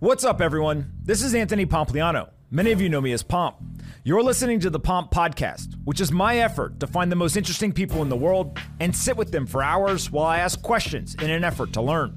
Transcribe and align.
What's 0.00 0.24
up, 0.24 0.40
everyone? 0.40 0.92
This 1.02 1.22
is 1.22 1.34
Anthony 1.34 1.66
Pompliano. 1.66 2.30
Many 2.50 2.72
of 2.72 2.80
you 2.80 2.88
know 2.88 3.02
me 3.02 3.12
as 3.12 3.22
Pomp. 3.22 3.56
You're 4.02 4.22
listening 4.22 4.58
to 4.60 4.70
the 4.70 4.80
Pomp 4.80 5.10
Podcast, 5.10 5.74
which 5.84 6.00
is 6.00 6.10
my 6.10 6.38
effort 6.38 6.80
to 6.80 6.86
find 6.86 7.12
the 7.12 7.16
most 7.16 7.36
interesting 7.36 7.70
people 7.70 8.00
in 8.00 8.08
the 8.08 8.16
world 8.16 8.58
and 8.80 8.96
sit 8.96 9.18
with 9.18 9.30
them 9.30 9.46
for 9.46 9.62
hours 9.62 10.10
while 10.10 10.24
I 10.24 10.38
ask 10.38 10.62
questions 10.62 11.14
in 11.16 11.28
an 11.28 11.44
effort 11.44 11.74
to 11.74 11.82
learn. 11.82 12.16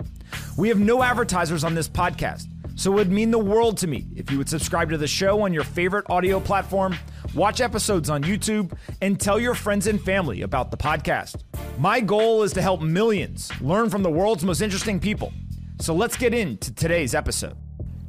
We 0.58 0.70
have 0.70 0.80
no 0.80 1.04
advertisers 1.04 1.66
on 1.66 1.76
this 1.76 1.90
podcast, 1.90 2.46
so 2.76 2.90
it 2.94 2.96
would 2.96 3.12
mean 3.12 3.32
the 3.32 3.38
world 3.38 3.78
to 3.80 3.88
me 3.88 4.08
if 4.16 4.32
you 4.32 4.38
would 4.38 4.48
subscribe 4.48 4.90
to 4.92 4.98
the 4.98 5.06
show 5.06 5.42
on 5.42 5.52
your 5.52 5.66
favorite 5.66 6.10
audio 6.10 6.40
platform, 6.40 6.96
watch 7.36 7.60
episodes 7.60 8.10
on 8.10 8.24
YouTube, 8.24 8.72
and 9.02 9.20
tell 9.20 9.42
your 9.42 9.56
friends 9.56 9.88
and 9.88 10.02
family 10.02 10.44
about 10.44 10.72
the 10.72 10.78
podcast. 10.78 11.42
My 11.78 12.00
goal 12.00 12.44
is 12.44 12.54
to 12.54 12.62
help 12.62 12.82
millions 12.82 13.52
learn 13.60 13.90
from 13.90 14.04
the 14.04 14.10
world's 14.10 14.46
most 14.46 14.62
interesting 14.62 15.02
people. 15.02 15.34
So 15.82 15.94
let's 15.94 16.16
get 16.16 16.34
into 16.34 16.74
today's 16.74 17.14
episode. 17.14 17.58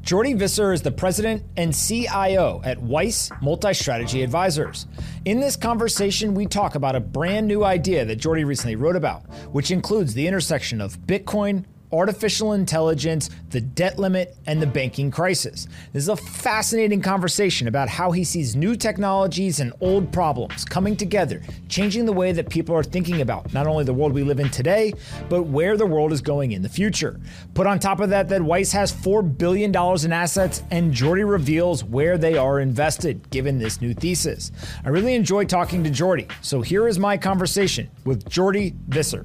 Jordi 0.05 0.37
Visser 0.37 0.75
is 0.75 0.83
the 0.83 0.93
president 0.93 1.43
and 1.57 1.75
CIO 1.75 2.61
at 2.63 2.79
Weiss 2.83 3.31
Multi 3.41 3.73
Strategy 3.73 4.23
Advisors. 4.23 4.87
In 5.25 5.41
this 5.41 5.57
conversation, 5.57 6.35
we 6.35 6.45
talk 6.45 6.75
about 6.75 6.95
a 6.95 7.01
brand 7.01 7.49
new 7.49 7.65
idea 7.65 8.05
that 8.05 8.19
Jordi 8.19 8.45
recently 8.45 8.77
wrote 8.77 8.97
about, 8.97 9.23
which 9.51 9.71
includes 9.71 10.13
the 10.13 10.27
intersection 10.27 10.83
of 10.83 10.99
Bitcoin, 11.07 11.65
artificial 11.95 12.53
intelligence, 12.53 13.31
the 13.51 13.61
debt 13.61 13.99
limit, 13.99 14.37
and 14.47 14.61
the 14.61 14.67
banking 14.67 15.11
crisis. 15.11 15.69
This 15.93 16.03
is 16.03 16.09
a 16.09 16.17
fascinating 16.17 17.01
conversation 17.01 17.69
about 17.69 17.89
how 17.89 18.11
he 18.11 18.25
sees 18.25 18.57
new 18.57 18.77
technologies 18.77 19.61
and 19.61 19.73
old 19.81 20.13
problems 20.13 20.65
coming 20.65 20.97
together, 20.97 21.43
changing 21.69 22.05
the 22.05 22.13
way 22.13 22.33
that 22.33 22.49
people 22.51 22.75
are 22.75 22.83
thinking 22.83 23.21
about 23.21 23.53
not 23.53 23.67
only 23.67 23.85
the 23.85 23.95
world 23.95 24.13
we 24.13 24.25
live 24.25 24.41
in 24.41 24.51
today, 24.51 24.93
but 25.29 25.45
where 25.45 25.77
the 25.77 25.87
world 25.87 26.13
is 26.13 26.21
going 26.21 26.53
in 26.53 26.63
the 26.63 26.69
future. 26.69 27.21
Put 27.55 27.67
on 27.67 27.79
top 27.79 28.01
of 28.01 28.11
that, 28.11 28.29
that 28.29 28.43
Weiss 28.43 28.73
has 28.73 28.93
$4 28.93 29.39
billion 29.39 29.71
in 29.71 30.13
assets, 30.13 30.63
and 30.71 30.93
Jordi 30.93 31.29
reveals 31.29 31.85
where 31.85 32.19
they 32.19 32.37
are 32.37 32.61
invested, 32.61 33.31
given 33.31 33.59
this 33.59 33.81
new 33.81 33.95
thesis. 33.95 34.51
I 34.85 34.89
really 34.89 35.15
enjoy 35.15 35.45
talking 35.45 35.85
to 35.85 35.91
Jordi, 35.91 36.31
so 36.43 36.61
here 36.61 36.89
is 36.89 36.99
my 36.99 37.17
conversation 37.17 37.91
with 38.05 38.29
Jordi 38.29 38.75
Visser. 38.89 39.25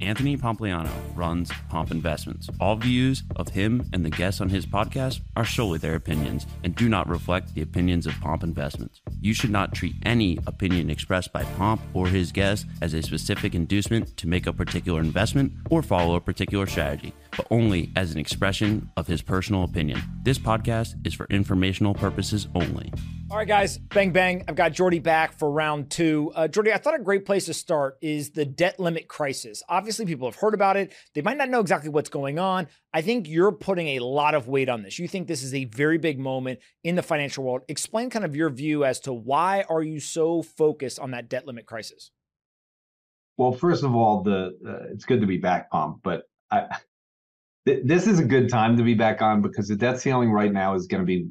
Anthony 0.00 0.36
Pompliano 0.36 0.90
runs 1.14 1.50
Pomp 1.68 1.90
Investments. 1.90 2.48
All 2.60 2.76
views 2.76 3.22
of 3.36 3.48
him 3.48 3.88
and 3.92 4.04
the 4.04 4.10
guests 4.10 4.40
on 4.40 4.48
his 4.48 4.66
podcast 4.66 5.20
are 5.36 5.46
solely 5.46 5.78
their 5.78 5.94
opinions 5.94 6.46
and 6.62 6.74
do 6.74 6.88
not 6.88 7.08
reflect 7.08 7.54
the 7.54 7.62
opinions 7.62 8.06
of 8.06 8.18
Pomp 8.20 8.42
Investments. 8.42 9.00
You 9.20 9.32
should 9.34 9.50
not 9.50 9.74
treat 9.74 9.94
any 10.04 10.38
opinion 10.46 10.90
expressed 10.90 11.32
by 11.32 11.44
Pomp 11.44 11.80
or 11.94 12.08
his 12.08 12.32
guests 12.32 12.66
as 12.82 12.92
a 12.92 13.02
specific 13.02 13.54
inducement 13.54 14.16
to 14.18 14.28
make 14.28 14.46
a 14.46 14.52
particular 14.52 15.00
investment 15.00 15.52
or 15.70 15.82
follow 15.82 16.16
a 16.16 16.20
particular 16.20 16.66
strategy, 16.66 17.14
but 17.36 17.46
only 17.50 17.90
as 17.96 18.12
an 18.12 18.18
expression 18.18 18.90
of 18.96 19.06
his 19.06 19.22
personal 19.22 19.64
opinion. 19.64 20.00
This 20.22 20.38
podcast 20.38 20.94
is 21.06 21.14
for 21.14 21.26
informational 21.30 21.94
purposes 21.94 22.48
only. 22.54 22.92
All 23.30 23.38
right, 23.38 23.48
guys, 23.48 23.78
bang, 23.78 24.12
bang. 24.12 24.44
I've 24.46 24.54
got 24.54 24.72
Jordi 24.72 25.02
back 25.02 25.38
for 25.38 25.50
round 25.50 25.90
two. 25.90 26.30
Uh, 26.34 26.46
Jordi, 26.46 26.72
I 26.72 26.76
thought 26.76 26.94
a 26.94 27.02
great 27.02 27.24
place 27.24 27.46
to 27.46 27.54
start 27.54 27.96
is 28.00 28.30
the 28.30 28.44
debt 28.44 28.78
limit 28.78 29.08
crisis. 29.08 29.62
Obviously, 29.68 30.06
people 30.06 30.28
have 30.28 30.36
heard 30.36 30.54
about 30.54 30.76
it. 30.76 30.92
They 31.14 31.22
might 31.22 31.38
not 31.38 31.48
know 31.48 31.60
exactly 31.60 31.88
what's 31.88 32.10
going 32.10 32.38
on. 32.38 32.68
I 32.92 33.02
think 33.02 33.28
you're 33.28 33.50
putting 33.50 33.88
a 33.88 34.00
lot 34.00 34.34
of 34.34 34.46
weight 34.46 34.68
on 34.68 34.82
this. 34.82 34.98
You 34.98 35.08
think 35.08 35.26
this 35.26 35.42
is 35.42 35.54
a 35.54 35.64
very 35.64 35.98
big 35.98 36.18
moment 36.18 36.60
in 36.84 36.94
the 36.94 37.02
financial 37.02 37.44
world. 37.44 37.62
Explain 37.66 38.10
kind 38.10 38.24
of 38.24 38.36
your 38.36 38.50
view 38.50 38.84
as 38.84 39.00
to 39.00 39.12
why 39.12 39.64
are 39.68 39.82
you 39.82 40.00
so 40.00 40.42
focused 40.42 41.00
on 41.00 41.10
that 41.12 41.28
debt 41.28 41.46
limit 41.46 41.66
crisis? 41.66 42.12
Well, 43.36 43.52
first 43.52 43.82
of 43.82 43.94
all, 43.96 44.22
the 44.22 44.56
uh, 44.64 44.92
it's 44.92 45.04
good 45.04 45.22
to 45.22 45.26
be 45.26 45.38
back, 45.38 45.70
Pomp, 45.70 46.00
but 46.04 46.28
I, 46.50 46.76
th- 47.66 47.82
this 47.84 48.06
is 48.06 48.18
a 48.18 48.24
good 48.24 48.48
time 48.48 48.76
to 48.76 48.82
be 48.82 48.94
back 48.94 49.22
on 49.22 49.42
because 49.42 49.68
the 49.68 49.76
debt 49.76 50.00
ceiling 50.00 50.30
right 50.30 50.52
now 50.52 50.74
is 50.74 50.86
going 50.86 51.02
to 51.02 51.06
be 51.06 51.28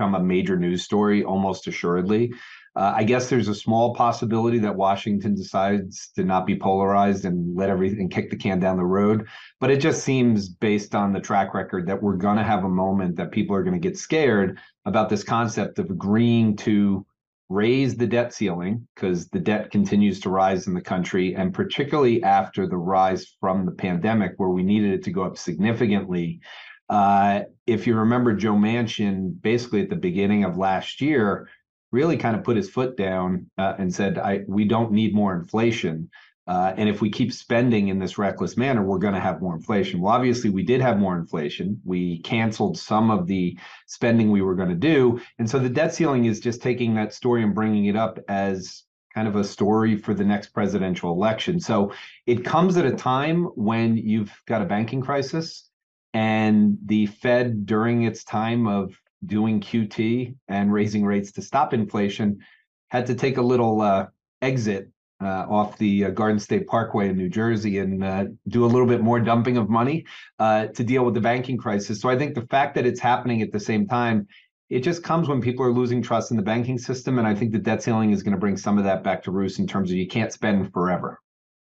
become 0.00 0.14
a 0.14 0.22
major 0.22 0.56
news 0.56 0.82
story 0.82 1.22
almost 1.22 1.66
assuredly. 1.66 2.32
Uh, 2.74 2.94
I 2.96 3.04
guess 3.04 3.28
there's 3.28 3.48
a 3.48 3.54
small 3.54 3.94
possibility 3.94 4.58
that 4.60 4.76
Washington 4.76 5.34
decides 5.34 6.10
to 6.14 6.24
not 6.24 6.46
be 6.46 6.56
polarized 6.56 7.24
and 7.24 7.54
let 7.56 7.68
everything 7.68 8.08
kick 8.08 8.30
the 8.30 8.36
can 8.36 8.60
down 8.60 8.78
the 8.78 8.84
road. 8.84 9.26
But 9.58 9.70
it 9.70 9.80
just 9.80 10.04
seems, 10.04 10.48
based 10.48 10.94
on 10.94 11.12
the 11.12 11.20
track 11.20 11.52
record, 11.52 11.88
that 11.88 12.02
we're 12.02 12.16
going 12.16 12.38
to 12.38 12.44
have 12.44 12.64
a 12.64 12.68
moment 12.68 13.16
that 13.16 13.32
people 13.32 13.56
are 13.56 13.64
going 13.64 13.78
to 13.78 13.88
get 13.88 13.98
scared 13.98 14.58
about 14.86 15.10
this 15.10 15.24
concept 15.24 15.78
of 15.78 15.90
agreeing 15.90 16.56
to 16.58 17.04
raise 17.50 17.96
the 17.96 18.06
debt 18.06 18.32
ceiling 18.32 18.86
because 18.94 19.28
the 19.28 19.40
debt 19.40 19.70
continues 19.70 20.20
to 20.20 20.30
rise 20.30 20.68
in 20.68 20.72
the 20.72 20.80
country. 20.80 21.34
And 21.34 21.52
particularly 21.52 22.22
after 22.22 22.66
the 22.66 22.76
rise 22.78 23.34
from 23.40 23.66
the 23.66 23.72
pandemic, 23.72 24.34
where 24.36 24.48
we 24.48 24.62
needed 24.62 24.94
it 24.94 25.02
to 25.04 25.10
go 25.10 25.24
up 25.24 25.36
significantly, 25.36 26.40
uh, 26.88 27.42
if 27.66 27.86
you 27.86 27.96
remember, 27.96 28.34
Joe 28.34 28.54
Manchin, 28.54 29.40
basically 29.42 29.82
at 29.82 29.90
the 29.90 29.96
beginning 29.96 30.44
of 30.44 30.56
last 30.56 31.00
year, 31.00 31.48
really 31.92 32.16
kind 32.16 32.36
of 32.36 32.44
put 32.44 32.56
his 32.56 32.70
foot 32.70 32.96
down 32.96 33.50
uh, 33.58 33.74
and 33.78 33.92
said, 33.92 34.18
"I 34.18 34.40
we 34.46 34.64
don't 34.64 34.92
need 34.92 35.14
more 35.14 35.34
inflation." 35.34 36.10
Uh, 36.46 36.74
and 36.76 36.88
if 36.88 37.00
we 37.00 37.10
keep 37.10 37.32
spending 37.32 37.88
in 37.88 37.98
this 37.98 38.18
reckless 38.18 38.56
manner, 38.56 38.82
we're 38.82 38.98
going 38.98 39.14
to 39.14 39.20
have 39.20 39.40
more 39.40 39.54
inflation. 39.54 40.00
Well, 40.00 40.12
obviously, 40.12 40.50
we 40.50 40.62
did 40.62 40.80
have 40.80 40.98
more 40.98 41.16
inflation. 41.16 41.80
We 41.84 42.20
canceled 42.22 42.78
some 42.78 43.10
of 43.10 43.26
the 43.26 43.56
spending 43.86 44.30
we 44.30 44.42
were 44.42 44.56
going 44.56 44.70
to 44.70 44.74
do. 44.74 45.20
And 45.38 45.48
so 45.48 45.58
the 45.58 45.68
debt 45.68 45.94
ceiling 45.94 46.24
is 46.24 46.40
just 46.40 46.62
taking 46.62 46.94
that 46.94 47.14
story 47.14 47.42
and 47.42 47.54
bringing 47.54 47.86
it 47.86 47.96
up 47.96 48.18
as 48.28 48.82
kind 49.14 49.28
of 49.28 49.36
a 49.36 49.44
story 49.44 49.96
for 49.96 50.14
the 50.14 50.24
next 50.24 50.48
presidential 50.48 51.12
election. 51.12 51.60
So 51.60 51.92
it 52.26 52.44
comes 52.44 52.76
at 52.76 52.86
a 52.86 52.92
time 52.92 53.44
when 53.54 53.96
you've 53.96 54.32
got 54.46 54.62
a 54.62 54.66
banking 54.66 55.00
crisis 55.00 55.68
and 56.14 56.78
the 56.86 57.06
Fed, 57.06 57.66
during 57.66 58.02
its 58.02 58.24
time 58.24 58.66
of 58.66 58.98
doing 59.24 59.60
QT 59.60 60.34
and 60.48 60.72
raising 60.72 61.04
rates 61.04 61.32
to 61.32 61.42
stop 61.42 61.74
inflation, 61.74 62.40
had 62.88 63.06
to 63.06 63.14
take 63.14 63.36
a 63.36 63.42
little 63.42 63.80
uh, 63.80 64.06
exit 64.42 64.90
uh, 65.20 65.46
off 65.48 65.76
the 65.78 66.06
uh, 66.06 66.10
Garden 66.10 66.38
State 66.38 66.66
Parkway 66.66 67.10
in 67.10 67.16
New 67.16 67.28
Jersey 67.28 67.78
and 67.78 68.02
uh, 68.02 68.24
do 68.48 68.64
a 68.64 68.66
little 68.66 68.86
bit 68.86 69.00
more 69.00 69.20
dumping 69.20 69.56
of 69.56 69.68
money 69.68 70.06
uh, 70.38 70.66
to 70.68 70.84
deal 70.84 71.04
with 71.04 71.14
the 71.14 71.20
banking 71.20 71.58
crisis. 71.58 72.00
So 72.00 72.08
I 72.08 72.16
think 72.16 72.34
the 72.34 72.46
fact 72.46 72.74
that 72.76 72.86
it's 72.86 73.00
happening 73.00 73.42
at 73.42 73.52
the 73.52 73.60
same 73.60 73.86
time, 73.86 74.26
it 74.70 74.80
just 74.80 75.02
comes 75.02 75.28
when 75.28 75.40
people 75.40 75.64
are 75.64 75.72
losing 75.72 76.00
trust 76.00 76.30
in 76.30 76.36
the 76.36 76.42
banking 76.42 76.78
system. 76.78 77.18
And 77.18 77.26
I 77.26 77.34
think 77.34 77.52
the 77.52 77.58
debt 77.58 77.82
ceiling 77.82 78.12
is 78.12 78.22
going 78.22 78.32
to 78.32 78.38
bring 78.38 78.56
some 78.56 78.78
of 78.78 78.84
that 78.84 79.02
back 79.02 79.22
to 79.24 79.30
roost 79.30 79.58
in 79.58 79.66
terms 79.66 79.90
of 79.90 79.96
you 79.96 80.06
can't 80.06 80.32
spend 80.32 80.72
forever. 80.72 81.20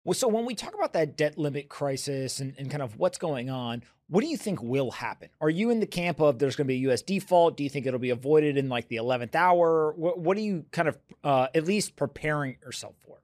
Well, 0.04 0.14
so 0.16 0.28
when 0.28 0.46
we 0.46 0.56
talk 0.56 0.74
about 0.74 0.94
that 0.94 1.16
debt 1.16 1.38
limit 1.38 1.70
crisis 1.70 2.40
and, 2.40 2.56
and 2.58 2.72
kind 2.72 2.82
of 2.82 2.98
what's 2.98 3.20
going 3.20 3.52
on, 3.52 3.84
what 4.08 4.22
do 4.22 4.28
you 4.28 4.38
think 4.38 4.62
will 4.62 4.92
happen? 4.92 5.30
Are 5.40 5.50
you 5.50 5.70
in 5.70 5.80
the 5.80 5.86
camp 5.86 6.20
of 6.20 6.40
there's 6.40 6.56
going 6.56 6.66
to 6.66 6.68
be 6.68 6.76
a 6.76 6.82
U.S. 6.90 7.02
default? 7.02 7.56
Do 7.56 7.64
you 7.64 7.70
think 7.70 7.86
it'll 7.86 8.00
be 8.00 8.10
avoided 8.10 8.58
in 8.58 8.68
like 8.68 8.88
the 8.88 8.98
11th 8.98 9.36
hour? 9.36 9.94
What, 9.96 10.20
what 10.20 10.38
are 10.38 10.42
you 10.42 10.66
kind 10.72 10.88
of 10.88 10.98
uh, 11.24 11.48
at 11.54 11.66
least 11.66 11.96
preparing 11.96 12.58
yourself 12.64 12.96
for? 13.06 13.21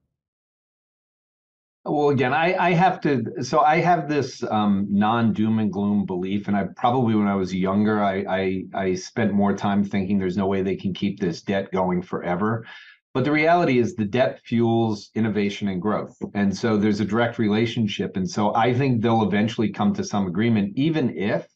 Well, 1.90 2.09
again, 2.09 2.34
I, 2.34 2.53
I 2.53 2.74
have 2.74 3.00
to. 3.02 3.44
So 3.44 3.62
I 3.62 3.78
have 3.78 4.09
this 4.09 4.44
um, 4.44 4.88
non 4.90 5.31
doom 5.31 5.59
and 5.59 5.72
gloom 5.72 6.06
belief, 6.06 6.47
and 6.47 6.58
I 6.58 6.66
probably 6.76 7.16
when 7.16 7.28
I 7.28 7.35
was 7.35 7.53
younger, 7.53 8.03
I, 8.03 8.26
I 8.29 8.64
I 8.73 8.96
spent 8.96 9.34
more 9.34 9.56
time 9.56 9.85
thinking 9.85 10.20
there's 10.20 10.35
no 10.35 10.47
way 10.47 10.61
they 10.61 10.76
can 10.76 10.94
keep 10.94 11.20
this 11.20 11.41
debt 11.41 11.72
going 11.72 12.02
forever. 12.02 12.66
But 13.14 13.23
the 13.23 13.32
reality 13.32 13.79
is 13.79 13.96
the 13.96 14.06
debt 14.06 14.41
fuels 14.46 15.09
innovation 15.16 15.70
and 15.70 15.82
growth. 15.82 16.16
And 16.35 16.56
so 16.56 16.78
there's 16.78 17.00
a 17.00 17.06
direct 17.06 17.40
relationship. 17.40 18.17
And 18.17 18.29
so 18.29 18.53
I 18.53 18.73
think 18.73 19.02
they'll 19.02 19.23
eventually 19.23 19.72
come 19.72 19.94
to 19.96 20.03
some 20.03 20.28
agreement, 20.28 20.73
even 20.76 21.17
if 21.17 21.47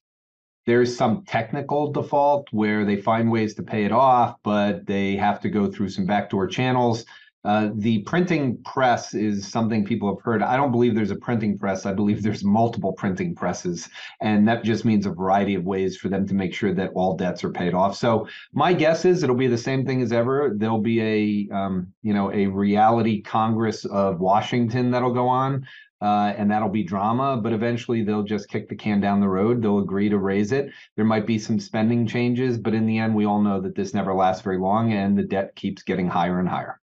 there's 0.66 0.96
some 0.96 1.24
technical 1.26 1.92
default 1.92 2.48
where 2.52 2.86
they 2.86 2.96
find 2.96 3.30
ways 3.30 3.56
to 3.56 3.64
pay 3.64 3.84
it 3.86 3.92
off, 3.92 4.38
but 4.44 4.86
they 4.88 5.16
have 5.18 5.42
to 5.42 5.50
go 5.50 5.70
through 5.70 5.90
some 5.90 6.06
backdoor 6.06 6.48
channels. 6.48 7.06
Uh, 7.44 7.70
the 7.76 8.00
printing 8.04 8.58
press 8.64 9.14
is 9.16 9.48
something 9.48 9.84
people 9.84 10.14
have 10.14 10.24
heard. 10.24 10.44
I 10.44 10.56
don't 10.56 10.72
believe 10.72 10.94
there's 10.94 11.12
a 11.12 11.16
printing 11.16 11.58
press. 11.58 11.86
I 11.86 11.94
believe 11.94 12.22
there's 12.22 12.44
multiple 12.44 12.94
printing 12.94 13.34
presses. 13.36 13.90
And 14.22 14.48
that 14.48 14.64
just 14.64 14.86
means 14.86 15.06
a 15.08 15.12
variety 15.12 15.56
of 15.56 15.64
ways 15.64 15.98
for 15.98 16.08
them 16.08 16.28
to 16.28 16.36
make 16.36 16.54
sure 16.54 16.74
that 16.76 16.92
all 16.94 17.18
debts 17.18 17.44
are 17.44 17.52
paid 17.52 17.74
off. 17.74 17.96
So 17.98 18.28
my 18.54 18.74
guess 18.74 19.06
is 19.06 19.24
it'll 19.24 19.36
be 19.36 19.48
the 19.48 19.58
same 19.58 19.86
thing 19.86 20.02
as 20.04 20.12
ever. 20.12 20.54
There'll 20.56 20.82
be 20.82 21.02
a, 21.02 21.56
um, 21.56 21.94
you 22.04 22.14
know, 22.14 22.32
a 22.32 22.46
reality 22.48 23.22
Congress 23.22 23.86
of 23.86 24.20
Washington 24.20 24.92
that'll 24.92 25.14
go 25.14 25.28
on. 25.28 25.66
uh, 26.02 26.34
and 26.38 26.50
that'll 26.52 26.70
be 26.70 26.84
drama. 26.84 27.38
But 27.38 27.54
eventually, 27.54 28.04
they'll 28.04 28.24
just 28.24 28.50
kick 28.50 28.68
the 28.70 28.76
can 28.76 29.00
down 29.00 29.22
the 29.22 29.30
road. 29.30 29.62
They'll 29.62 29.80
agree 29.80 30.10
to 30.10 30.18
raise 30.18 30.52
it. 30.52 30.72
There 30.96 31.06
might 31.06 31.28
be 31.28 31.40
some 31.40 31.60
spending 31.60 32.08
changes, 32.08 32.58
but 32.58 32.74
in 32.74 32.86
the 32.88 32.98
end, 32.98 33.16
we 33.16 33.26
all 33.26 33.42
know 33.42 33.62
that 33.62 33.76
this 33.76 33.94
never 33.94 34.14
lasts 34.14 34.44
very 34.44 34.58
long, 34.58 34.94
and 34.94 35.18
the 35.18 35.24
debt 35.24 35.56
keeps 35.56 35.84
getting 35.84 36.08
higher 36.08 36.40
and 36.40 36.50
higher. 36.50 36.81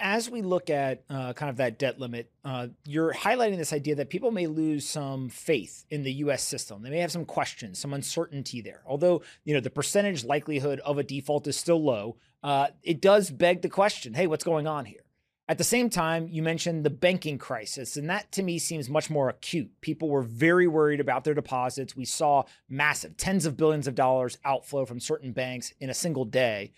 As 0.00 0.30
we 0.30 0.42
look 0.42 0.70
at 0.70 1.02
uh, 1.10 1.32
kind 1.32 1.50
of 1.50 1.56
that 1.56 1.78
debt 1.78 1.98
limit, 1.98 2.30
uh, 2.44 2.68
you're 2.84 3.12
highlighting 3.12 3.56
this 3.56 3.72
idea 3.72 3.96
that 3.96 4.10
people 4.10 4.30
may 4.30 4.46
lose 4.46 4.88
some 4.88 5.28
faith 5.28 5.84
in 5.90 6.04
the 6.04 6.12
U.S. 6.14 6.44
system. 6.44 6.82
They 6.82 6.90
may 6.90 7.00
have 7.00 7.10
some 7.10 7.24
questions, 7.24 7.80
some 7.80 7.92
uncertainty 7.92 8.60
there. 8.60 8.82
Although 8.86 9.22
you 9.44 9.54
know 9.54 9.60
the 9.60 9.70
percentage 9.70 10.24
likelihood 10.24 10.78
of 10.80 10.98
a 10.98 11.02
default 11.02 11.48
is 11.48 11.56
still 11.56 11.82
low, 11.82 12.16
uh, 12.44 12.68
it 12.84 13.00
does 13.00 13.30
beg 13.30 13.62
the 13.62 13.68
question: 13.68 14.14
Hey, 14.14 14.28
what's 14.28 14.44
going 14.44 14.68
on 14.68 14.84
here? 14.84 15.02
At 15.48 15.56
the 15.56 15.64
same 15.64 15.88
time, 15.88 16.28
you 16.28 16.42
mentioned 16.42 16.84
the 16.84 16.90
banking 16.90 17.38
crisis, 17.38 17.96
and 17.96 18.08
that 18.10 18.30
to 18.32 18.42
me 18.42 18.58
seems 18.58 18.90
much 18.90 19.08
more 19.08 19.30
acute. 19.30 19.80
People 19.80 20.10
were 20.10 20.22
very 20.22 20.68
worried 20.68 21.00
about 21.00 21.24
their 21.24 21.34
deposits. 21.34 21.96
We 21.96 22.04
saw 22.04 22.44
massive, 22.68 23.16
tens 23.16 23.46
of 23.46 23.56
billions 23.56 23.86
of 23.86 23.94
dollars 23.94 24.36
outflow 24.44 24.84
from 24.84 25.00
certain 25.00 25.32
banks 25.32 25.72
in 25.80 25.88
a 25.88 25.94
single 25.94 26.26
day. 26.26 26.72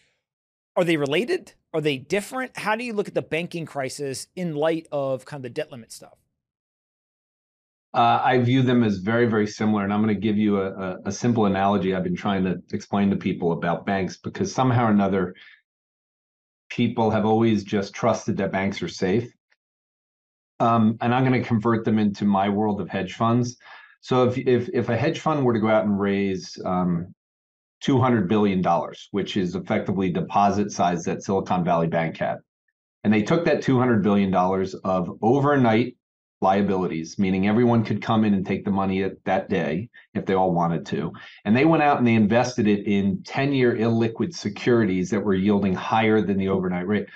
Are 0.76 0.84
they 0.84 0.96
related? 0.96 1.54
Are 1.72 1.80
they 1.80 1.98
different? 1.98 2.56
How 2.56 2.74
do 2.74 2.84
you 2.84 2.92
look 2.92 3.08
at 3.08 3.14
the 3.14 3.22
banking 3.22 3.66
crisis 3.66 4.26
in 4.34 4.54
light 4.54 4.86
of 4.90 5.24
kind 5.24 5.38
of 5.38 5.42
the 5.42 5.50
debt 5.50 5.70
limit 5.70 5.92
stuff? 5.92 6.18
Uh, 7.92 8.20
I 8.22 8.38
view 8.38 8.62
them 8.62 8.84
as 8.84 8.98
very, 8.98 9.26
very 9.26 9.46
similar. 9.46 9.84
And 9.84 9.92
I'm 9.92 10.02
going 10.02 10.14
to 10.14 10.20
give 10.20 10.36
you 10.36 10.60
a, 10.60 10.70
a, 10.70 10.98
a 11.06 11.12
simple 11.12 11.46
analogy 11.46 11.94
I've 11.94 12.04
been 12.04 12.16
trying 12.16 12.44
to 12.44 12.62
explain 12.72 13.10
to 13.10 13.16
people 13.16 13.52
about 13.52 13.86
banks 13.86 14.16
because 14.16 14.52
somehow 14.54 14.86
or 14.86 14.90
another, 14.90 15.34
people 16.68 17.10
have 17.10 17.24
always 17.24 17.64
just 17.64 17.92
trusted 17.94 18.36
that 18.36 18.52
banks 18.52 18.82
are 18.82 18.88
safe. 18.88 19.32
Um, 20.60 20.98
and 21.00 21.14
I'm 21.14 21.24
going 21.24 21.40
to 21.40 21.46
convert 21.46 21.84
them 21.84 21.98
into 21.98 22.24
my 22.24 22.48
world 22.48 22.80
of 22.80 22.88
hedge 22.88 23.14
funds. 23.14 23.56
So 24.02 24.28
if 24.28 24.38
if 24.38 24.68
if 24.72 24.88
a 24.88 24.96
hedge 24.96 25.20
fund 25.20 25.44
were 25.44 25.52
to 25.52 25.60
go 25.60 25.68
out 25.68 25.84
and 25.84 25.98
raise 25.98 26.58
um, 26.64 27.14
200 27.80 28.28
billion 28.28 28.62
dollars, 28.62 29.08
which 29.10 29.36
is 29.36 29.54
effectively 29.54 30.10
deposit 30.10 30.70
size 30.70 31.04
that 31.04 31.22
Silicon 31.22 31.64
Valley 31.64 31.88
Bank 31.88 32.16
had, 32.18 32.38
and 33.04 33.12
they 33.12 33.22
took 33.22 33.44
that 33.44 33.62
200 33.62 34.02
billion 34.02 34.30
dollars 34.30 34.74
of 34.74 35.10
overnight 35.22 35.96
liabilities, 36.40 37.18
meaning 37.18 37.46
everyone 37.46 37.84
could 37.84 38.02
come 38.02 38.24
in 38.24 38.34
and 38.34 38.46
take 38.46 38.64
the 38.64 38.70
money 38.70 39.02
at 39.02 39.22
that 39.24 39.48
day 39.48 39.88
if 40.14 40.24
they 40.24 40.34
all 40.34 40.52
wanted 40.52 40.86
to. 40.86 41.12
And 41.44 41.56
they 41.56 41.64
went 41.64 41.82
out 41.82 41.98
and 41.98 42.06
they 42.06 42.14
invested 42.14 42.66
it 42.66 42.86
in 42.86 43.22
10 43.24 43.52
year 43.52 43.76
illiquid 43.76 44.34
securities 44.34 45.10
that 45.10 45.20
were 45.20 45.34
yielding 45.34 45.74
higher 45.74 46.22
than 46.22 46.38
the 46.38 46.48
overnight 46.48 46.86
rate. 46.86 47.06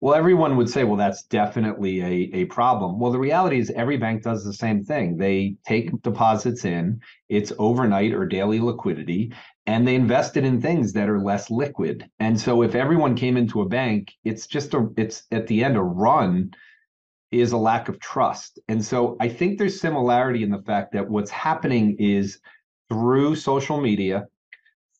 Well, 0.00 0.14
everyone 0.14 0.56
would 0.56 0.70
say, 0.70 0.84
well, 0.84 0.96
that's 0.96 1.24
definitely 1.24 2.00
a, 2.02 2.42
a 2.42 2.44
problem. 2.44 3.00
Well, 3.00 3.10
the 3.10 3.18
reality 3.18 3.58
is 3.58 3.70
every 3.70 3.96
bank 3.96 4.22
does 4.22 4.44
the 4.44 4.52
same 4.52 4.84
thing. 4.84 5.16
They 5.16 5.56
take 5.66 6.02
deposits 6.02 6.64
in, 6.64 7.00
it's 7.28 7.52
overnight 7.58 8.14
or 8.14 8.24
daily 8.24 8.60
liquidity, 8.60 9.32
and 9.68 9.86
they 9.86 9.94
invested 9.94 10.46
in 10.46 10.62
things 10.62 10.94
that 10.94 11.10
are 11.10 11.20
less 11.20 11.50
liquid. 11.50 12.08
And 12.20 12.40
so 12.40 12.62
if 12.62 12.74
everyone 12.74 13.14
came 13.14 13.36
into 13.36 13.60
a 13.60 13.68
bank, 13.68 14.14
it's 14.24 14.46
just 14.46 14.72
a 14.72 14.88
it's 14.96 15.24
at 15.30 15.46
the 15.46 15.62
end 15.62 15.76
a 15.76 15.82
run 15.82 16.52
is 17.30 17.52
a 17.52 17.58
lack 17.58 17.90
of 17.90 18.00
trust. 18.00 18.58
And 18.68 18.82
so 18.82 19.18
I 19.20 19.28
think 19.28 19.58
there's 19.58 19.78
similarity 19.78 20.42
in 20.42 20.50
the 20.50 20.62
fact 20.62 20.92
that 20.92 21.10
what's 21.10 21.30
happening 21.30 21.96
is 21.98 22.40
through 22.88 23.36
social 23.36 23.78
media, 23.78 24.26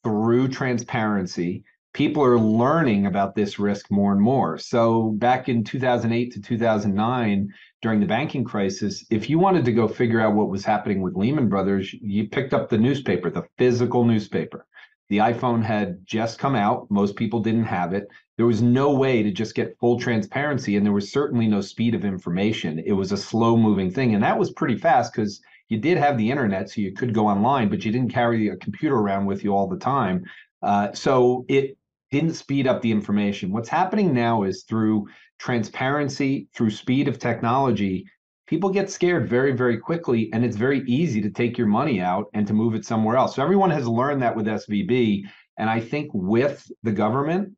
through 0.04 0.48
transparency, 0.48 1.64
people 1.98 2.22
are 2.22 2.38
learning 2.38 3.06
about 3.06 3.34
this 3.34 3.58
risk 3.58 3.90
more 3.90 4.12
and 4.12 4.20
more. 4.20 4.56
So 4.56 5.16
back 5.18 5.48
in 5.48 5.64
2008 5.64 6.32
to 6.32 6.40
2009, 6.40 7.52
during 7.82 7.98
the 7.98 8.06
banking 8.06 8.44
crisis, 8.44 9.04
if 9.10 9.28
you 9.28 9.40
wanted 9.40 9.64
to 9.64 9.72
go 9.72 9.88
figure 9.88 10.20
out 10.20 10.36
what 10.36 10.48
was 10.48 10.64
happening 10.64 11.02
with 11.02 11.16
Lehman 11.16 11.48
Brothers, 11.48 11.92
you 11.92 12.28
picked 12.28 12.54
up 12.54 12.68
the 12.68 12.78
newspaper, 12.78 13.30
the 13.30 13.48
physical 13.58 14.04
newspaper. 14.04 14.64
The 15.08 15.18
iPhone 15.18 15.64
had 15.64 16.06
just 16.06 16.38
come 16.38 16.54
out. 16.54 16.88
Most 16.88 17.16
people 17.16 17.40
didn't 17.40 17.64
have 17.64 17.92
it. 17.92 18.06
There 18.36 18.46
was 18.46 18.62
no 18.62 18.92
way 18.92 19.24
to 19.24 19.32
just 19.32 19.56
get 19.56 19.76
full 19.80 19.98
transparency, 19.98 20.76
and 20.76 20.86
there 20.86 20.92
was 20.92 21.10
certainly 21.10 21.48
no 21.48 21.60
speed 21.60 21.96
of 21.96 22.04
information. 22.04 22.78
It 22.78 22.92
was 22.92 23.10
a 23.10 23.16
slow 23.16 23.56
moving 23.56 23.90
thing. 23.90 24.14
And 24.14 24.22
that 24.22 24.38
was 24.38 24.52
pretty 24.52 24.76
fast 24.78 25.12
because 25.12 25.40
you 25.68 25.78
did 25.78 25.98
have 25.98 26.16
the 26.16 26.30
internet, 26.30 26.70
so 26.70 26.80
you 26.80 26.92
could 26.92 27.12
go 27.12 27.26
online, 27.26 27.68
but 27.68 27.84
you 27.84 27.90
didn't 27.90 28.14
carry 28.14 28.50
a 28.50 28.56
computer 28.56 28.94
around 28.94 29.26
with 29.26 29.42
you 29.42 29.56
all 29.56 29.66
the 29.66 29.78
time. 29.78 30.24
Uh, 30.62 30.92
so 30.92 31.44
it 31.48 31.77
didn't 32.10 32.34
speed 32.34 32.66
up 32.66 32.80
the 32.82 32.90
information. 32.90 33.52
What's 33.52 33.68
happening 33.68 34.14
now 34.14 34.44
is 34.44 34.64
through 34.64 35.08
transparency, 35.38 36.48
through 36.54 36.70
speed 36.70 37.08
of 37.08 37.18
technology, 37.18 38.06
people 38.46 38.70
get 38.70 38.90
scared 38.90 39.28
very, 39.28 39.52
very 39.52 39.78
quickly, 39.78 40.30
and 40.32 40.44
it's 40.44 40.56
very 40.56 40.80
easy 40.86 41.20
to 41.20 41.30
take 41.30 41.58
your 41.58 41.66
money 41.66 42.00
out 42.00 42.26
and 42.32 42.46
to 42.46 42.54
move 42.54 42.74
it 42.74 42.84
somewhere 42.84 43.16
else. 43.16 43.36
So 43.36 43.42
everyone 43.42 43.70
has 43.70 43.86
learned 43.86 44.22
that 44.22 44.34
with 44.34 44.46
SVB. 44.46 45.22
And 45.58 45.68
I 45.68 45.80
think 45.80 46.10
with 46.14 46.70
the 46.82 46.92
government, 46.92 47.54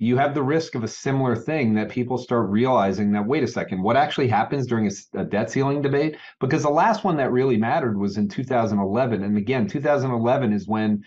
you 0.00 0.16
have 0.16 0.34
the 0.34 0.42
risk 0.42 0.74
of 0.74 0.82
a 0.82 0.88
similar 0.88 1.36
thing 1.36 1.74
that 1.74 1.90
people 1.90 2.16
start 2.16 2.48
realizing 2.48 3.12
that 3.12 3.26
wait 3.26 3.42
a 3.42 3.46
second 3.46 3.82
what 3.82 3.96
actually 3.96 4.28
happens 4.28 4.66
during 4.66 4.86
a, 4.86 5.20
a, 5.20 5.24
debt 5.24 5.50
ceiling 5.50 5.82
debate 5.82 6.16
because 6.40 6.62
the 6.62 6.70
last 6.70 7.04
one 7.04 7.18
that 7.18 7.30
really 7.30 7.58
mattered 7.58 7.98
was 7.98 8.16
in 8.16 8.26
2011 8.26 9.22
and 9.22 9.36
again 9.36 9.68
2011 9.68 10.54
is 10.54 10.66
when 10.66 11.04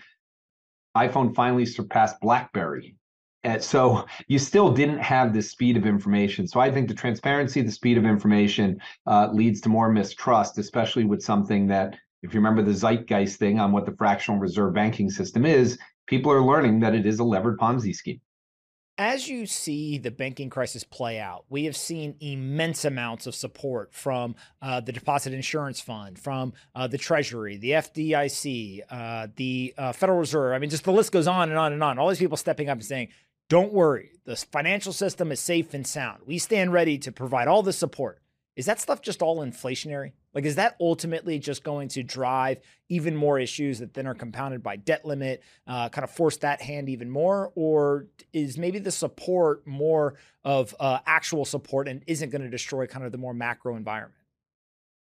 iphone 0.96 1.34
finally 1.34 1.66
surpassed 1.66 2.20
blackberry 2.20 2.96
and 3.44 3.62
so 3.62 4.06
you 4.26 4.38
still 4.38 4.72
didn't 4.72 4.98
have 4.98 5.32
the 5.32 5.42
speed 5.42 5.76
of 5.76 5.86
information. 5.86 6.48
So 6.48 6.60
I 6.60 6.72
think 6.72 6.88
the 6.88 6.94
transparency, 6.94 7.60
the 7.60 7.70
speed 7.70 7.98
of 7.98 8.04
information 8.04 8.80
uh, 9.06 9.28
leads 9.32 9.60
to 9.62 9.68
more 9.68 9.92
mistrust, 9.92 10.58
especially 10.58 11.04
with 11.04 11.22
something 11.22 11.66
that, 11.68 11.96
if 12.22 12.32
you 12.32 12.40
remember 12.40 12.62
the 12.62 12.72
zeitgeist 12.72 13.36
thing 13.36 13.60
on 13.60 13.70
what 13.70 13.84
the 13.84 13.94
fractional 13.96 14.40
reserve 14.40 14.74
banking 14.74 15.10
system 15.10 15.44
is, 15.44 15.78
people 16.06 16.32
are 16.32 16.42
learning 16.42 16.80
that 16.80 16.94
it 16.94 17.04
is 17.04 17.18
a 17.18 17.24
levered 17.24 17.58
Ponzi 17.58 17.94
scheme. 17.94 18.20
As 18.96 19.28
you 19.28 19.46
see 19.46 19.98
the 19.98 20.12
banking 20.12 20.50
crisis 20.50 20.84
play 20.84 21.18
out, 21.18 21.46
we 21.48 21.64
have 21.64 21.76
seen 21.76 22.14
immense 22.20 22.84
amounts 22.84 23.26
of 23.26 23.34
support 23.34 23.92
from 23.92 24.36
uh, 24.62 24.80
the 24.80 24.92
Deposit 24.92 25.32
Insurance 25.32 25.80
Fund, 25.80 26.16
from 26.16 26.52
uh, 26.76 26.86
the 26.86 26.96
Treasury, 26.96 27.56
the 27.56 27.70
FDIC, 27.70 28.82
uh, 28.88 29.26
the 29.34 29.74
uh, 29.76 29.92
Federal 29.92 30.20
Reserve. 30.20 30.54
I 30.54 30.58
mean, 30.60 30.70
just 30.70 30.84
the 30.84 30.92
list 30.92 31.10
goes 31.10 31.26
on 31.26 31.48
and 31.48 31.58
on 31.58 31.72
and 31.72 31.82
on. 31.82 31.98
All 31.98 32.08
these 32.08 32.20
people 32.20 32.36
stepping 32.36 32.68
up 32.68 32.78
and 32.78 32.84
saying, 32.86 33.08
don't 33.48 33.72
worry, 33.72 34.12
the 34.26 34.36
financial 34.36 34.92
system 34.92 35.32
is 35.32 35.40
safe 35.40 35.74
and 35.74 35.84
sound. 35.84 36.22
We 36.24 36.38
stand 36.38 36.72
ready 36.72 36.96
to 36.98 37.10
provide 37.10 37.48
all 37.48 37.64
the 37.64 37.72
support. 37.72 38.20
Is 38.56 38.66
that 38.66 38.80
stuff 38.80 39.02
just 39.02 39.20
all 39.20 39.38
inflationary? 39.38 40.12
Like, 40.32 40.44
is 40.44 40.56
that 40.56 40.76
ultimately 40.80 41.38
just 41.38 41.64
going 41.64 41.88
to 41.88 42.02
drive 42.02 42.60
even 42.88 43.16
more 43.16 43.38
issues 43.38 43.80
that 43.80 43.94
then 43.94 44.06
are 44.06 44.14
compounded 44.14 44.62
by 44.62 44.76
debt 44.76 45.04
limit, 45.04 45.42
uh, 45.66 45.88
kind 45.88 46.04
of 46.04 46.10
force 46.10 46.36
that 46.38 46.60
hand 46.60 46.88
even 46.88 47.10
more? 47.10 47.52
Or 47.56 48.06
is 48.32 48.56
maybe 48.56 48.78
the 48.78 48.92
support 48.92 49.66
more 49.66 50.14
of 50.44 50.74
uh, 50.78 51.00
actual 51.06 51.44
support 51.44 51.88
and 51.88 52.02
isn't 52.06 52.30
going 52.30 52.42
to 52.42 52.50
destroy 52.50 52.86
kind 52.86 53.04
of 53.04 53.12
the 53.12 53.18
more 53.18 53.34
macro 53.34 53.76
environment? 53.76 54.20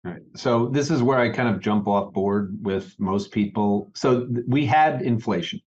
Right. 0.05 0.23
So 0.37 0.67
this 0.67 0.91
is 0.91 1.03
where 1.03 1.19
I 1.19 1.31
kind 1.31 1.49
of 1.49 1.61
jump 1.61 1.89
off 1.89 2.13
board 2.13 2.59
with 2.63 2.95
most 2.99 3.33
people. 3.33 3.91
So 3.95 4.27
th- 4.27 4.45
we 4.47 4.67
had 4.67 5.01
inflation. 5.01 5.61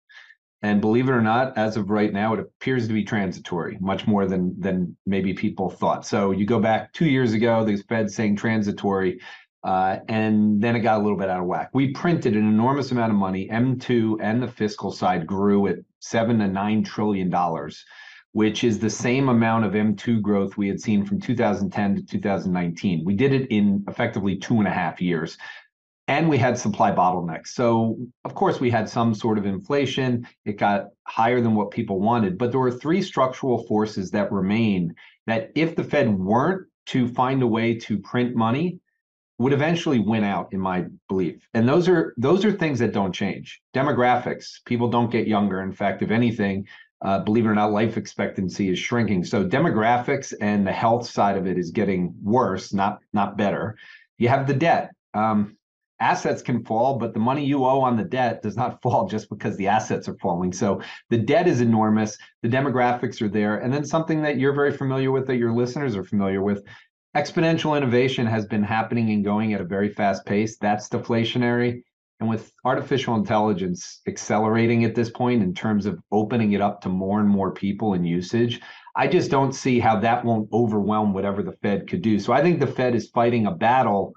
And 0.64 0.82
believe 0.82 1.08
it 1.08 1.12
or 1.12 1.22
not, 1.22 1.56
as 1.58 1.78
of 1.78 1.92
right 1.92 2.12
now, 2.12 2.34
it 2.34 2.40
appears 2.40 2.88
to 2.88 2.94
be 2.94 3.04
transitory, 3.04 3.78
much 3.80 4.08
more 4.08 4.26
than 4.26 4.60
than 4.60 4.98
maybe 5.06 5.34
people 5.34 5.70
thought. 5.70 6.06
So 6.06 6.32
you 6.32 6.46
go 6.46 6.60
back 6.60 6.94
two 6.94 7.06
years 7.06 7.34
ago, 7.34 7.64
the 7.64 7.78
Fed 7.78 8.10
saying 8.10 8.38
transitory, 8.38 9.20
uh, 9.64 9.98
and 10.10 10.60
then 10.62 10.76
it 10.76 10.80
got 10.80 11.00
a 11.00 11.04
little 11.04 11.18
bit 11.18 11.30
out 11.30 11.42
of 11.42 11.46
whack. 11.46 11.70
We 11.74 11.92
printed 11.92 12.36
an 12.36 12.48
enormous 12.48 12.92
amount 12.92 13.12
of 13.12 13.18
money. 13.18 13.48
M2 13.50 14.18
and 14.22 14.42
the 14.42 14.48
fiscal 14.48 14.92
side 14.92 15.28
grew 15.28 15.68
at 15.68 15.78
seven 16.00 16.40
to 16.40 16.48
nine 16.48 16.84
trillion 16.84 17.30
dollars, 17.30 17.86
which 18.32 18.64
is 18.64 18.80
the 18.80 18.90
same 18.90 19.30
amount 19.30 19.66
of 19.66 19.74
M2 19.74 20.24
growth 20.24 20.58
we 20.58 20.68
had 20.68 20.82
seen 20.82 21.06
from 21.06 21.20
2010 21.20 21.96
to 21.98 22.02
2019. 22.02 23.06
We 23.06 23.16
did 23.16 23.32
it 23.32 23.48
in 23.52 23.86
effectively 23.88 24.38
two 24.38 24.58
and 24.58 24.68
a 24.68 24.72
half 24.72 25.02
years 25.02 25.38
and 26.08 26.30
we 26.30 26.38
had 26.38 26.58
supply 26.58 26.92
bottlenecks. 26.92 27.48
So, 27.48 27.98
of 28.24 28.34
course, 28.34 28.60
we 28.60 28.70
had 28.70 28.88
some 28.88 29.14
sort 29.14 29.38
of 29.38 29.46
inflation. 29.46 30.28
It 30.46 30.58
got 30.58 30.86
higher 31.06 31.42
than 31.42 31.56
what 31.56 31.72
people 31.72 32.00
wanted. 32.00 32.38
But 32.38 32.52
there 32.52 32.60
were 32.60 32.72
three 32.72 33.02
structural 33.02 33.66
forces 33.66 34.12
that 34.12 34.32
remain 34.32 34.96
that, 35.26 35.52
if 35.56 35.76
the 35.76 35.84
Fed 35.84 36.18
weren't 36.18 36.68
to 36.88 37.08
find 37.10 37.44
a 37.44 37.48
way 37.48 37.76
to 37.76 38.00
print 38.00 38.36
money, 38.36 38.80
would 39.40 39.54
eventually 39.54 40.00
win 40.00 40.24
out, 40.24 40.48
in 40.52 40.60
my 40.60 40.86
belief. 41.10 41.48
And 41.54 41.68
those 41.68 41.88
are 41.90 42.14
those 42.18 42.46
are 42.46 42.52
things 42.52 42.80
that 42.80 42.94
don't 42.94 43.14
change. 43.14 43.62
Demographics: 43.76 44.64
people 44.66 44.90
don't 44.90 45.12
get 45.12 45.28
younger. 45.28 45.62
In 45.62 45.74
fact, 45.74 46.02
if 46.02 46.10
anything, 46.10 46.66
uh, 47.04 47.20
believe 47.20 47.46
it 47.46 47.50
or 47.50 47.56
not, 47.56 47.72
life 47.72 47.98
expectancy 47.98 48.70
is 48.70 48.80
shrinking. 48.80 49.26
So 49.26 49.46
demographics 49.46 50.34
and 50.40 50.66
the 50.66 50.72
health 50.72 51.08
side 51.08 51.38
of 51.38 51.46
it 51.46 51.58
is 51.58 51.72
getting 51.72 52.16
worse, 52.24 52.74
not 52.74 53.00
not 53.12 53.38
better. 53.38 53.78
You 54.18 54.30
have 54.30 54.48
the 54.48 54.54
debt. 54.54 54.92
Um, 55.14 55.57
assets 56.00 56.42
can 56.42 56.64
fall, 56.64 56.98
but 56.98 57.14
the 57.14 57.20
money 57.20 57.46
you 57.46 57.66
owe 57.66 57.82
on 57.82 57.98
the 57.98 58.04
debt 58.04 58.42
does 58.42 58.56
not 58.56 58.82
fall 58.84 59.08
just 59.08 59.30
because 59.30 59.58
the 59.58 59.68
assets 59.68 60.08
are 60.08 60.18
falling. 60.18 60.54
So 60.54 60.82
the 61.10 61.18
debt 61.18 61.48
is 61.48 61.62
enormous. 61.62 62.18
The 62.44 62.50
demographics 62.50 63.22
are 63.22 63.30
there. 63.30 63.58
And 63.58 63.74
then 63.74 63.86
something 63.86 64.22
that 64.22 64.38
you're 64.38 64.54
very 64.54 64.72
familiar 64.72 65.12
with, 65.12 65.28
that 65.28 65.38
your 65.38 65.54
listeners 65.54 65.96
are 65.96 66.04
familiar 66.04 66.42
with, 66.42 66.64
exponential 67.16 67.76
innovation 67.76 68.28
has 68.28 68.46
been 68.46 68.64
happening 68.64 69.10
and 69.12 69.24
going 69.24 69.54
at 69.54 69.62
a 69.62 69.66
very 69.66 69.90
fast 69.90 70.26
pace. 70.26 70.58
That's 70.58 70.90
deflationary. 70.90 71.82
And 72.20 72.30
with 72.30 72.52
artificial 72.66 73.16
intelligence 73.16 74.02
accelerating 74.08 74.84
at 74.84 74.96
this 74.96 75.10
point 75.10 75.44
in 75.44 75.54
terms 75.54 75.86
of 75.86 76.00
opening 76.12 76.54
it 76.54 76.62
up 76.62 76.82
to 76.82 76.90
more 76.90 77.20
and 77.20 77.30
more 77.30 77.52
people 77.52 77.94
and 77.94 78.08
usage, 78.08 78.60
I 78.96 79.08
just 79.08 79.30
don't 79.30 79.54
see 79.54 79.80
how 79.80 80.00
that 80.00 80.26
won't 80.26 80.52
overwhelm 80.52 81.14
whatever 81.14 81.44
the 81.44 81.52
Fed 81.62 81.88
could 81.88 82.02
do. 82.02 82.20
So 82.20 82.34
I 82.34 82.42
think 82.42 82.60
the 82.60 82.66
Fed 82.66 82.96
is 82.96 83.10
fighting 83.10 83.46
a 83.46 83.52
battle 83.52 84.16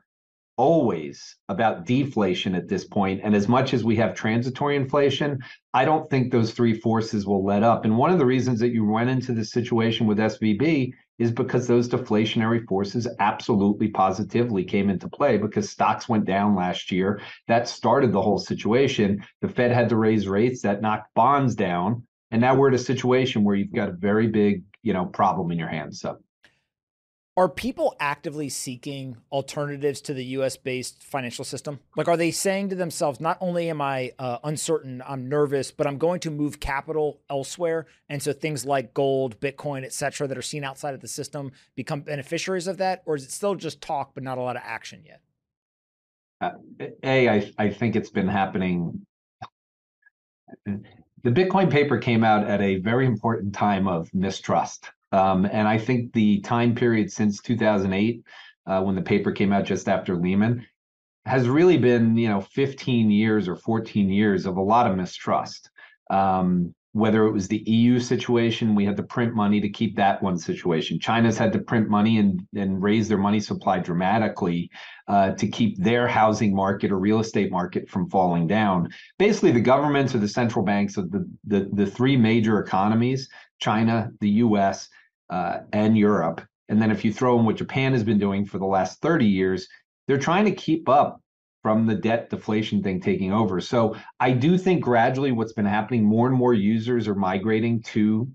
always 0.60 1.36
about 1.48 1.86
deflation 1.86 2.54
at 2.54 2.68
this 2.68 2.84
point. 2.84 3.22
And 3.24 3.34
as 3.34 3.48
much 3.48 3.72
as 3.72 3.82
we 3.82 3.96
have 3.96 4.14
transitory 4.14 4.76
inflation, 4.76 5.38
I 5.72 5.86
don't 5.86 6.10
think 6.10 6.30
those 6.30 6.52
three 6.52 6.78
forces 6.78 7.26
will 7.26 7.42
let 7.42 7.62
up. 7.62 7.86
And 7.86 7.96
one 7.96 8.10
of 8.10 8.18
the 8.18 8.26
reasons 8.26 8.60
that 8.60 8.74
you 8.74 8.84
went 8.84 9.08
into 9.08 9.32
this 9.32 9.52
situation 9.52 10.06
with 10.06 10.18
SVB 10.18 10.92
is 11.18 11.30
because 11.32 11.66
those 11.66 11.88
deflationary 11.88 12.62
forces 12.68 13.08
absolutely 13.20 13.88
positively 13.88 14.62
came 14.62 14.90
into 14.90 15.08
play 15.08 15.38
because 15.38 15.70
stocks 15.70 16.10
went 16.10 16.26
down 16.26 16.54
last 16.54 16.92
year. 16.92 17.22
That 17.48 17.66
started 17.66 18.12
the 18.12 18.20
whole 18.20 18.38
situation. 18.38 19.24
The 19.40 19.48
Fed 19.48 19.70
had 19.70 19.88
to 19.88 19.96
raise 19.96 20.28
rates 20.28 20.60
that 20.60 20.82
knocked 20.82 21.14
bonds 21.14 21.54
down. 21.54 22.06
And 22.32 22.42
now 22.42 22.54
we're 22.54 22.68
at 22.68 22.74
a 22.74 22.78
situation 22.78 23.44
where 23.44 23.56
you've 23.56 23.72
got 23.72 23.88
a 23.88 23.92
very 23.92 24.26
big, 24.26 24.64
you 24.82 24.92
know, 24.92 25.06
problem 25.06 25.52
in 25.52 25.58
your 25.58 25.68
hands. 25.68 26.02
So 26.02 26.18
are 27.36 27.48
people 27.48 27.94
actively 28.00 28.48
seeking 28.48 29.16
alternatives 29.30 30.00
to 30.02 30.14
the 30.14 30.24
US 30.36 30.56
based 30.56 31.02
financial 31.02 31.44
system? 31.44 31.78
Like, 31.96 32.08
are 32.08 32.16
they 32.16 32.30
saying 32.30 32.70
to 32.70 32.76
themselves, 32.76 33.20
not 33.20 33.38
only 33.40 33.70
am 33.70 33.80
I 33.80 34.12
uh, 34.18 34.38
uncertain, 34.42 35.02
I'm 35.06 35.28
nervous, 35.28 35.70
but 35.70 35.86
I'm 35.86 35.98
going 35.98 36.20
to 36.20 36.30
move 36.30 36.60
capital 36.60 37.20
elsewhere? 37.30 37.86
And 38.08 38.22
so 38.22 38.32
things 38.32 38.64
like 38.66 38.94
gold, 38.94 39.38
Bitcoin, 39.40 39.84
et 39.84 39.92
cetera, 39.92 40.26
that 40.26 40.36
are 40.36 40.42
seen 40.42 40.64
outside 40.64 40.94
of 40.94 41.00
the 41.00 41.08
system 41.08 41.52
become 41.76 42.00
beneficiaries 42.00 42.66
of 42.66 42.78
that? 42.78 43.02
Or 43.06 43.14
is 43.14 43.24
it 43.24 43.30
still 43.30 43.54
just 43.54 43.80
talk, 43.80 44.12
but 44.14 44.24
not 44.24 44.38
a 44.38 44.42
lot 44.42 44.56
of 44.56 44.62
action 44.64 45.04
yet? 45.06 45.20
Uh, 46.40 46.52
a, 47.04 47.28
I, 47.28 47.52
I 47.58 47.70
think 47.70 47.96
it's 47.96 48.10
been 48.10 48.28
happening. 48.28 49.06
The 50.66 51.30
Bitcoin 51.30 51.70
paper 51.70 51.98
came 51.98 52.24
out 52.24 52.46
at 52.46 52.60
a 52.60 52.78
very 52.78 53.06
important 53.06 53.54
time 53.54 53.86
of 53.86 54.12
mistrust 54.12 54.90
um, 55.12 55.44
and 55.44 55.66
I 55.66 55.78
think 55.78 56.12
the 56.12 56.40
time 56.40 56.74
period 56.74 57.10
since 57.12 57.40
2008, 57.40 58.22
uh, 58.66 58.82
when 58.82 58.94
the 58.94 59.02
paper 59.02 59.32
came 59.32 59.52
out 59.52 59.64
just 59.64 59.88
after 59.88 60.16
Lehman, 60.16 60.66
has 61.26 61.48
really 61.48 61.76
been, 61.76 62.16
you 62.16 62.28
know, 62.28 62.40
15 62.40 63.10
years 63.10 63.48
or 63.48 63.56
14 63.56 64.08
years 64.08 64.46
of 64.46 64.56
a 64.56 64.62
lot 64.62 64.90
of 64.90 64.96
mistrust. 64.96 65.70
Um, 66.10 66.74
whether 66.92 67.24
it 67.24 67.32
was 67.32 67.46
the 67.46 67.62
EU 67.66 68.00
situation, 68.00 68.74
we 68.74 68.84
had 68.84 68.96
to 68.96 69.02
print 69.04 69.32
money 69.32 69.60
to 69.60 69.68
keep 69.68 69.94
that 69.94 70.20
one 70.22 70.36
situation. 70.36 70.98
China's 70.98 71.38
had 71.38 71.52
to 71.52 71.60
print 71.60 71.88
money 71.88 72.18
and, 72.18 72.40
and 72.56 72.82
raise 72.82 73.08
their 73.08 73.18
money 73.18 73.38
supply 73.38 73.78
dramatically 73.78 74.68
uh, 75.06 75.30
to 75.32 75.46
keep 75.46 75.78
their 75.78 76.08
housing 76.08 76.52
market 76.52 76.90
or 76.90 76.98
real 76.98 77.20
estate 77.20 77.52
market 77.52 77.88
from 77.88 78.10
falling 78.10 78.48
down. 78.48 78.88
Basically, 79.18 79.52
the 79.52 79.60
governments 79.60 80.16
or 80.16 80.18
the 80.18 80.26
central 80.26 80.64
banks 80.64 80.96
of 80.96 81.12
the, 81.12 81.30
the, 81.44 81.70
the 81.72 81.86
three 81.86 82.16
major 82.16 82.58
economies, 82.58 83.28
China, 83.60 84.10
the 84.20 84.30
US, 84.30 84.88
uh, 85.30 85.60
and 85.72 85.96
Europe. 85.96 86.42
And 86.68 86.80
then 86.80 86.90
if 86.90 87.04
you 87.04 87.12
throw 87.12 87.38
in 87.38 87.46
what 87.46 87.56
Japan 87.56 87.92
has 87.92 88.04
been 88.04 88.18
doing 88.18 88.44
for 88.44 88.58
the 88.58 88.66
last 88.66 89.00
30 89.00 89.26
years, 89.26 89.68
they're 90.06 90.18
trying 90.18 90.44
to 90.44 90.52
keep 90.52 90.88
up 90.88 91.20
from 91.62 91.86
the 91.86 91.94
debt 91.94 92.30
deflation 92.30 92.82
thing 92.82 93.00
taking 93.00 93.32
over. 93.32 93.60
So 93.60 93.96
I 94.18 94.32
do 94.32 94.56
think 94.56 94.82
gradually 94.82 95.32
what's 95.32 95.52
been 95.52 95.66
happening, 95.66 96.04
more 96.04 96.26
and 96.26 96.36
more 96.36 96.54
users 96.54 97.06
are 97.06 97.14
migrating 97.14 97.82
to 97.82 98.28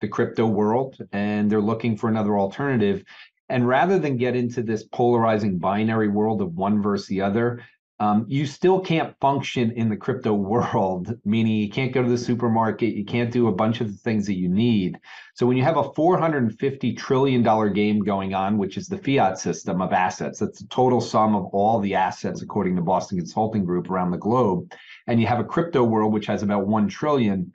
the 0.00 0.08
crypto 0.08 0.46
world 0.46 0.96
and 1.12 1.50
they're 1.50 1.60
looking 1.60 1.96
for 1.96 2.08
another 2.08 2.38
alternative. 2.38 3.04
And 3.48 3.66
rather 3.66 3.98
than 3.98 4.16
get 4.16 4.36
into 4.36 4.62
this 4.62 4.84
polarizing 4.84 5.58
binary 5.58 6.08
world 6.08 6.40
of 6.40 6.54
one 6.54 6.80
versus 6.80 7.08
the 7.08 7.20
other, 7.20 7.62
um, 8.00 8.24
you 8.28 8.46
still 8.46 8.80
can't 8.80 9.14
function 9.20 9.72
in 9.72 9.90
the 9.90 9.96
crypto 9.96 10.32
world, 10.32 11.14
meaning 11.26 11.58
you 11.58 11.68
can't 11.68 11.92
go 11.92 12.02
to 12.02 12.08
the 12.08 12.16
supermarket, 12.16 12.94
you 12.94 13.04
can't 13.04 13.30
do 13.30 13.48
a 13.48 13.52
bunch 13.52 13.82
of 13.82 13.88
the 13.88 13.98
things 13.98 14.26
that 14.26 14.38
you 14.38 14.48
need. 14.48 14.98
So 15.34 15.46
when 15.46 15.58
you 15.58 15.62
have 15.64 15.76
a 15.76 15.90
$450 15.90 16.96
trillion 16.96 17.72
game 17.74 18.00
going 18.00 18.32
on, 18.32 18.56
which 18.56 18.78
is 18.78 18.88
the 18.88 18.96
fiat 18.96 19.38
system 19.38 19.82
of 19.82 19.92
assets, 19.92 20.38
that's 20.38 20.60
the 20.60 20.68
total 20.68 21.02
sum 21.02 21.36
of 21.36 21.44
all 21.52 21.78
the 21.78 21.94
assets 21.94 22.40
according 22.40 22.74
to 22.76 22.82
Boston 22.82 23.18
Consulting 23.18 23.66
Group 23.66 23.90
around 23.90 24.12
the 24.12 24.18
globe, 24.18 24.72
and 25.06 25.20
you 25.20 25.26
have 25.26 25.38
a 25.38 25.44
crypto 25.44 25.84
world 25.84 26.12
which 26.12 26.26
has 26.26 26.42
about 26.42 26.66
1 26.66 26.88
trillion, 26.88 27.52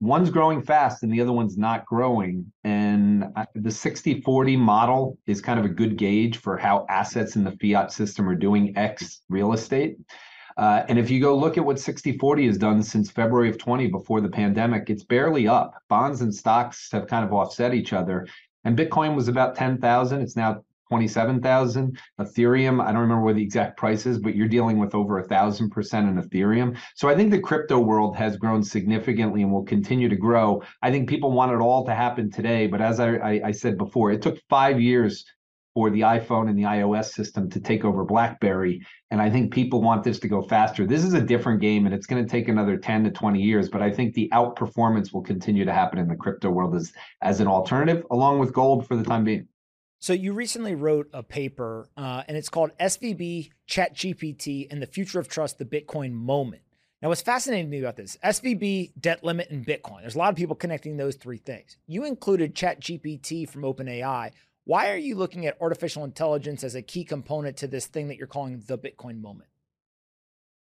one's 0.00 0.30
growing 0.30 0.62
fast 0.62 1.02
and 1.02 1.12
the 1.12 1.20
other 1.20 1.32
one's 1.32 1.56
not 1.56 1.86
growing. 1.86 2.52
And 2.64 3.32
the 3.54 3.70
60 3.70 4.20
40 4.20 4.56
model 4.56 5.18
is 5.26 5.40
kind 5.40 5.58
of 5.58 5.64
a 5.64 5.70
good 5.70 5.96
gauge 5.96 6.38
for 6.38 6.56
how 6.56 6.86
assets 6.88 7.36
in 7.36 7.44
the 7.44 7.56
fiat 7.60 7.92
system 7.92 8.28
are 8.28 8.34
doing 8.34 8.76
X 8.76 9.22
real 9.28 9.52
estate. 9.52 9.96
Uh, 10.56 10.82
and 10.88 10.98
if 10.98 11.10
you 11.10 11.20
go 11.20 11.36
look 11.36 11.58
at 11.58 11.64
what 11.64 11.78
60 11.78 12.16
40 12.18 12.46
has 12.46 12.58
done 12.58 12.82
since 12.82 13.10
February 13.10 13.50
of 13.50 13.58
20 13.58 13.88
before 13.88 14.20
the 14.20 14.28
pandemic, 14.28 14.88
it's 14.88 15.04
barely 15.04 15.46
up. 15.46 15.74
Bonds 15.88 16.22
and 16.22 16.34
stocks 16.34 16.88
have 16.92 17.06
kind 17.06 17.24
of 17.24 17.32
offset 17.32 17.74
each 17.74 17.92
other. 17.92 18.26
And 18.64 18.76
Bitcoin 18.76 19.14
was 19.14 19.28
about 19.28 19.54
10,000. 19.54 20.20
It's 20.20 20.34
now 20.34 20.64
27,000. 20.88 21.98
Ethereum, 22.20 22.82
I 22.82 22.92
don't 22.92 23.02
remember 23.02 23.24
what 23.24 23.36
the 23.36 23.42
exact 23.42 23.76
price 23.76 24.06
is, 24.06 24.18
but 24.18 24.34
you're 24.34 24.48
dealing 24.48 24.78
with 24.78 24.94
over 24.94 25.18
a 25.18 25.26
thousand 25.26 25.70
percent 25.70 26.08
in 26.08 26.22
Ethereum. 26.22 26.76
So 26.94 27.08
I 27.08 27.14
think 27.14 27.30
the 27.30 27.40
crypto 27.40 27.78
world 27.78 28.16
has 28.16 28.36
grown 28.36 28.62
significantly 28.62 29.42
and 29.42 29.52
will 29.52 29.64
continue 29.64 30.08
to 30.08 30.16
grow. 30.16 30.62
I 30.82 30.90
think 30.90 31.08
people 31.08 31.32
want 31.32 31.52
it 31.52 31.60
all 31.60 31.84
to 31.86 31.94
happen 31.94 32.30
today, 32.30 32.66
but 32.66 32.80
as 32.80 33.00
I, 33.00 33.16
I, 33.16 33.40
I 33.46 33.50
said 33.52 33.78
before, 33.78 34.12
it 34.12 34.22
took 34.22 34.38
five 34.48 34.80
years 34.80 35.24
for 35.76 35.90
the 35.90 36.00
iPhone 36.00 36.48
and 36.48 36.58
the 36.58 36.62
iOS 36.62 37.12
system 37.12 37.50
to 37.50 37.60
take 37.60 37.84
over 37.84 38.02
BlackBerry. 38.02 38.80
And 39.10 39.20
I 39.20 39.28
think 39.28 39.52
people 39.52 39.82
want 39.82 40.04
this 40.04 40.18
to 40.20 40.26
go 40.26 40.40
faster. 40.40 40.86
This 40.86 41.04
is 41.04 41.12
a 41.12 41.20
different 41.20 41.60
game 41.60 41.84
and 41.84 41.94
it's 41.94 42.06
going 42.06 42.24
to 42.24 42.30
take 42.30 42.48
another 42.48 42.78
10 42.78 43.04
to 43.04 43.10
20 43.10 43.42
years, 43.42 43.68
but 43.68 43.82
I 43.82 43.90
think 43.92 44.14
the 44.14 44.30
outperformance 44.32 45.12
will 45.12 45.20
continue 45.20 45.66
to 45.66 45.74
happen 45.74 45.98
in 45.98 46.08
the 46.08 46.16
crypto 46.16 46.48
world 46.48 46.74
as, 46.74 46.94
as 47.20 47.40
an 47.40 47.46
alternative, 47.46 48.06
along 48.10 48.38
with 48.38 48.54
gold 48.54 48.88
for 48.88 48.96
the 48.96 49.04
time 49.04 49.24
being. 49.24 49.48
So 50.06 50.12
you 50.12 50.34
recently 50.34 50.76
wrote 50.76 51.10
a 51.12 51.24
paper, 51.24 51.88
uh, 51.96 52.22
and 52.28 52.36
it's 52.36 52.48
called 52.48 52.70
SVB, 52.78 53.50
ChatGPT, 53.68 54.68
and 54.70 54.80
the 54.80 54.86
Future 54.86 55.18
of 55.18 55.26
Trust: 55.26 55.58
The 55.58 55.64
Bitcoin 55.64 56.12
Moment. 56.12 56.62
Now, 57.02 57.08
what's 57.08 57.22
fascinating 57.22 57.66
to 57.66 57.70
me 57.72 57.80
about 57.80 57.96
this 57.96 58.16
SVB, 58.22 58.92
debt 59.00 59.24
limit, 59.24 59.50
and 59.50 59.66
Bitcoin. 59.66 60.02
There's 60.02 60.14
a 60.14 60.18
lot 60.18 60.30
of 60.30 60.36
people 60.36 60.54
connecting 60.54 60.96
those 60.96 61.16
three 61.16 61.38
things. 61.38 61.76
You 61.88 62.04
included 62.04 62.54
ChatGPT 62.54 63.48
from 63.48 63.62
OpenAI. 63.62 64.30
Why 64.62 64.92
are 64.92 64.96
you 64.96 65.16
looking 65.16 65.44
at 65.44 65.60
artificial 65.60 66.04
intelligence 66.04 66.62
as 66.62 66.76
a 66.76 66.82
key 66.82 67.02
component 67.02 67.56
to 67.56 67.66
this 67.66 67.86
thing 67.86 68.06
that 68.06 68.16
you're 68.16 68.28
calling 68.28 68.62
the 68.64 68.78
Bitcoin 68.78 69.20
moment? 69.20 69.50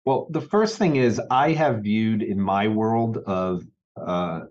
Well, 0.03 0.27
the 0.29 0.41
first 0.41 0.77
thing 0.77 0.97
is 0.97 1.21
I 1.31 1.53
have 1.53 1.83
viewed 1.83 2.21
in 2.21 2.37
my 2.37 2.67
world 2.67 3.19
of 3.19 3.63
uh, 3.95 4.41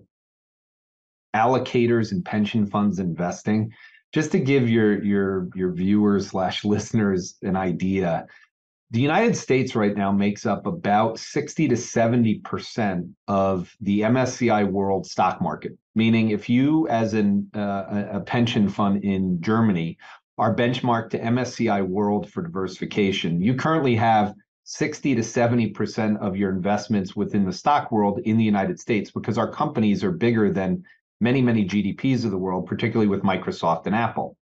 allocators 1.37 2.12
and 2.12 2.25
pension 2.25 2.66
funds 2.66 2.99
investing 2.99 3.75
just 4.12 4.33
to 4.33 4.38
give 4.38 4.69
your 4.69 5.02
your 5.02 5.49
your 5.55 5.73
viewers 5.73 6.29
slash 6.29 6.64
listeners 6.64 7.37
an 7.43 7.57
idea 7.57 8.26
the 8.90 9.00
united 9.00 9.37
states 9.37 9.76
right 9.76 9.97
now 9.97 10.11
makes 10.11 10.47
up 10.47 10.67
about 10.67 11.19
60 11.19 11.69
to 11.69 11.76
70 11.76 12.40
percent 12.40 13.07
of 13.29 13.75
the 13.81 14.00
msci 14.00 14.71
world 14.71 15.07
stock 15.07 15.40
market. 15.40 15.73
Meaning 15.95 16.31
if 16.31 16.49
you 16.49 16.88
as 16.88 17.14
an 17.14 17.49
uh, 17.55 18.07
a 18.12 18.21
pension 18.21 18.69
fund 18.69 19.05
in 19.05 19.40
germany 19.40 19.99
are 20.38 20.55
benchmarked 20.55 21.11
to 21.11 21.21
msci 21.21 21.87
world 21.87 22.31
for 22.31 22.43
diversification 22.43 23.40
you 23.40 23.55
currently 23.55 23.95
have 23.95 24.35
60 24.64 25.14
to 25.17 25.23
70 25.23 25.69
percent 25.69 26.19
of 26.19 26.37
your 26.37 26.50
investments 26.50 27.14
within 27.14 27.45
the 27.45 27.52
stock 27.52 27.93
world 27.93 28.21
in 28.25 28.37
the 28.37 28.45
united 28.45 28.81
states 28.81 29.11
because 29.11 29.38
our 29.38 29.50
companies 29.50 30.02
are 30.02 30.12
bigger 30.12 30.52
than 30.52 30.83
many, 31.20 31.42
many 31.42 31.64
GDPs 31.66 32.24
of 32.24 32.30
the 32.30 32.38
world, 32.38 32.66
particularly 32.66 33.08
with 33.08 33.22
Microsoft 33.22 33.86
and 33.86 33.94
Apple. 33.94 34.36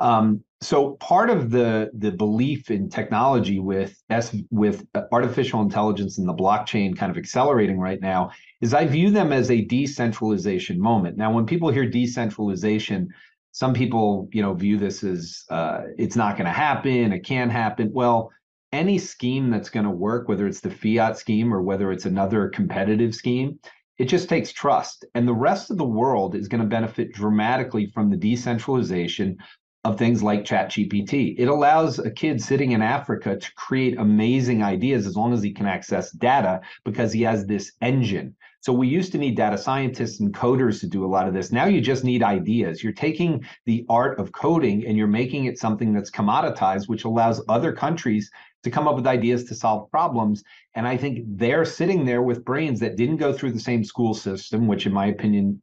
Um, 0.00 0.42
so 0.60 0.92
part 0.92 1.30
of 1.30 1.50
the 1.50 1.90
the 1.94 2.10
belief 2.10 2.70
in 2.70 2.88
technology 2.88 3.58
with 3.58 4.02
S, 4.08 4.34
with 4.50 4.86
artificial 5.12 5.60
intelligence 5.60 6.18
and 6.18 6.28
the 6.28 6.34
blockchain 6.34 6.96
kind 6.96 7.10
of 7.10 7.18
accelerating 7.18 7.78
right 7.78 8.00
now 8.00 8.30
is 8.60 8.72
I 8.72 8.86
view 8.86 9.10
them 9.10 9.32
as 9.32 9.50
a 9.50 9.60
decentralization 9.60 10.80
moment. 10.80 11.16
Now, 11.16 11.32
when 11.32 11.46
people 11.46 11.70
hear 11.70 11.88
decentralization, 11.88 13.08
some 13.52 13.74
people 13.74 14.28
you 14.32 14.42
know 14.42 14.54
view 14.54 14.78
this 14.78 15.04
as 15.04 15.44
uh, 15.50 15.82
it's 15.98 16.16
not 16.16 16.36
going 16.36 16.46
to 16.46 16.52
happen, 16.52 17.12
it 17.12 17.24
can't 17.24 17.52
happen. 17.52 17.90
Well, 17.92 18.32
any 18.72 18.98
scheme 18.98 19.50
that's 19.50 19.70
going 19.70 19.84
to 19.84 19.90
work, 19.90 20.28
whether 20.28 20.46
it's 20.46 20.60
the 20.60 20.70
fiat 20.70 21.18
scheme 21.18 21.52
or 21.52 21.62
whether 21.62 21.92
it's 21.92 22.06
another 22.06 22.48
competitive 22.48 23.14
scheme, 23.14 23.58
it 23.98 24.06
just 24.06 24.28
takes 24.28 24.52
trust. 24.52 25.04
And 25.14 25.26
the 25.26 25.34
rest 25.34 25.70
of 25.70 25.78
the 25.78 25.84
world 25.84 26.34
is 26.34 26.48
going 26.48 26.62
to 26.62 26.68
benefit 26.68 27.12
dramatically 27.12 27.90
from 27.94 28.10
the 28.10 28.16
decentralization 28.16 29.36
of 29.84 29.98
things 29.98 30.22
like 30.22 30.44
ChatGPT. 30.44 31.34
It 31.38 31.46
allows 31.46 31.98
a 31.98 32.10
kid 32.10 32.42
sitting 32.42 32.72
in 32.72 32.82
Africa 32.82 33.36
to 33.36 33.54
create 33.54 33.98
amazing 33.98 34.62
ideas 34.62 35.06
as 35.06 35.16
long 35.16 35.32
as 35.32 35.42
he 35.42 35.52
can 35.52 35.66
access 35.66 36.10
data 36.10 36.62
because 36.84 37.12
he 37.12 37.22
has 37.22 37.46
this 37.46 37.72
engine. 37.82 38.34
So 38.64 38.72
we 38.72 38.88
used 38.88 39.12
to 39.12 39.18
need 39.18 39.36
data 39.36 39.58
scientists 39.58 40.20
and 40.20 40.32
coders 40.32 40.80
to 40.80 40.86
do 40.86 41.04
a 41.04 41.06
lot 41.06 41.28
of 41.28 41.34
this. 41.34 41.52
Now 41.52 41.66
you 41.66 41.82
just 41.82 42.02
need 42.02 42.22
ideas. 42.22 42.82
You're 42.82 42.94
taking 42.94 43.44
the 43.66 43.84
art 43.90 44.18
of 44.18 44.32
coding 44.32 44.86
and 44.86 44.96
you're 44.96 45.06
making 45.06 45.44
it 45.44 45.58
something 45.58 45.92
that's 45.92 46.10
commoditized, 46.10 46.88
which 46.88 47.04
allows 47.04 47.42
other 47.50 47.74
countries 47.74 48.30
to 48.62 48.70
come 48.70 48.88
up 48.88 48.96
with 48.96 49.06
ideas 49.06 49.44
to 49.44 49.54
solve 49.54 49.90
problems. 49.90 50.42
And 50.74 50.88
I 50.88 50.96
think 50.96 51.26
they're 51.36 51.66
sitting 51.66 52.06
there 52.06 52.22
with 52.22 52.42
brains 52.42 52.80
that 52.80 52.96
didn't 52.96 53.18
go 53.18 53.34
through 53.34 53.52
the 53.52 53.60
same 53.60 53.84
school 53.84 54.14
system, 54.14 54.66
which 54.66 54.86
in 54.86 54.94
my 54.94 55.08
opinion 55.08 55.60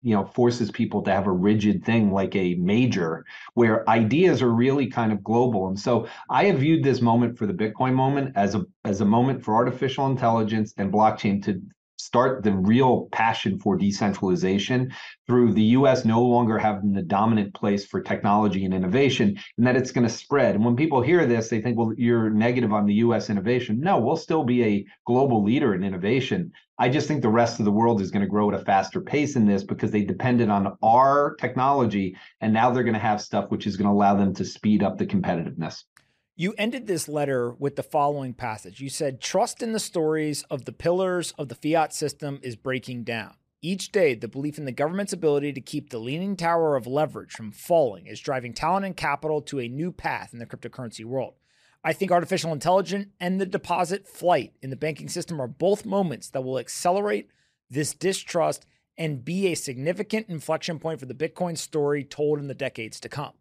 you 0.00 0.14
know 0.14 0.24
forces 0.24 0.70
people 0.70 1.02
to 1.02 1.10
have 1.10 1.26
a 1.26 1.32
rigid 1.32 1.84
thing 1.84 2.10
like 2.10 2.34
a 2.36 2.54
major 2.54 3.26
where 3.52 3.86
ideas 3.88 4.40
are 4.40 4.52
really 4.52 4.86
kind 4.86 5.12
of 5.12 5.24
global 5.24 5.68
and 5.68 5.80
so 5.80 6.06
i 6.28 6.44
have 6.44 6.58
viewed 6.58 6.84
this 6.84 7.00
moment 7.00 7.38
for 7.38 7.46
the 7.46 7.54
bitcoin 7.54 7.94
moment 7.94 8.30
as 8.36 8.54
a 8.54 8.62
as 8.84 9.00
a 9.00 9.04
moment 9.06 9.42
for 9.42 9.54
artificial 9.54 10.06
intelligence 10.06 10.74
and 10.76 10.92
blockchain 10.92 11.42
to 11.42 11.58
start 12.04 12.42
the 12.42 12.52
real 12.52 13.08
passion 13.12 13.58
for 13.58 13.76
decentralization 13.76 14.92
through 15.26 15.54
the 15.54 15.62
US 15.78 16.04
no 16.04 16.20
longer 16.22 16.58
having 16.58 16.92
the 16.92 17.02
dominant 17.02 17.54
place 17.54 17.86
for 17.86 18.02
technology 18.02 18.66
and 18.66 18.74
innovation, 18.74 19.38
and 19.56 19.66
that 19.66 19.76
it's 19.76 19.90
going 19.90 20.06
to 20.06 20.12
spread. 20.12 20.54
And 20.54 20.64
when 20.64 20.76
people 20.76 21.00
hear 21.00 21.24
this, 21.24 21.48
they 21.48 21.62
think, 21.62 21.78
well, 21.78 21.94
you're 21.96 22.28
negative 22.28 22.74
on 22.74 22.84
the 22.84 22.94
US 22.94 23.30
innovation. 23.30 23.80
No, 23.80 23.98
we'll 23.98 24.18
still 24.18 24.44
be 24.44 24.62
a 24.62 24.84
global 25.06 25.42
leader 25.42 25.74
in 25.74 25.82
innovation. 25.82 26.52
I 26.78 26.90
just 26.90 27.08
think 27.08 27.22
the 27.22 27.28
rest 27.28 27.58
of 27.58 27.64
the 27.64 27.72
world 27.72 28.02
is 28.02 28.10
going 28.10 28.24
to 28.24 28.28
grow 28.28 28.50
at 28.50 28.60
a 28.60 28.64
faster 28.64 29.00
pace 29.00 29.36
in 29.36 29.46
this 29.46 29.64
because 29.64 29.90
they 29.90 30.02
depended 30.04 30.50
on 30.50 30.76
our 30.82 31.36
technology, 31.36 32.16
and 32.42 32.52
now 32.52 32.70
they're 32.70 32.82
going 32.82 32.94
to 32.94 33.00
have 33.00 33.22
stuff 33.22 33.50
which 33.50 33.66
is 33.66 33.76
going 33.78 33.88
to 33.88 33.94
allow 33.94 34.14
them 34.14 34.34
to 34.34 34.44
speed 34.44 34.82
up 34.82 34.98
the 34.98 35.06
competitiveness. 35.06 35.84
You 36.36 36.52
ended 36.58 36.88
this 36.88 37.08
letter 37.08 37.52
with 37.52 37.76
the 37.76 37.84
following 37.84 38.34
passage. 38.34 38.80
You 38.80 38.88
said, 38.88 39.20
Trust 39.20 39.62
in 39.62 39.70
the 39.70 39.78
stories 39.78 40.42
of 40.50 40.64
the 40.64 40.72
pillars 40.72 41.32
of 41.38 41.48
the 41.48 41.54
fiat 41.54 41.94
system 41.94 42.40
is 42.42 42.56
breaking 42.56 43.04
down. 43.04 43.34
Each 43.62 43.92
day, 43.92 44.16
the 44.16 44.26
belief 44.26 44.58
in 44.58 44.64
the 44.64 44.72
government's 44.72 45.12
ability 45.12 45.52
to 45.52 45.60
keep 45.60 45.90
the 45.90 46.00
leaning 46.00 46.34
tower 46.34 46.74
of 46.74 46.88
leverage 46.88 47.30
from 47.30 47.52
falling 47.52 48.08
is 48.08 48.18
driving 48.18 48.52
talent 48.52 48.84
and 48.84 48.96
capital 48.96 49.42
to 49.42 49.60
a 49.60 49.68
new 49.68 49.92
path 49.92 50.32
in 50.32 50.40
the 50.40 50.46
cryptocurrency 50.46 51.04
world. 51.04 51.34
I 51.84 51.92
think 51.92 52.10
artificial 52.10 52.52
intelligence 52.52 53.06
and 53.20 53.40
the 53.40 53.46
deposit 53.46 54.08
flight 54.08 54.54
in 54.60 54.70
the 54.70 54.76
banking 54.76 55.08
system 55.08 55.40
are 55.40 55.46
both 55.46 55.86
moments 55.86 56.30
that 56.30 56.42
will 56.42 56.58
accelerate 56.58 57.30
this 57.70 57.94
distrust 57.94 58.66
and 58.98 59.24
be 59.24 59.46
a 59.46 59.54
significant 59.54 60.28
inflection 60.28 60.80
point 60.80 60.98
for 60.98 61.06
the 61.06 61.14
Bitcoin 61.14 61.56
story 61.56 62.02
told 62.02 62.40
in 62.40 62.48
the 62.48 62.54
decades 62.54 62.98
to 62.98 63.08
come. 63.08 63.34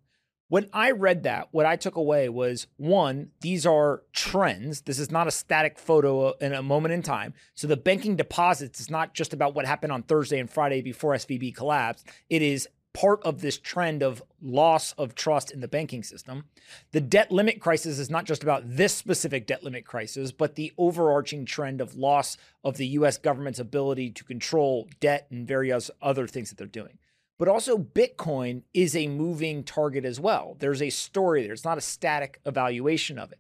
When 0.54 0.70
I 0.72 0.92
read 0.92 1.24
that, 1.24 1.48
what 1.50 1.66
I 1.66 1.76
took 1.76 1.96
away 1.96 2.30
was 2.30 2.68
one, 2.78 3.32
these 3.42 3.66
are 3.66 4.04
trends. 4.14 4.82
This 4.82 5.00
is 5.00 5.10
not 5.10 5.26
a 5.28 5.32
static 5.32 5.80
photo 5.80 6.28
uh, 6.28 6.34
in 6.42 6.54
a 6.54 6.62
moment 6.62 6.94
in 6.94 7.02
time. 7.02 7.34
So 7.56 7.66
the 7.66 7.76
banking 7.76 8.16
deposits 8.16 8.80
is 8.80 8.88
not 8.88 9.16
just 9.16 9.34
about 9.34 9.56
what 9.56 9.66
happened 9.66 9.92
on 9.92 10.04
Thursday 10.04 10.38
and 10.38 10.48
Friday 10.48 10.84
before 10.84 11.16
SVB 11.16 11.56
collapsed. 11.56 12.08
It 12.30 12.44
is 12.44 12.68
part 12.94 13.20
of 13.24 13.42
this 13.42 13.58
trend 13.58 14.04
of 14.04 14.22
loss 14.44 14.92
of 14.92 15.16
trust 15.16 15.50
in 15.50 15.60
the 15.60 15.68
banking 15.68 16.04
system. 16.04 16.44
The 16.92 17.02
debt 17.02 17.32
limit 17.32 17.60
crisis 17.60 17.98
is 17.98 18.12
not 18.12 18.26
just 18.26 18.44
about 18.44 18.62
this 18.64 18.94
specific 18.94 19.48
debt 19.48 19.64
limit 19.64 19.86
crisis, 19.86 20.32
but 20.32 20.54
the 20.54 20.72
overarching 20.78 21.46
trend 21.46 21.82
of 21.82 21.96
loss 21.96 22.38
of 22.64 22.78
the 22.78 22.86
US 22.90 23.18
government's 23.18 23.58
ability 23.58 24.12
to 24.12 24.24
control 24.24 24.88
debt 25.00 25.26
and 25.32 25.48
various 25.48 25.90
other 26.00 26.28
things 26.28 26.50
that 26.50 26.60
they're 26.60 26.68
doing. 26.68 27.00
But 27.40 27.48
also, 27.48 27.78
Bitcoin 27.78 28.64
is 28.74 28.96
a 28.96 29.08
moving 29.08 29.64
target 29.64 30.06
as 30.06 30.20
well. 30.20 30.56
There's 30.60 30.82
a 30.82 30.90
story 30.90 31.44
there, 31.44 31.54
it's 31.54 31.66
not 31.66 31.78
a 31.78 31.82
static 31.82 32.40
evaluation 32.46 33.18
of 33.18 33.32
it. 33.32 33.40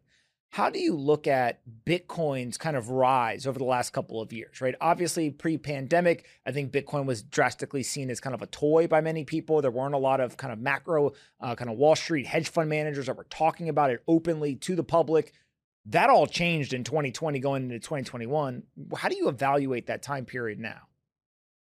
How 0.54 0.70
do 0.70 0.78
you 0.78 0.96
look 0.96 1.26
at 1.26 1.62
Bitcoin's 1.84 2.60
kind 2.60 2.78
of 2.78 2.90
rise 2.90 3.48
over 3.48 3.58
the 3.58 3.66
last 3.66 3.92
couple 3.92 4.22
of 4.22 4.32
years, 4.32 4.62
right? 4.62 4.76
Obviously, 4.80 5.32
pre 5.32 5.58
pandemic, 5.58 6.28
I 6.46 6.52
think 6.52 6.72
Bitcoin 6.72 7.08
was 7.08 7.24
drastically 7.24 7.82
seen 7.82 8.12
as 8.12 8.20
kind 8.20 8.36
of 8.36 8.44
a 8.44 8.46
toy 8.46 8.86
by 8.86 9.02
many 9.02 9.24
people. 9.24 9.64
There 9.64 9.72
weren't 9.72 9.96
a 9.96 9.98
lot 9.98 10.20
of 10.20 10.38
kind 10.38 10.54
of 10.54 10.60
macro, 10.60 11.14
uh, 11.40 11.56
kind 11.56 11.72
of 11.72 11.78
Wall 11.78 11.96
Street 11.96 12.28
hedge 12.28 12.50
fund 12.50 12.70
managers 12.70 13.08
that 13.08 13.18
were 13.18 13.24
talking 13.32 13.68
about 13.68 13.90
it 13.90 14.04
openly 14.08 14.54
to 14.58 14.76
the 14.76 14.84
public. 14.84 15.34
That 15.88 16.12
all 16.12 16.28
changed 16.28 16.74
in 16.74 16.84
2020 16.84 17.40
going 17.40 17.64
into 17.64 17.80
2021. 17.80 18.62
How 18.96 19.10
do 19.10 19.16
you 19.16 19.30
evaluate 19.30 19.88
that 19.88 20.04
time 20.04 20.26
period 20.26 20.60
now? 20.60 20.82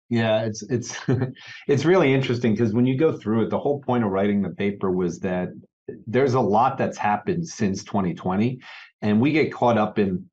Yeah, 0.09 0.45
it's 0.45 0.63
it's 0.63 0.97
it's 1.69 1.85
really 1.85 2.15
interesting 2.15 2.53
because 2.53 2.73
when 2.73 2.87
you 2.87 2.97
go 2.97 3.17
through 3.17 3.43
it, 3.45 3.51
the 3.51 3.59
whole 3.59 3.81
point 3.81 4.05
of 4.05 4.11
writing 4.11 4.43
the 4.43 4.51
paper 4.51 4.91
was 4.91 5.19
that 5.21 5.49
there's 6.07 6.35
a 6.35 6.41
lot 6.41 6.79
that's 6.79 6.99
happened 6.99 7.47
since 7.49 7.85
2020, 7.85 8.61
and 9.03 9.21
we 9.21 9.33
get 9.33 9.53
caught 9.53 9.79
up 9.79 9.99
in 9.99 10.29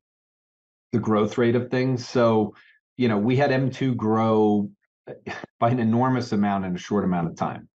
the 0.92 0.98
growth 0.98 1.38
rate 1.38 1.56
of 1.56 1.70
things. 1.70 2.08
So, 2.08 2.54
you 2.96 3.08
know, 3.08 3.18
we 3.18 3.36
had 3.36 3.50
M2 3.50 3.96
grow 3.96 4.70
by 5.60 5.70
an 5.70 5.80
enormous 5.80 6.32
amount 6.32 6.64
in 6.64 6.74
a 6.74 6.78
short 6.78 7.04
amount 7.04 7.28
of 7.28 7.36
time. 7.36 7.68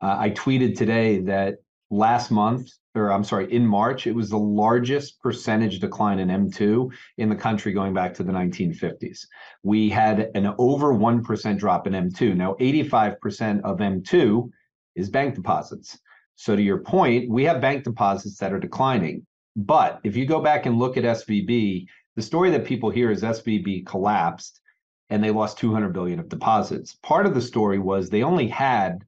Uh, 0.00 0.16
I 0.18 0.30
tweeted 0.30 0.76
today 0.76 1.20
that 1.22 1.56
last 1.90 2.30
month, 2.30 2.70
or 2.94 3.12
I'm 3.12 3.24
sorry, 3.24 3.52
in 3.52 3.66
March, 3.66 4.06
it 4.06 4.14
was 4.14 4.30
the 4.30 4.38
largest 4.38 5.20
percentage 5.20 5.80
decline 5.80 6.18
in 6.18 6.28
M2 6.28 6.90
in 7.18 7.28
the 7.28 7.36
country 7.36 7.72
going 7.72 7.94
back 7.94 8.14
to 8.14 8.22
the 8.22 8.32
1950s. 8.32 9.26
We 9.62 9.88
had 9.88 10.30
an 10.34 10.54
over 10.58 10.94
1% 10.94 11.58
drop 11.58 11.86
in 11.86 11.92
M2. 11.92 12.36
Now, 12.36 12.54
85% 12.54 13.62
of 13.62 13.78
M2 13.78 14.50
is 14.94 15.10
bank 15.10 15.34
deposits. 15.34 15.98
So, 16.36 16.56
to 16.56 16.62
your 16.62 16.78
point, 16.78 17.30
we 17.30 17.44
have 17.44 17.60
bank 17.60 17.84
deposits 17.84 18.38
that 18.38 18.52
are 18.52 18.60
declining. 18.60 19.26
But 19.56 20.00
if 20.04 20.16
you 20.16 20.26
go 20.26 20.40
back 20.42 20.66
and 20.66 20.78
look 20.78 20.96
at 20.96 21.04
SVB, 21.04 21.86
the 22.14 22.22
story 22.22 22.50
that 22.50 22.66
people 22.66 22.90
hear 22.90 23.10
is 23.10 23.22
SVB 23.22 23.86
collapsed 23.86 24.60
and 25.08 25.22
they 25.22 25.30
lost 25.30 25.58
200 25.58 25.92
billion 25.92 26.18
of 26.18 26.28
deposits. 26.28 26.96
Part 27.02 27.26
of 27.26 27.34
the 27.34 27.40
story 27.40 27.78
was 27.78 28.08
they 28.08 28.22
only 28.22 28.48
had 28.48 29.04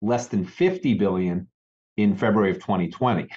less 0.00 0.28
than 0.28 0.44
50 0.44 0.94
billion 0.94 1.48
in 1.96 2.16
February 2.16 2.50
of 2.50 2.58
2020. 2.58 3.28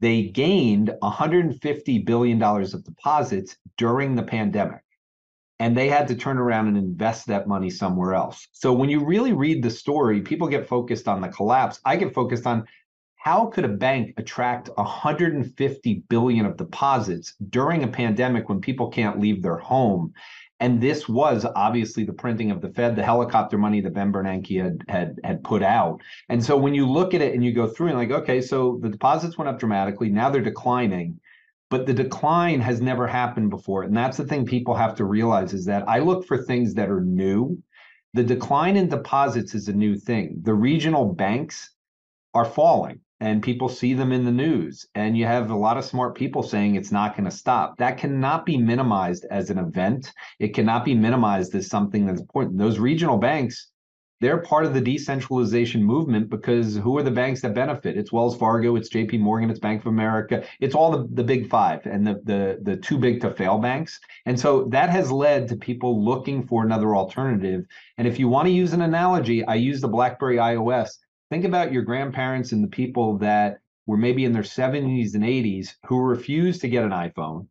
They 0.00 0.24
gained 0.24 0.92
$150 1.02 2.04
billion 2.04 2.42
of 2.42 2.84
deposits 2.84 3.56
during 3.76 4.16
the 4.16 4.24
pandemic, 4.24 4.82
and 5.60 5.76
they 5.76 5.88
had 5.88 6.08
to 6.08 6.16
turn 6.16 6.38
around 6.38 6.68
and 6.68 6.76
invest 6.76 7.28
that 7.28 7.46
money 7.46 7.70
somewhere 7.70 8.14
else. 8.14 8.48
So 8.52 8.72
when 8.72 8.90
you 8.90 9.04
really 9.04 9.32
read 9.32 9.62
the 9.62 9.70
story, 9.70 10.20
people 10.20 10.48
get 10.48 10.68
focused 10.68 11.06
on 11.06 11.20
the 11.20 11.28
collapse. 11.28 11.80
I 11.84 11.96
get 11.96 12.14
focused 12.14 12.46
on 12.46 12.66
how 13.16 13.46
could 13.46 13.64
a 13.64 13.68
bank 13.68 14.14
attract 14.16 14.68
150 14.74 16.04
billion 16.08 16.46
of 16.46 16.56
deposits 16.56 17.34
during 17.50 17.84
a 17.84 17.88
pandemic 17.88 18.48
when 18.48 18.60
people 18.60 18.88
can't 18.88 19.20
leave 19.20 19.40
their 19.40 19.58
home 19.58 20.12
and 20.62 20.80
this 20.80 21.08
was 21.08 21.44
obviously 21.56 22.04
the 22.04 22.12
printing 22.12 22.52
of 22.52 22.60
the 22.60 22.68
Fed, 22.68 22.94
the 22.94 23.02
helicopter 23.02 23.58
money 23.58 23.80
that 23.80 23.94
Ben 23.94 24.12
Bernanke 24.12 24.62
had 24.62 24.84
had 24.88 25.18
had 25.24 25.42
put 25.42 25.60
out. 25.60 26.00
And 26.28 26.42
so 26.42 26.56
when 26.56 26.72
you 26.72 26.88
look 26.88 27.14
at 27.14 27.20
it 27.20 27.34
and 27.34 27.44
you 27.44 27.52
go 27.52 27.66
through 27.66 27.88
and 27.88 27.98
like, 27.98 28.12
okay, 28.12 28.40
so 28.40 28.78
the 28.80 28.88
deposits 28.88 29.36
went 29.36 29.48
up 29.48 29.58
dramatically. 29.58 30.08
Now 30.08 30.30
they're 30.30 30.40
declining, 30.40 31.18
but 31.68 31.84
the 31.86 31.92
decline 31.92 32.60
has 32.60 32.80
never 32.80 33.08
happened 33.08 33.50
before. 33.50 33.82
And 33.82 33.96
that's 33.96 34.16
the 34.16 34.24
thing 34.24 34.46
people 34.46 34.76
have 34.76 34.94
to 34.94 35.04
realize 35.04 35.52
is 35.52 35.64
that 35.64 35.88
I 35.88 35.98
look 35.98 36.26
for 36.28 36.38
things 36.38 36.74
that 36.74 36.88
are 36.88 37.00
new. 37.00 37.60
The 38.14 38.22
decline 38.22 38.76
in 38.76 38.88
deposits 38.88 39.56
is 39.56 39.66
a 39.66 39.72
new 39.72 39.96
thing. 39.96 40.42
The 40.42 40.54
regional 40.54 41.12
banks 41.12 41.74
are 42.34 42.44
falling 42.44 43.00
and 43.22 43.40
people 43.40 43.68
see 43.68 43.94
them 43.94 44.10
in 44.10 44.24
the 44.24 44.32
news 44.32 44.88
and 44.96 45.16
you 45.16 45.24
have 45.24 45.52
a 45.52 45.54
lot 45.54 45.78
of 45.78 45.84
smart 45.84 46.16
people 46.16 46.42
saying 46.42 46.74
it's 46.74 46.90
not 46.90 47.16
going 47.16 47.24
to 47.24 47.30
stop. 47.30 47.78
That 47.78 47.96
cannot 47.96 48.44
be 48.44 48.56
minimized 48.58 49.26
as 49.30 49.48
an 49.48 49.58
event. 49.58 50.12
It 50.40 50.54
cannot 50.54 50.84
be 50.84 50.96
minimized 50.96 51.54
as 51.54 51.68
something 51.68 52.04
that's 52.04 52.20
important. 52.20 52.58
Those 52.58 52.80
regional 52.80 53.18
banks 53.18 53.68
they're 54.20 54.38
part 54.38 54.64
of 54.64 54.72
the 54.72 54.80
decentralization 54.80 55.82
movement 55.82 56.30
because 56.30 56.76
who 56.76 56.96
are 56.96 57.02
the 57.02 57.10
banks 57.10 57.40
that 57.40 57.54
benefit? 57.54 57.96
It's 57.96 58.12
wells 58.12 58.36
fargo 58.36 58.76
it's 58.76 58.88
jp 58.88 59.18
morgan 59.18 59.50
it's 59.50 59.58
bank 59.58 59.80
of 59.80 59.88
america. 59.88 60.44
It's 60.60 60.76
all 60.76 60.92
the, 60.92 61.08
the 61.12 61.24
big 61.24 61.48
five 61.48 61.84
and 61.86 62.06
the, 62.06 62.20
the 62.24 62.58
the 62.62 62.76
too 62.76 62.98
big 62.98 63.20
to 63.22 63.30
fail 63.32 63.58
banks. 63.58 63.98
And 64.26 64.38
so 64.38 64.64
that 64.70 64.90
has 64.90 65.10
led 65.10 65.48
to 65.48 65.56
people 65.56 66.04
looking 66.04 66.46
for 66.46 66.62
another 66.62 66.94
alternative. 66.94 67.66
And 67.98 68.06
if 68.06 68.20
you 68.20 68.28
want 68.28 68.46
to 68.46 68.52
use 68.52 68.72
an 68.72 68.82
analogy 68.82 69.44
i 69.44 69.54
use 69.54 69.80
the 69.80 69.88
blackberry 69.88 70.36
ios 70.36 70.98
think 71.32 71.46
about 71.46 71.72
your 71.72 71.82
grandparents 71.82 72.52
and 72.52 72.62
the 72.62 72.68
people 72.68 73.16
that 73.16 73.56
were 73.86 73.96
maybe 73.96 74.26
in 74.26 74.34
their 74.34 74.42
70s 74.42 75.14
and 75.14 75.24
80s 75.24 75.76
who 75.86 75.98
refused 75.98 76.60
to 76.60 76.68
get 76.68 76.84
an 76.84 76.90
iPhone, 76.90 77.46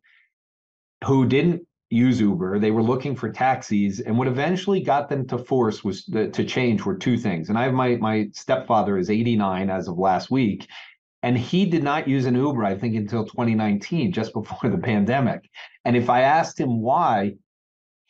who 1.04 1.26
didn't 1.26 1.66
use 1.90 2.20
Uber. 2.20 2.60
They 2.60 2.70
were 2.70 2.82
looking 2.82 3.16
for 3.16 3.32
taxis, 3.32 3.98
and 3.98 4.16
what 4.16 4.28
eventually 4.28 4.82
got 4.82 5.08
them 5.08 5.26
to 5.26 5.36
force 5.36 5.82
was 5.82 6.04
the, 6.04 6.28
to 6.28 6.44
change 6.44 6.84
were 6.84 6.96
two 6.96 7.18
things. 7.18 7.48
And 7.48 7.58
I 7.58 7.64
have 7.64 7.74
my 7.74 7.96
my 7.96 8.28
stepfather 8.32 8.98
is 8.98 9.10
89 9.10 9.68
as 9.68 9.88
of 9.88 9.98
last 9.98 10.30
week, 10.30 10.68
and 11.24 11.36
he 11.36 11.66
did 11.66 11.82
not 11.82 12.06
use 12.06 12.24
an 12.24 12.36
Uber, 12.36 12.64
I 12.64 12.78
think, 12.78 12.94
until 12.94 13.24
2019, 13.24 14.12
just 14.12 14.32
before 14.32 14.70
the 14.70 14.78
pandemic. 14.92 15.50
And 15.84 15.96
if 15.96 16.08
I 16.08 16.20
asked 16.20 16.58
him 16.58 16.80
why, 16.80 17.34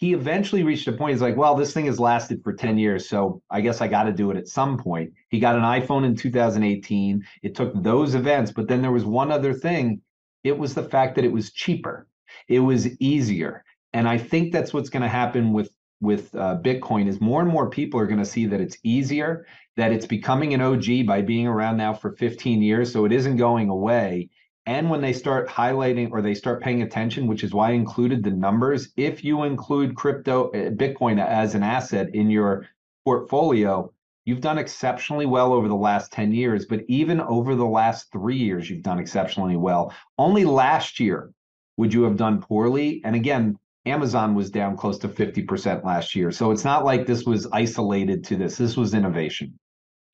he 0.02 0.14
eventually 0.14 0.64
reached 0.64 0.88
a 0.88 0.92
point. 0.92 1.12
He's 1.12 1.22
like, 1.22 1.36
well, 1.36 1.54
this 1.54 1.72
thing 1.72 1.86
has 1.86 2.00
lasted 2.00 2.42
for 2.42 2.52
10 2.52 2.76
years. 2.76 3.08
So 3.08 3.40
I 3.48 3.60
guess 3.60 3.80
I 3.80 3.86
got 3.86 4.02
to 4.02 4.12
do 4.12 4.32
it 4.32 4.36
at 4.36 4.48
some 4.48 4.76
point. 4.76 5.12
He 5.28 5.38
got 5.38 5.54
an 5.54 5.62
iPhone 5.62 6.04
in 6.04 6.16
2018. 6.16 7.24
It 7.44 7.54
took 7.54 7.72
those 7.80 8.16
events. 8.16 8.50
But 8.50 8.66
then 8.66 8.82
there 8.82 8.90
was 8.90 9.04
one 9.04 9.30
other 9.30 9.54
thing 9.54 10.00
it 10.42 10.58
was 10.58 10.74
the 10.74 10.82
fact 10.82 11.14
that 11.14 11.24
it 11.24 11.30
was 11.30 11.52
cheaper, 11.52 12.08
it 12.48 12.58
was 12.58 12.88
easier. 12.98 13.64
And 13.92 14.08
I 14.08 14.18
think 14.18 14.52
that's 14.52 14.74
what's 14.74 14.90
going 14.90 15.04
to 15.04 15.08
happen 15.08 15.52
with 15.52 15.70
with 16.00 16.34
uh, 16.34 16.58
Bitcoin 16.60 17.06
is 17.06 17.20
more 17.20 17.40
and 17.40 17.48
more 17.48 17.70
people 17.70 18.00
are 18.00 18.08
going 18.08 18.18
to 18.18 18.24
see 18.24 18.46
that 18.46 18.60
it's 18.60 18.78
easier, 18.82 19.46
that 19.76 19.92
it's 19.92 20.06
becoming 20.06 20.52
an 20.52 20.60
OG 20.60 21.06
by 21.06 21.22
being 21.22 21.46
around 21.46 21.76
now 21.76 21.94
for 21.94 22.10
15 22.16 22.60
years, 22.60 22.92
so 22.92 23.04
it 23.04 23.12
isn't 23.12 23.36
going 23.36 23.68
away. 23.68 24.30
And 24.66 24.90
when 24.90 25.00
they 25.00 25.12
start 25.12 25.48
highlighting 25.48 26.12
or 26.12 26.22
they 26.22 26.34
start 26.34 26.62
paying 26.62 26.82
attention, 26.82 27.26
which 27.26 27.42
is 27.42 27.52
why 27.52 27.70
I 27.70 27.72
included 27.72 28.22
the 28.22 28.30
numbers, 28.30 28.92
if 28.96 29.24
you 29.24 29.42
include 29.42 29.96
crypto 29.96 30.50
uh, 30.50 30.70
Bitcoin 30.70 31.24
as 31.24 31.54
an 31.54 31.64
asset 31.64 32.14
in 32.14 32.30
your 32.30 32.68
portfolio, 33.04 33.92
you've 34.24 34.40
done 34.40 34.58
exceptionally 34.58 35.26
well 35.26 35.52
over 35.52 35.66
the 35.66 35.74
last 35.74 36.12
10 36.12 36.32
years. 36.32 36.66
But 36.66 36.84
even 36.86 37.20
over 37.20 37.56
the 37.56 37.66
last 37.66 38.12
three 38.12 38.36
years, 38.36 38.70
you've 38.70 38.84
done 38.84 39.00
exceptionally 39.00 39.56
well. 39.56 39.92
Only 40.16 40.44
last 40.44 41.00
year 41.00 41.32
would 41.76 41.92
you 41.92 42.04
have 42.04 42.16
done 42.16 42.40
poorly. 42.40 43.00
And 43.04 43.16
again, 43.16 43.58
Amazon 43.84 44.36
was 44.36 44.50
down 44.50 44.76
close 44.76 44.98
to 44.98 45.08
50% 45.08 45.82
last 45.82 46.14
year. 46.14 46.30
So 46.30 46.52
it's 46.52 46.64
not 46.64 46.84
like 46.84 47.04
this 47.04 47.24
was 47.24 47.48
isolated 47.52 48.22
to 48.24 48.36
this. 48.36 48.56
This 48.56 48.76
was 48.76 48.94
innovation. 48.94 49.58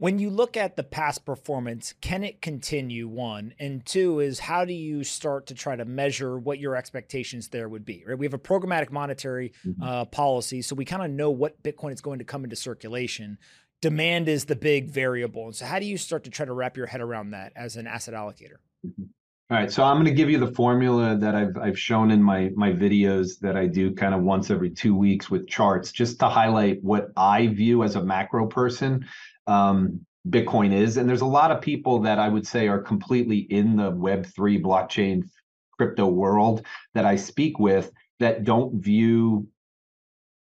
When 0.00 0.20
you 0.20 0.30
look 0.30 0.56
at 0.56 0.76
the 0.76 0.84
past 0.84 1.24
performance, 1.24 1.92
can 2.00 2.22
it 2.22 2.40
continue? 2.40 3.08
One 3.08 3.52
and 3.58 3.84
two 3.84 4.20
is 4.20 4.38
how 4.38 4.64
do 4.64 4.72
you 4.72 5.02
start 5.02 5.46
to 5.46 5.54
try 5.54 5.74
to 5.74 5.84
measure 5.84 6.38
what 6.38 6.60
your 6.60 6.76
expectations 6.76 7.48
there 7.48 7.68
would 7.68 7.84
be? 7.84 8.04
Right, 8.06 8.16
we 8.16 8.24
have 8.24 8.34
a 8.34 8.38
programmatic 8.38 8.92
monetary 8.92 9.54
mm-hmm. 9.66 9.82
uh, 9.82 10.04
policy, 10.04 10.62
so 10.62 10.76
we 10.76 10.84
kind 10.84 11.02
of 11.02 11.10
know 11.10 11.32
what 11.32 11.64
Bitcoin 11.64 11.92
is 11.92 12.00
going 12.00 12.20
to 12.20 12.24
come 12.24 12.44
into 12.44 12.54
circulation. 12.54 13.38
Demand 13.82 14.28
is 14.28 14.44
the 14.44 14.54
big 14.54 14.88
variable, 14.88 15.46
and 15.46 15.56
so 15.56 15.66
how 15.66 15.80
do 15.80 15.84
you 15.84 15.98
start 15.98 16.22
to 16.24 16.30
try 16.30 16.46
to 16.46 16.52
wrap 16.52 16.76
your 16.76 16.86
head 16.86 17.00
around 17.00 17.30
that 17.30 17.52
as 17.56 17.76
an 17.76 17.88
asset 17.88 18.14
allocator? 18.14 18.58
Mm-hmm. 18.86 19.02
All 19.50 19.56
right, 19.56 19.72
so 19.72 19.82
I'm 19.82 19.96
going 19.96 20.04
to 20.04 20.12
give 20.12 20.28
you 20.28 20.38
the 20.38 20.54
formula 20.54 21.16
that 21.16 21.34
I've 21.34 21.56
I've 21.56 21.78
shown 21.78 22.10
in 22.10 22.22
my 22.22 22.50
my 22.54 22.70
videos 22.70 23.40
that 23.40 23.56
I 23.56 23.66
do 23.66 23.94
kind 23.94 24.14
of 24.14 24.22
once 24.22 24.50
every 24.50 24.70
two 24.70 24.94
weeks 24.94 25.30
with 25.30 25.48
charts, 25.48 25.90
just 25.90 26.20
to 26.20 26.28
highlight 26.28 26.84
what 26.84 27.08
I 27.16 27.46
view 27.46 27.82
as 27.82 27.96
a 27.96 28.04
macro 28.04 28.46
person 28.46 29.06
um, 29.48 30.04
Bitcoin 30.28 30.72
is. 30.72 30.96
And 30.96 31.08
there's 31.08 31.22
a 31.22 31.26
lot 31.26 31.50
of 31.50 31.60
people 31.60 32.00
that 32.00 32.18
I 32.18 32.28
would 32.28 32.46
say 32.46 32.68
are 32.68 32.80
completely 32.80 33.38
in 33.38 33.76
the 33.76 33.90
Web3 33.90 34.62
blockchain 34.62 35.28
crypto 35.76 36.06
world 36.06 36.66
that 36.94 37.04
I 37.04 37.16
speak 37.16 37.58
with 37.58 37.90
that 38.20 38.44
don't 38.44 38.74
view 38.82 39.48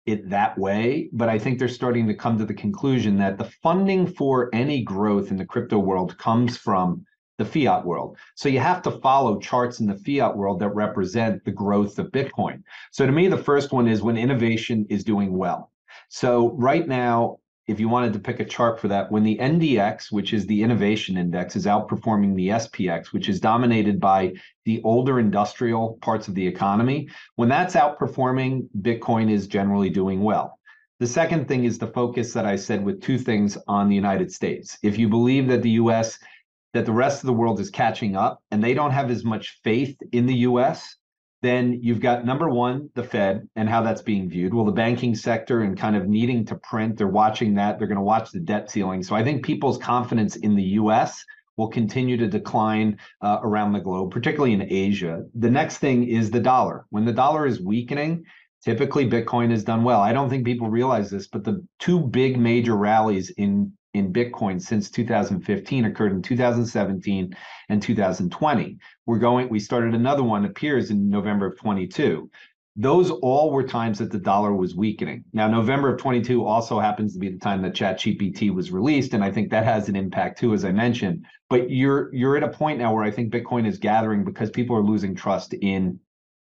it 0.06 0.30
that 0.30 0.56
way. 0.58 1.08
But 1.12 1.28
I 1.28 1.38
think 1.38 1.58
they're 1.58 1.68
starting 1.68 2.06
to 2.08 2.14
come 2.14 2.38
to 2.38 2.44
the 2.44 2.54
conclusion 2.54 3.18
that 3.18 3.38
the 3.38 3.50
funding 3.62 4.06
for 4.06 4.50
any 4.52 4.82
growth 4.82 5.30
in 5.30 5.36
the 5.36 5.44
crypto 5.44 5.78
world 5.78 6.16
comes 6.18 6.56
from 6.56 7.04
the 7.38 7.44
fiat 7.44 7.84
world. 7.84 8.16
So 8.34 8.48
you 8.48 8.60
have 8.60 8.80
to 8.82 8.90
follow 8.90 9.38
charts 9.38 9.80
in 9.80 9.86
the 9.86 9.98
fiat 9.98 10.34
world 10.34 10.60
that 10.60 10.70
represent 10.70 11.44
the 11.44 11.52
growth 11.52 11.98
of 11.98 12.10
Bitcoin. 12.10 12.62
So 12.92 13.04
to 13.04 13.12
me, 13.12 13.28
the 13.28 13.36
first 13.36 13.72
one 13.72 13.88
is 13.88 14.02
when 14.02 14.16
innovation 14.16 14.86
is 14.88 15.04
doing 15.04 15.36
well. 15.36 15.70
So 16.08 16.52
right 16.52 16.86
now, 16.88 17.38
if 17.66 17.80
you 17.80 17.88
wanted 17.88 18.12
to 18.12 18.18
pick 18.18 18.38
a 18.38 18.44
chart 18.44 18.80
for 18.80 18.88
that, 18.88 19.10
when 19.10 19.24
the 19.24 19.38
NDX, 19.38 20.12
which 20.12 20.32
is 20.32 20.46
the 20.46 20.62
innovation 20.62 21.16
index, 21.16 21.56
is 21.56 21.66
outperforming 21.66 22.36
the 22.36 22.48
SPX, 22.48 23.12
which 23.12 23.28
is 23.28 23.40
dominated 23.40 23.98
by 24.00 24.32
the 24.64 24.80
older 24.82 25.18
industrial 25.18 25.98
parts 26.00 26.28
of 26.28 26.34
the 26.34 26.46
economy, 26.46 27.08
when 27.34 27.48
that's 27.48 27.74
outperforming, 27.74 28.68
Bitcoin 28.80 29.30
is 29.30 29.48
generally 29.48 29.90
doing 29.90 30.22
well. 30.22 30.58
The 31.00 31.06
second 31.06 31.48
thing 31.48 31.64
is 31.64 31.76
the 31.78 31.88
focus 31.88 32.32
that 32.32 32.46
I 32.46 32.56
said 32.56 32.84
with 32.84 33.02
two 33.02 33.18
things 33.18 33.58
on 33.66 33.88
the 33.88 33.96
United 33.96 34.32
States. 34.32 34.78
If 34.82 34.96
you 34.96 35.08
believe 35.08 35.48
that 35.48 35.62
the 35.62 35.70
US, 35.70 36.18
that 36.72 36.86
the 36.86 36.92
rest 36.92 37.22
of 37.22 37.26
the 37.26 37.32
world 37.32 37.58
is 37.58 37.70
catching 37.70 38.16
up 38.16 38.42
and 38.50 38.62
they 38.62 38.74
don't 38.74 38.92
have 38.92 39.10
as 39.10 39.24
much 39.24 39.60
faith 39.62 39.96
in 40.12 40.26
the 40.26 40.36
US, 40.48 40.96
then 41.46 41.78
you've 41.82 42.00
got 42.00 42.24
number 42.24 42.48
one, 42.48 42.90
the 42.94 43.04
Fed 43.04 43.48
and 43.56 43.68
how 43.68 43.82
that's 43.82 44.02
being 44.02 44.28
viewed. 44.28 44.52
Well, 44.52 44.64
the 44.64 44.72
banking 44.72 45.14
sector 45.14 45.62
and 45.62 45.78
kind 45.78 45.96
of 45.96 46.08
needing 46.08 46.44
to 46.46 46.56
print, 46.56 46.98
they're 46.98 47.06
watching 47.06 47.54
that. 47.54 47.78
They're 47.78 47.88
going 47.88 47.96
to 47.96 48.02
watch 48.02 48.32
the 48.32 48.40
debt 48.40 48.70
ceiling. 48.70 49.02
So 49.02 49.14
I 49.14 49.22
think 49.22 49.44
people's 49.44 49.78
confidence 49.78 50.36
in 50.36 50.56
the 50.56 50.62
US 50.80 51.24
will 51.56 51.68
continue 51.68 52.16
to 52.18 52.26
decline 52.26 52.98
uh, 53.22 53.38
around 53.42 53.72
the 53.72 53.80
globe, 53.80 54.10
particularly 54.10 54.52
in 54.52 54.70
Asia. 54.70 55.24
The 55.34 55.50
next 55.50 55.78
thing 55.78 56.08
is 56.08 56.30
the 56.30 56.40
dollar. 56.40 56.84
When 56.90 57.04
the 57.04 57.12
dollar 57.12 57.46
is 57.46 57.60
weakening, 57.60 58.24
typically 58.64 59.08
Bitcoin 59.08 59.50
has 59.50 59.64
done 59.64 59.84
well. 59.84 60.00
I 60.00 60.12
don't 60.12 60.28
think 60.28 60.44
people 60.44 60.68
realize 60.68 61.10
this, 61.10 61.28
but 61.28 61.44
the 61.44 61.64
two 61.78 62.00
big 62.00 62.38
major 62.38 62.76
rallies 62.76 63.30
in 63.30 63.72
in 63.96 64.12
Bitcoin 64.12 64.60
since 64.60 64.90
2015 64.90 65.84
occurred 65.84 66.12
in 66.12 66.22
2017 66.22 67.34
and 67.68 67.82
2020. 67.82 68.78
We're 69.06 69.18
going, 69.18 69.48
we 69.48 69.58
started 69.58 69.94
another 69.94 70.22
one, 70.22 70.44
appears 70.44 70.90
in 70.90 71.08
November 71.08 71.46
of 71.46 71.58
22. 71.58 72.30
Those 72.78 73.10
all 73.10 73.52
were 73.52 73.66
times 73.66 73.98
that 73.98 74.12
the 74.12 74.18
dollar 74.18 74.54
was 74.54 74.76
weakening. 74.76 75.24
Now, 75.32 75.48
November 75.48 75.94
of 75.94 75.98
22 75.98 76.44
also 76.44 76.78
happens 76.78 77.14
to 77.14 77.18
be 77.18 77.30
the 77.30 77.38
time 77.38 77.62
that 77.62 77.74
ChatGPT 77.74 78.54
was 78.54 78.70
released, 78.70 79.14
and 79.14 79.24
I 79.24 79.30
think 79.30 79.50
that 79.50 79.64
has 79.64 79.88
an 79.88 79.96
impact 79.96 80.38
too, 80.38 80.52
as 80.52 80.62
I 80.62 80.72
mentioned. 80.72 81.24
But 81.48 81.70
you're 81.70 82.14
you're 82.14 82.36
at 82.36 82.42
a 82.42 82.48
point 82.48 82.78
now 82.78 82.94
where 82.94 83.04
I 83.04 83.10
think 83.10 83.32
Bitcoin 83.32 83.66
is 83.66 83.78
gathering 83.78 84.24
because 84.24 84.50
people 84.50 84.76
are 84.76 84.82
losing 84.82 85.14
trust 85.14 85.54
in 85.54 85.98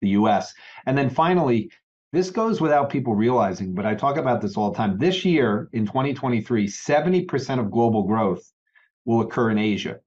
the 0.03 0.11
US. 0.11 0.53
And 0.85 0.97
then 0.97 1.09
finally, 1.09 1.71
this 2.13 2.31
goes 2.31 2.61
without 2.61 2.91
people 2.91 3.15
realizing, 3.15 3.75
but 3.75 3.87
I 3.87 3.95
talk 3.95 4.17
about 4.17 4.41
this 4.41 4.57
all 4.57 4.71
the 4.71 4.77
time. 4.77 4.99
This 4.99 5.25
year 5.25 5.69
in 5.73 5.87
2023, 5.87 6.67
70% 6.67 7.61
of 7.61 7.71
global 7.71 8.03
growth 8.03 8.43
will 9.05 9.21
occur 9.21 9.51
in 9.51 9.59
Asia. 9.59 9.99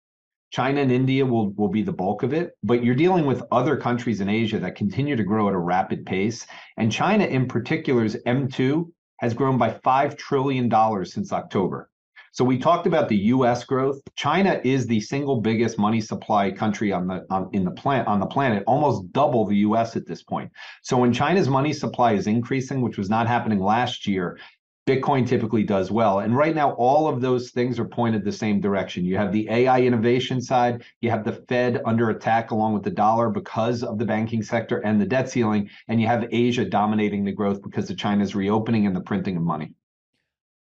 China 0.52 0.82
and 0.82 0.92
India 0.92 1.26
will, 1.26 1.52
will 1.54 1.70
be 1.70 1.82
the 1.82 1.94
bulk 1.94 2.22
of 2.22 2.34
it, 2.34 2.52
but 2.62 2.84
you're 2.84 2.94
dealing 2.94 3.26
with 3.26 3.42
other 3.52 3.78
countries 3.78 4.22
in 4.22 4.30
Asia 4.30 4.60
that 4.60 4.76
continue 4.76 5.16
to 5.16 5.24
grow 5.24 5.48
at 5.48 5.56
a 5.56 5.58
rapid 5.58 6.06
pace. 6.06 6.46
And 6.78 6.92
China, 6.92 7.26
in 7.26 7.48
particular's 7.48 8.16
M2, 8.28 8.92
has 9.20 9.34
grown 9.34 9.58
by 9.58 9.72
$5 9.72 10.18
trillion 10.18 10.70
since 11.06 11.32
October. 11.32 11.90
So 12.34 12.44
we 12.44 12.58
talked 12.58 12.88
about 12.88 13.10
the 13.10 13.18
U.S. 13.28 13.64
growth. 13.64 14.02
China 14.16 14.60
is 14.64 14.88
the 14.88 15.00
single 15.02 15.40
biggest 15.40 15.78
money 15.78 16.02
supply 16.02 16.50
country 16.50 16.92
on 16.92 17.06
the 17.06 17.24
on, 17.30 17.48
in 17.54 17.64
the 17.64 17.70
plant 17.70 18.08
on 18.08 18.20
the 18.20 18.26
planet, 18.26 18.64
almost 18.66 19.12
double 19.14 19.46
the 19.46 19.58
U.S. 19.58 19.96
at 19.96 20.08
this 20.08 20.24
point. 20.24 20.52
So 20.82 20.98
when 20.98 21.14
China's 21.14 21.48
money 21.48 21.74
supply 21.74 22.14
is 22.14 22.26
increasing, 22.26 22.82
which 22.82 22.98
was 22.98 23.08
not 23.08 23.28
happening 23.28 23.60
last 23.60 24.08
year, 24.08 24.40
Bitcoin 24.88 25.28
typically 25.28 25.62
does 25.62 25.92
well. 25.92 26.22
And 26.22 26.36
right 26.36 26.56
now, 26.56 26.72
all 26.72 27.08
of 27.08 27.22
those 27.22 27.52
things 27.52 27.78
are 27.78 27.86
pointed 27.86 28.26
the 28.26 28.32
same 28.32 28.60
direction. 28.60 29.06
You 29.06 29.16
have 29.18 29.32
the 29.32 29.48
AI 29.52 29.82
innovation 29.82 30.42
side, 30.42 30.84
you 31.02 31.12
have 31.12 31.26
the 31.26 31.44
Fed 31.48 31.84
under 31.86 32.10
attack 32.10 32.50
along 32.50 32.74
with 32.74 32.82
the 32.82 32.90
dollar 32.90 33.30
because 33.30 33.84
of 33.84 34.00
the 34.00 34.06
banking 34.06 34.42
sector 34.42 34.80
and 34.80 35.00
the 35.00 35.06
debt 35.06 35.30
ceiling, 35.30 35.70
and 35.88 36.02
you 36.02 36.08
have 36.08 36.26
Asia 36.32 36.66
dominating 36.66 37.26
the 37.26 37.32
growth 37.32 37.62
because 37.62 37.92
of 37.92 37.98
China's 38.00 38.34
reopening 38.34 38.88
and 38.88 38.96
the 38.96 39.02
printing 39.02 39.38
of 39.38 39.44
money 39.44 39.76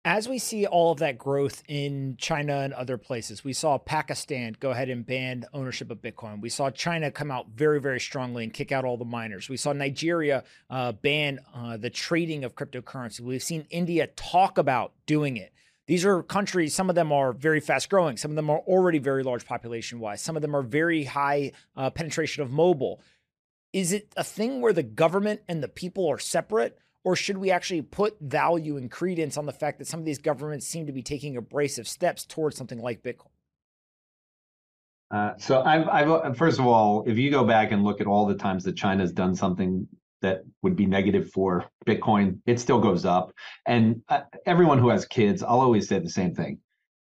as 0.07 0.29
we 0.29 0.39
see 0.39 0.65
all 0.65 0.93
of 0.93 0.99
that 0.99 1.17
growth 1.17 1.61
in 1.67 2.15
China 2.17 2.59
and 2.59 2.71
other 2.73 2.97
places, 2.97 3.43
we 3.43 3.51
saw 3.51 3.77
Pakistan 3.77 4.55
go 4.57 4.71
ahead 4.71 4.87
and 4.87 5.05
ban 5.05 5.43
ownership 5.53 5.91
of 5.91 6.01
Bitcoin. 6.01 6.39
We 6.39 6.47
saw 6.47 6.69
China 6.69 7.11
come 7.11 7.29
out 7.29 7.47
very, 7.53 7.81
very 7.81 7.99
strongly 7.99 8.45
and 8.45 8.53
kick 8.53 8.71
out 8.71 8.85
all 8.85 8.95
the 8.95 9.03
miners. 9.03 9.49
We 9.49 9.57
saw 9.57 9.73
Nigeria 9.73 10.45
uh, 10.69 10.93
ban 10.93 11.41
uh, 11.53 11.75
the 11.75 11.89
trading 11.89 12.45
of 12.45 12.55
cryptocurrency. 12.55 13.19
We've 13.19 13.43
seen 13.43 13.67
India 13.69 14.07
talk 14.07 14.57
about 14.57 14.93
doing 15.07 15.35
it. 15.35 15.51
These 15.87 16.05
are 16.05 16.23
countries, 16.23 16.73
some 16.73 16.87
of 16.87 16.95
them 16.95 17.11
are 17.11 17.33
very 17.33 17.59
fast 17.59 17.89
growing. 17.89 18.15
Some 18.15 18.31
of 18.31 18.35
them 18.35 18.49
are 18.49 18.59
already 18.59 18.99
very 18.99 19.23
large 19.23 19.45
population 19.45 19.99
wise. 19.99 20.21
Some 20.21 20.37
of 20.37 20.41
them 20.41 20.55
are 20.55 20.61
very 20.61 21.03
high 21.03 21.51
uh, 21.75 21.89
penetration 21.89 22.43
of 22.43 22.49
mobile. 22.49 23.01
Is 23.73 23.91
it 23.91 24.13
a 24.15 24.23
thing 24.23 24.61
where 24.61 24.73
the 24.73 24.83
government 24.83 25.41
and 25.49 25.61
the 25.61 25.67
people 25.67 26.07
are 26.09 26.17
separate? 26.17 26.77
Or 27.07 27.15
should 27.15 27.37
we 27.37 27.51
actually 27.51 27.83
put 27.83 28.19
value 28.19 28.75
and 28.75 28.91
credence 28.91 29.37
on 29.37 29.45
the 29.45 29.53
fact 29.53 29.79
that 29.79 29.87
some 29.87 30.01
of 30.01 30.05
these 30.05 30.17
governments 30.17 30.67
seem 30.67 30.87
to 30.87 30.91
be 30.91 31.01
taking 31.01 31.37
abrasive 31.37 31.87
steps 31.87 32.25
towards 32.25 32.57
something 32.57 32.81
like 32.81 33.01
Bitcoin? 33.01 33.29
Uh, 35.09 35.31
so 35.37 35.61
I've, 35.61 35.87
I've, 35.87 36.09
uh, 36.09 36.33
first 36.33 36.59
of 36.59 36.67
all, 36.67 37.05
if 37.07 37.17
you 37.17 37.31
go 37.31 37.45
back 37.45 37.71
and 37.71 37.85
look 37.85 38.01
at 38.01 38.07
all 38.07 38.25
the 38.25 38.35
times 38.35 38.65
that 38.65 38.75
China's 38.75 39.13
done 39.13 39.35
something 39.37 39.87
that 40.21 40.43
would 40.63 40.75
be 40.75 40.85
negative 40.85 41.31
for 41.31 41.63
Bitcoin, 41.85 42.39
it 42.45 42.59
still 42.59 42.81
goes 42.81 43.05
up. 43.05 43.31
And 43.65 44.01
uh, 44.09 44.23
everyone 44.45 44.77
who 44.77 44.89
has 44.89 45.05
kids, 45.05 45.41
I'll 45.41 45.61
always 45.61 45.87
say 45.87 45.99
the 45.99 46.09
same 46.09 46.35
thing. 46.35 46.59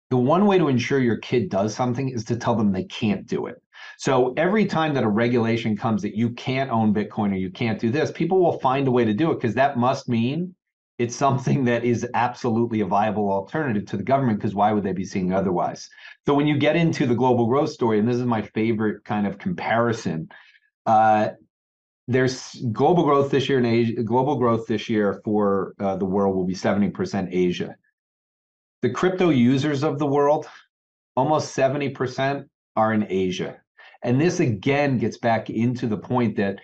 The 0.09 0.17
one 0.17 0.47
way 0.47 0.57
to 0.57 0.67
ensure 0.67 0.97
your 0.97 1.17
kid 1.17 1.47
does 1.51 1.75
something 1.75 2.09
is 2.09 2.23
to 2.25 2.37
tell 2.37 2.55
them 2.55 2.71
they 2.71 2.85
can't 2.85 3.27
do 3.27 3.45
it. 3.45 3.60
So 4.01 4.33
every 4.35 4.65
time 4.65 4.95
that 4.95 5.03
a 5.03 5.07
regulation 5.07 5.77
comes 5.77 6.01
that 6.01 6.15
you 6.15 6.31
can't 6.31 6.71
own 6.71 6.91
Bitcoin 6.91 7.33
or 7.33 7.35
you 7.35 7.51
can't 7.51 7.79
do 7.79 7.91
this, 7.91 8.11
people 8.11 8.39
will 8.39 8.57
find 8.57 8.87
a 8.87 8.91
way 8.91 9.05
to 9.05 9.13
do 9.13 9.29
it 9.29 9.35
because 9.35 9.53
that 9.53 9.77
must 9.77 10.09
mean 10.09 10.55
it's 10.97 11.15
something 11.15 11.65
that 11.65 11.83
is 11.83 12.07
absolutely 12.15 12.81
a 12.81 12.87
viable 12.87 13.31
alternative 13.31 13.85
to 13.85 13.97
the 13.97 14.03
government 14.03 14.39
because 14.39 14.55
why 14.55 14.71
would 14.71 14.83
they 14.83 14.91
be 14.91 15.05
seeing 15.05 15.33
otherwise? 15.33 15.87
So 16.25 16.33
when 16.33 16.47
you 16.47 16.57
get 16.57 16.75
into 16.75 17.05
the 17.05 17.13
global 17.13 17.45
growth 17.45 17.69
story, 17.69 17.99
and 17.99 18.07
this 18.07 18.15
is 18.15 18.25
my 18.25 18.41
favorite 18.41 19.05
kind 19.05 19.27
of 19.27 19.37
comparison, 19.37 20.29
uh, 20.87 21.27
there's 22.07 22.55
global 22.71 23.03
growth 23.03 23.29
this 23.29 23.47
year 23.49 23.59
in 23.59 23.67
Asia. 23.67 24.01
Global 24.01 24.35
growth 24.37 24.65
this 24.65 24.89
year 24.89 25.21
for 25.23 25.75
uh, 25.79 25.95
the 25.97 26.05
world 26.05 26.35
will 26.35 26.47
be 26.47 26.55
70% 26.55 27.27
Asia. 27.31 27.75
The 28.81 28.89
crypto 28.89 29.29
users 29.29 29.83
of 29.83 29.99
the 29.99 30.07
world, 30.07 30.47
almost 31.15 31.55
70% 31.55 32.45
are 32.75 32.93
in 32.95 33.05
Asia. 33.07 33.61
And 34.03 34.19
this 34.19 34.39
again 34.39 34.97
gets 34.97 35.17
back 35.17 35.49
into 35.49 35.87
the 35.87 35.97
point 35.97 36.35
that 36.37 36.59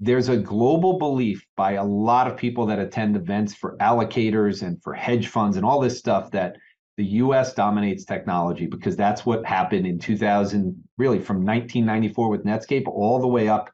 there's 0.00 0.28
a 0.28 0.36
global 0.36 0.98
belief 0.98 1.46
by 1.56 1.72
a 1.72 1.84
lot 1.84 2.26
of 2.26 2.36
people 2.36 2.66
that 2.66 2.78
attend 2.78 3.16
events 3.16 3.54
for 3.54 3.76
allocators 3.78 4.62
and 4.62 4.82
for 4.82 4.94
hedge 4.94 5.28
funds 5.28 5.56
and 5.56 5.64
all 5.64 5.78
this 5.78 5.98
stuff 5.98 6.30
that 6.30 6.56
the 6.96 7.04
US 7.04 7.54
dominates 7.54 8.04
technology 8.04 8.66
because 8.66 8.96
that's 8.96 9.24
what 9.24 9.44
happened 9.44 9.86
in 9.86 9.98
2000, 9.98 10.82
really 10.96 11.18
from 11.18 11.44
1994 11.44 12.30
with 12.30 12.44
Netscape 12.44 12.88
all 12.88 13.20
the 13.20 13.26
way 13.26 13.48
up 13.48 13.70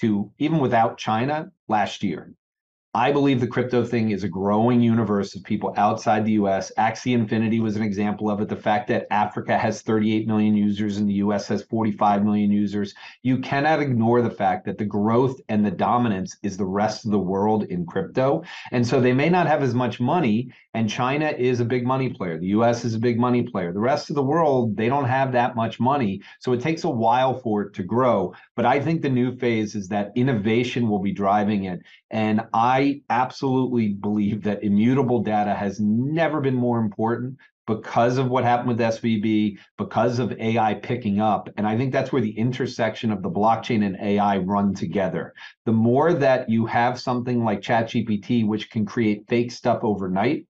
to 0.00 0.30
even 0.38 0.58
without 0.58 0.98
China 0.98 1.50
last 1.68 2.02
year. 2.02 2.32
I 2.94 3.12
believe 3.12 3.40
the 3.40 3.46
crypto 3.46 3.84
thing 3.84 4.12
is 4.12 4.24
a 4.24 4.28
growing 4.28 4.80
universe 4.80 5.34
of 5.34 5.44
people 5.44 5.74
outside 5.76 6.24
the 6.24 6.32
US. 6.32 6.72
Axie 6.78 7.12
Infinity 7.12 7.60
was 7.60 7.76
an 7.76 7.82
example 7.82 8.30
of 8.30 8.40
it. 8.40 8.48
The 8.48 8.56
fact 8.56 8.88
that 8.88 9.06
Africa 9.10 9.58
has 9.58 9.82
38 9.82 10.26
million 10.26 10.56
users 10.56 10.96
and 10.96 11.06
the 11.06 11.20
US 11.24 11.46
has 11.48 11.62
45 11.64 12.24
million 12.24 12.50
users. 12.50 12.94
You 13.22 13.40
cannot 13.40 13.80
ignore 13.80 14.22
the 14.22 14.30
fact 14.30 14.64
that 14.64 14.78
the 14.78 14.86
growth 14.86 15.38
and 15.50 15.66
the 15.66 15.70
dominance 15.70 16.38
is 16.42 16.56
the 16.56 16.64
rest 16.64 17.04
of 17.04 17.10
the 17.10 17.18
world 17.18 17.64
in 17.64 17.84
crypto. 17.84 18.42
And 18.72 18.86
so 18.86 19.02
they 19.02 19.12
may 19.12 19.28
not 19.28 19.46
have 19.46 19.62
as 19.62 19.74
much 19.74 20.00
money, 20.00 20.50
and 20.72 20.88
China 20.88 21.28
is 21.28 21.60
a 21.60 21.66
big 21.66 21.84
money 21.86 22.08
player. 22.08 22.38
The 22.38 22.54
US 22.58 22.86
is 22.86 22.94
a 22.94 22.98
big 22.98 23.18
money 23.18 23.42
player. 23.42 23.70
The 23.70 23.80
rest 23.80 24.08
of 24.08 24.16
the 24.16 24.22
world, 24.22 24.78
they 24.78 24.88
don't 24.88 25.04
have 25.04 25.32
that 25.32 25.56
much 25.56 25.78
money. 25.78 26.22
So 26.40 26.52
it 26.54 26.62
takes 26.62 26.84
a 26.84 26.90
while 26.90 27.38
for 27.38 27.62
it 27.62 27.74
to 27.74 27.82
grow. 27.82 28.32
But 28.56 28.64
I 28.64 28.80
think 28.80 29.02
the 29.02 29.10
new 29.10 29.36
phase 29.36 29.74
is 29.74 29.88
that 29.88 30.12
innovation 30.16 30.88
will 30.88 31.00
be 31.00 31.12
driving 31.12 31.64
it. 31.64 31.80
And 32.10 32.46
I 32.54 33.02
absolutely 33.10 33.88
believe 33.88 34.42
that 34.44 34.62
immutable 34.62 35.22
data 35.22 35.54
has 35.54 35.78
never 35.80 36.40
been 36.40 36.54
more 36.54 36.80
important 36.80 37.36
because 37.66 38.16
of 38.16 38.28
what 38.28 38.44
happened 38.44 38.68
with 38.68 38.80
SVB, 38.80 39.58
because 39.76 40.18
of 40.18 40.32
AI 40.40 40.72
picking 40.74 41.20
up. 41.20 41.50
And 41.58 41.66
I 41.66 41.76
think 41.76 41.92
that's 41.92 42.10
where 42.10 42.22
the 42.22 42.36
intersection 42.36 43.12
of 43.12 43.22
the 43.22 43.30
blockchain 43.30 43.84
and 43.84 43.96
AI 44.00 44.38
run 44.38 44.74
together. 44.74 45.34
The 45.66 45.72
more 45.72 46.14
that 46.14 46.48
you 46.48 46.64
have 46.64 46.98
something 46.98 47.44
like 47.44 47.60
ChatGPT, 47.60 48.46
which 48.46 48.70
can 48.70 48.86
create 48.86 49.28
fake 49.28 49.52
stuff 49.52 49.80
overnight, 49.82 50.46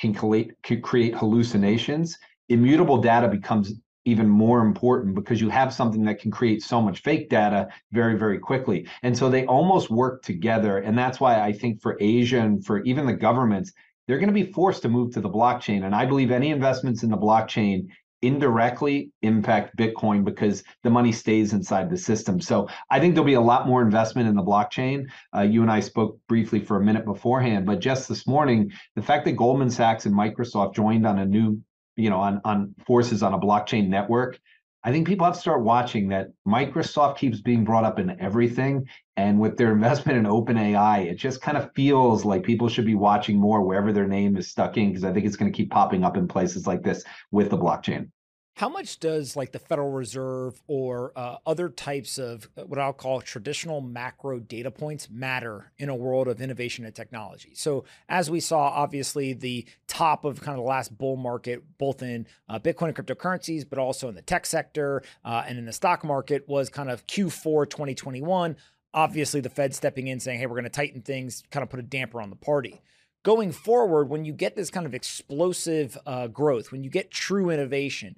can 0.00 0.12
create, 0.12 0.50
can 0.64 0.82
create 0.82 1.14
hallucinations, 1.14 2.18
immutable 2.48 2.98
data 2.98 3.28
becomes 3.28 3.72
even 4.06 4.28
more 4.28 4.60
important 4.60 5.14
because 5.14 5.40
you 5.40 5.50
have 5.50 5.74
something 5.74 6.04
that 6.04 6.20
can 6.20 6.30
create 6.30 6.62
so 6.62 6.80
much 6.80 7.02
fake 7.02 7.28
data 7.28 7.68
very 7.92 8.16
very 8.16 8.38
quickly. 8.38 8.88
And 9.02 9.16
so 9.18 9.28
they 9.28 9.44
almost 9.46 9.90
work 9.90 10.22
together. 10.22 10.78
And 10.78 10.96
that's 10.96 11.20
why 11.20 11.40
i 11.40 11.52
think 11.52 11.82
for 11.82 11.96
asia 12.00 12.40
and 12.40 12.64
for 12.64 12.82
even 12.84 13.06
the 13.06 13.12
governments 13.12 13.72
they're 14.06 14.18
going 14.18 14.32
to 14.32 14.44
be 14.44 14.52
forced 14.52 14.82
to 14.82 14.88
move 14.88 15.12
to 15.12 15.20
the 15.20 15.28
blockchain. 15.28 15.84
And 15.84 15.94
i 15.94 16.06
believe 16.06 16.30
any 16.30 16.50
investments 16.50 17.02
in 17.02 17.10
the 17.10 17.18
blockchain 17.18 17.88
indirectly 18.22 19.10
impact 19.22 19.76
bitcoin 19.76 20.24
because 20.24 20.64
the 20.82 20.88
money 20.90 21.12
stays 21.12 21.52
inside 21.52 21.90
the 21.90 21.98
system. 21.98 22.40
So 22.40 22.68
i 22.90 23.00
think 23.00 23.14
there'll 23.14 23.26
be 23.26 23.34
a 23.34 23.40
lot 23.40 23.66
more 23.66 23.82
investment 23.82 24.28
in 24.28 24.36
the 24.36 24.42
blockchain. 24.42 25.06
Uh, 25.36 25.42
you 25.42 25.62
and 25.62 25.70
i 25.70 25.80
spoke 25.80 26.18
briefly 26.28 26.60
for 26.60 26.76
a 26.76 26.84
minute 26.84 27.04
beforehand 27.04 27.66
but 27.66 27.80
just 27.80 28.08
this 28.08 28.26
morning 28.26 28.70
the 28.94 29.02
fact 29.02 29.24
that 29.24 29.32
goldman 29.32 29.70
sachs 29.70 30.06
and 30.06 30.14
microsoft 30.14 30.74
joined 30.74 31.06
on 31.06 31.18
a 31.18 31.26
new 31.26 31.60
you 31.96 32.10
know 32.10 32.20
on 32.20 32.40
on 32.44 32.74
forces 32.86 33.22
on 33.22 33.34
a 33.34 33.38
blockchain 33.38 33.88
network 33.88 34.38
i 34.84 34.92
think 34.92 35.06
people 35.06 35.24
have 35.24 35.34
to 35.34 35.40
start 35.40 35.62
watching 35.62 36.08
that 36.08 36.28
microsoft 36.46 37.16
keeps 37.16 37.40
being 37.40 37.64
brought 37.64 37.84
up 37.84 37.98
in 37.98 38.18
everything 38.20 38.86
and 39.16 39.38
with 39.40 39.56
their 39.56 39.72
investment 39.78 40.18
in 40.18 40.26
open 40.26 40.56
ai 40.56 41.00
it 41.00 41.16
just 41.16 41.40
kind 41.40 41.56
of 41.56 41.70
feels 41.74 42.24
like 42.24 42.42
people 42.42 42.68
should 42.68 42.86
be 42.86 42.94
watching 42.94 43.38
more 43.38 43.62
wherever 43.62 43.92
their 43.92 44.06
name 44.06 44.36
is 44.36 44.48
stuck 44.48 44.76
in 44.76 44.90
because 44.90 45.04
i 45.04 45.12
think 45.12 45.26
it's 45.26 45.36
going 45.36 45.50
to 45.50 45.56
keep 45.56 45.70
popping 45.70 46.04
up 46.04 46.16
in 46.16 46.28
places 46.28 46.66
like 46.66 46.82
this 46.82 47.02
with 47.30 47.50
the 47.50 47.58
blockchain 47.58 48.10
how 48.56 48.70
much 48.70 49.00
does 49.00 49.36
like 49.36 49.52
the 49.52 49.58
Federal 49.58 49.92
Reserve 49.92 50.62
or 50.66 51.12
uh, 51.14 51.36
other 51.44 51.68
types 51.68 52.16
of 52.16 52.48
uh, 52.56 52.62
what 52.62 52.80
I'll 52.80 52.94
call 52.94 53.20
traditional 53.20 53.82
macro 53.82 54.38
data 54.38 54.70
points 54.70 55.10
matter 55.10 55.72
in 55.76 55.90
a 55.90 55.94
world 55.94 56.26
of 56.26 56.40
innovation 56.40 56.86
and 56.86 56.94
technology? 56.94 57.52
So, 57.54 57.84
as 58.08 58.30
we 58.30 58.40
saw, 58.40 58.68
obviously 58.68 59.34
the 59.34 59.66
top 59.88 60.24
of 60.24 60.40
kind 60.40 60.58
of 60.58 60.64
the 60.64 60.68
last 60.68 60.96
bull 60.96 61.16
market, 61.16 61.64
both 61.76 62.02
in 62.02 62.26
uh, 62.48 62.58
Bitcoin 62.58 62.88
and 62.88 62.96
cryptocurrencies, 62.96 63.68
but 63.68 63.78
also 63.78 64.08
in 64.08 64.14
the 64.14 64.22
tech 64.22 64.46
sector 64.46 65.02
uh, 65.22 65.44
and 65.46 65.58
in 65.58 65.66
the 65.66 65.72
stock 65.72 66.02
market, 66.02 66.48
was 66.48 66.70
kind 66.70 66.90
of 66.90 67.06
Q4 67.06 67.68
2021. 67.68 68.56
Obviously, 68.94 69.42
the 69.42 69.50
Fed 69.50 69.74
stepping 69.74 70.06
in 70.06 70.18
saying, 70.18 70.38
"Hey, 70.38 70.46
we're 70.46 70.54
going 70.54 70.64
to 70.64 70.70
tighten 70.70 71.02
things," 71.02 71.42
kind 71.50 71.62
of 71.62 71.68
put 71.68 71.78
a 71.78 71.82
damper 71.82 72.22
on 72.22 72.30
the 72.30 72.36
party 72.36 72.80
going 73.22 73.50
forward, 73.50 74.08
when 74.08 74.24
you 74.24 74.32
get 74.32 74.54
this 74.54 74.70
kind 74.70 74.86
of 74.86 74.94
explosive 74.94 75.98
uh, 76.06 76.28
growth, 76.28 76.70
when 76.70 76.84
you 76.84 76.88
get 76.88 77.10
true 77.10 77.50
innovation, 77.50 78.14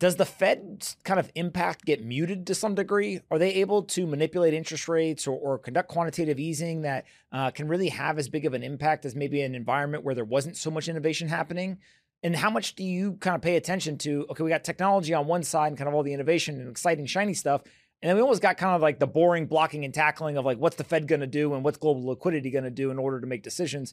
does 0.00 0.16
the 0.16 0.24
Fed 0.24 0.88
kind 1.04 1.20
of 1.20 1.30
impact 1.34 1.84
get 1.84 2.02
muted 2.02 2.46
to 2.46 2.54
some 2.54 2.74
degree? 2.74 3.20
Are 3.30 3.38
they 3.38 3.54
able 3.56 3.82
to 3.84 4.06
manipulate 4.06 4.54
interest 4.54 4.88
rates 4.88 5.26
or, 5.26 5.38
or 5.38 5.58
conduct 5.58 5.90
quantitative 5.90 6.40
easing 6.40 6.82
that 6.82 7.04
uh, 7.30 7.50
can 7.50 7.68
really 7.68 7.90
have 7.90 8.18
as 8.18 8.30
big 8.30 8.46
of 8.46 8.54
an 8.54 8.62
impact 8.62 9.04
as 9.04 9.14
maybe 9.14 9.42
an 9.42 9.54
environment 9.54 10.02
where 10.02 10.14
there 10.14 10.24
wasn't 10.24 10.56
so 10.56 10.70
much 10.70 10.88
innovation 10.88 11.28
happening? 11.28 11.78
And 12.22 12.34
how 12.34 12.48
much 12.48 12.74
do 12.74 12.82
you 12.82 13.12
kind 13.14 13.36
of 13.36 13.42
pay 13.42 13.56
attention 13.56 13.98
to? 13.98 14.26
Okay, 14.30 14.42
we 14.42 14.48
got 14.48 14.64
technology 14.64 15.12
on 15.12 15.26
one 15.26 15.42
side 15.42 15.68
and 15.68 15.76
kind 15.76 15.88
of 15.88 15.94
all 15.94 16.02
the 16.02 16.14
innovation 16.14 16.58
and 16.58 16.70
exciting, 16.70 17.04
shiny 17.04 17.34
stuff. 17.34 17.62
And 18.00 18.08
then 18.08 18.16
we 18.16 18.22
almost 18.22 18.40
got 18.40 18.56
kind 18.56 18.74
of 18.74 18.80
like 18.80 18.98
the 18.98 19.06
boring 19.06 19.44
blocking 19.44 19.84
and 19.84 19.92
tackling 19.92 20.38
of 20.38 20.46
like, 20.46 20.56
what's 20.56 20.76
the 20.76 20.84
Fed 20.84 21.08
going 21.08 21.20
to 21.20 21.26
do 21.26 21.52
and 21.52 21.62
what's 21.62 21.76
global 21.76 22.06
liquidity 22.06 22.50
going 22.50 22.64
to 22.64 22.70
do 22.70 22.90
in 22.90 22.98
order 22.98 23.20
to 23.20 23.26
make 23.26 23.42
decisions? 23.42 23.92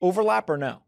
Overlap 0.00 0.48
or 0.48 0.56
no? 0.56 0.82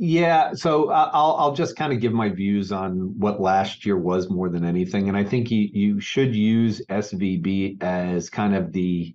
Yeah, 0.00 0.52
so 0.54 0.90
uh, 0.90 1.10
I'll 1.12 1.34
I'll 1.38 1.54
just 1.54 1.74
kind 1.76 1.92
of 1.92 1.98
give 2.00 2.12
my 2.12 2.28
views 2.28 2.70
on 2.70 3.18
what 3.18 3.40
last 3.40 3.84
year 3.84 3.96
was 3.98 4.30
more 4.30 4.48
than 4.48 4.64
anything, 4.64 5.08
and 5.08 5.16
I 5.16 5.24
think 5.24 5.50
you 5.50 5.68
you 5.72 6.00
should 6.00 6.36
use 6.36 6.80
SVB 6.88 7.82
as 7.82 8.30
kind 8.30 8.54
of 8.54 8.72
the 8.72 9.14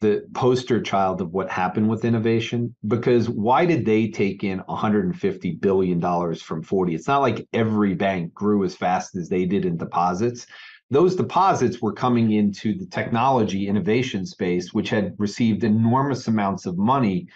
the 0.00 0.26
poster 0.34 0.80
child 0.82 1.20
of 1.20 1.32
what 1.32 1.50
happened 1.50 1.88
with 1.88 2.04
innovation 2.04 2.74
because 2.86 3.30
why 3.30 3.64
did 3.64 3.86
they 3.86 4.08
take 4.08 4.44
in 4.44 4.58
150 4.66 5.52
billion 5.52 5.98
dollars 5.98 6.42
from 6.42 6.62
40 6.62 6.94
it's 6.94 7.08
not 7.08 7.22
like 7.22 7.48
every 7.54 7.94
bank 7.94 8.34
grew 8.34 8.62
as 8.64 8.76
fast 8.76 9.16
as 9.16 9.30
they 9.30 9.46
did 9.46 9.64
in 9.64 9.78
deposits. 9.78 10.46
Those 10.90 11.16
deposits 11.16 11.80
were 11.80 11.94
coming 11.94 12.32
into 12.32 12.76
the 12.76 12.86
technology 12.86 13.68
innovation 13.68 14.26
space 14.26 14.74
which 14.74 14.90
had 14.90 15.14
received 15.18 15.64
enormous 15.64 16.28
amounts 16.28 16.66
of 16.66 16.76
money 16.76 17.26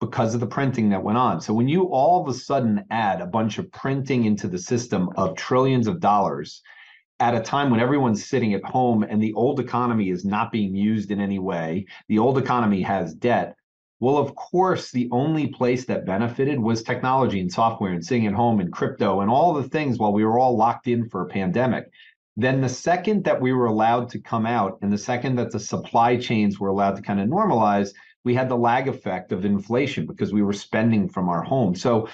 because 0.00 0.34
of 0.34 0.40
the 0.40 0.46
printing 0.46 0.88
that 0.90 1.02
went 1.02 1.18
on. 1.18 1.40
So 1.40 1.52
when 1.52 1.68
you 1.68 1.84
all 1.84 2.22
of 2.22 2.28
a 2.28 2.34
sudden 2.34 2.84
add 2.90 3.20
a 3.20 3.26
bunch 3.26 3.58
of 3.58 3.70
printing 3.70 4.24
into 4.24 4.48
the 4.48 4.58
system 4.58 5.10
of 5.16 5.36
trillions 5.36 5.86
of 5.86 6.00
dollars 6.00 6.62
at 7.20 7.34
a 7.34 7.40
time 7.40 7.70
when 7.70 7.80
everyone's 7.80 8.26
sitting 8.26 8.54
at 8.54 8.64
home 8.64 9.02
and 9.02 9.22
the 9.22 9.34
old 9.34 9.60
economy 9.60 10.08
is 10.08 10.24
not 10.24 10.50
being 10.50 10.74
used 10.74 11.10
in 11.10 11.20
any 11.20 11.38
way, 11.38 11.84
the 12.08 12.18
old 12.18 12.38
economy 12.38 12.80
has 12.80 13.14
debt. 13.14 13.54
Well, 14.00 14.16
of 14.16 14.34
course, 14.34 14.90
the 14.90 15.10
only 15.12 15.48
place 15.48 15.84
that 15.84 16.06
benefited 16.06 16.58
was 16.58 16.82
technology 16.82 17.38
and 17.38 17.52
software 17.52 17.92
and 17.92 18.02
sitting 18.02 18.26
at 18.26 18.32
home 18.32 18.60
and 18.60 18.72
crypto 18.72 19.20
and 19.20 19.30
all 19.30 19.52
the 19.52 19.68
things 19.68 19.98
while 19.98 20.14
we 20.14 20.24
were 20.24 20.38
all 20.38 20.56
locked 20.56 20.88
in 20.88 21.06
for 21.10 21.20
a 21.20 21.28
pandemic. 21.28 21.90
Then 22.38 22.62
the 22.62 22.70
second 22.70 23.24
that 23.24 23.42
we 23.42 23.52
were 23.52 23.66
allowed 23.66 24.08
to 24.10 24.18
come 24.18 24.46
out 24.46 24.78
and 24.80 24.90
the 24.90 24.96
second 24.96 25.36
that 25.36 25.50
the 25.50 25.60
supply 25.60 26.16
chains 26.16 26.58
were 26.58 26.68
allowed 26.68 26.96
to 26.96 27.02
kind 27.02 27.20
of 27.20 27.28
normalize, 27.28 27.92
we 28.24 28.34
had 28.34 28.48
the 28.48 28.56
lag 28.56 28.88
effect 28.88 29.32
of 29.32 29.44
inflation 29.44 30.06
because 30.06 30.32
we 30.32 30.42
were 30.42 30.52
spending 30.52 31.08
from 31.08 31.28
our 31.28 31.42
home. 31.42 31.74
So 31.74 32.08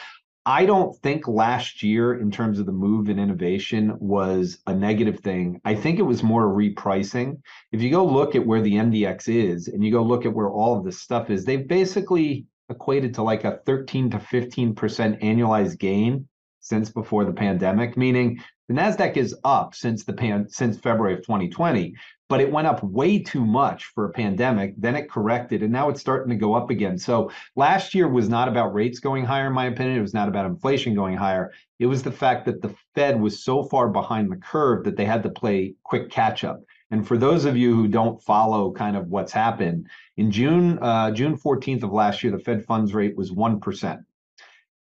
I 0.48 0.64
don't 0.64 0.96
think 0.98 1.26
last 1.26 1.82
year, 1.82 2.20
in 2.20 2.30
terms 2.30 2.60
of 2.60 2.66
the 2.66 2.72
move 2.72 3.08
in 3.08 3.18
innovation, 3.18 3.96
was 3.98 4.58
a 4.68 4.72
negative 4.72 5.18
thing. 5.18 5.60
I 5.64 5.74
think 5.74 5.98
it 5.98 6.02
was 6.02 6.22
more 6.22 6.44
repricing. 6.44 7.40
If 7.72 7.82
you 7.82 7.90
go 7.90 8.06
look 8.06 8.36
at 8.36 8.46
where 8.46 8.62
the 8.62 8.74
NDX 8.74 9.28
is 9.28 9.66
and 9.66 9.84
you 9.84 9.90
go 9.90 10.04
look 10.04 10.24
at 10.24 10.32
where 10.32 10.48
all 10.48 10.78
of 10.78 10.84
this 10.84 11.00
stuff 11.00 11.30
is, 11.30 11.44
they've 11.44 11.66
basically 11.66 12.46
equated 12.68 13.14
to 13.14 13.22
like 13.22 13.42
a 13.42 13.58
13 13.66 14.10
to 14.10 14.18
15% 14.18 14.74
annualized 15.20 15.78
gain 15.78 16.28
since 16.60 16.90
before 16.90 17.24
the 17.24 17.32
pandemic, 17.32 17.96
meaning 17.96 18.40
the 18.68 18.74
Nasdaq 18.74 19.16
is 19.16 19.36
up 19.44 19.74
since 19.74 20.04
the 20.04 20.12
pan 20.12 20.48
since 20.48 20.78
February 20.78 21.14
of 21.14 21.20
2020, 21.20 21.94
but 22.28 22.40
it 22.40 22.50
went 22.50 22.66
up 22.66 22.82
way 22.82 23.18
too 23.18 23.44
much 23.44 23.86
for 23.86 24.04
a 24.04 24.12
pandemic. 24.12 24.74
Then 24.76 24.96
it 24.96 25.10
corrected, 25.10 25.62
and 25.62 25.72
now 25.72 25.88
it's 25.88 26.00
starting 26.00 26.30
to 26.30 26.36
go 26.36 26.54
up 26.54 26.70
again. 26.70 26.98
So 26.98 27.30
last 27.54 27.94
year 27.94 28.08
was 28.08 28.28
not 28.28 28.48
about 28.48 28.74
rates 28.74 28.98
going 28.98 29.24
higher, 29.24 29.46
in 29.46 29.52
my 29.52 29.66
opinion. 29.66 29.98
It 29.98 30.02
was 30.02 30.14
not 30.14 30.28
about 30.28 30.46
inflation 30.46 30.94
going 30.94 31.16
higher. 31.16 31.52
It 31.78 31.86
was 31.86 32.02
the 32.02 32.12
fact 32.12 32.46
that 32.46 32.62
the 32.62 32.74
Fed 32.94 33.20
was 33.20 33.44
so 33.44 33.62
far 33.62 33.88
behind 33.88 34.30
the 34.30 34.36
curve 34.36 34.84
that 34.84 34.96
they 34.96 35.04
had 35.04 35.22
to 35.22 35.30
play 35.30 35.74
quick 35.84 36.10
catch 36.10 36.42
up. 36.42 36.60
And 36.90 37.06
for 37.06 37.16
those 37.16 37.44
of 37.44 37.56
you 37.56 37.74
who 37.74 37.88
don't 37.88 38.22
follow 38.22 38.72
kind 38.72 38.96
of 38.96 39.08
what's 39.08 39.32
happened, 39.32 39.88
in 40.16 40.30
June 40.30 40.78
uh, 40.80 41.10
June 41.12 41.36
14th 41.36 41.82
of 41.82 41.92
last 41.92 42.22
year, 42.22 42.32
the 42.32 42.42
Fed 42.42 42.64
funds 42.64 42.94
rate 42.94 43.16
was 43.16 43.32
one 43.32 43.60
percent. 43.60 44.00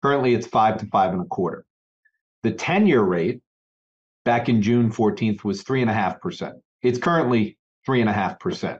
Currently, 0.02 0.34
it's 0.34 0.48
five 0.48 0.78
to 0.78 0.86
five 0.88 1.14
and 1.14 1.22
a 1.22 1.26
quarter. 1.26 1.66
The 2.44 2.52
10 2.52 2.86
year 2.86 3.02
rate 3.02 3.42
back 4.24 4.50
in 4.50 4.62
June 4.62 4.92
14th 4.92 5.44
was 5.44 5.64
three 5.64 5.82
and 5.82 5.90
a 5.90 5.94
half 5.94 6.22
percent. 6.22 6.56
It's 6.86 7.00
currently 7.00 7.58
3.5%. 7.88 8.78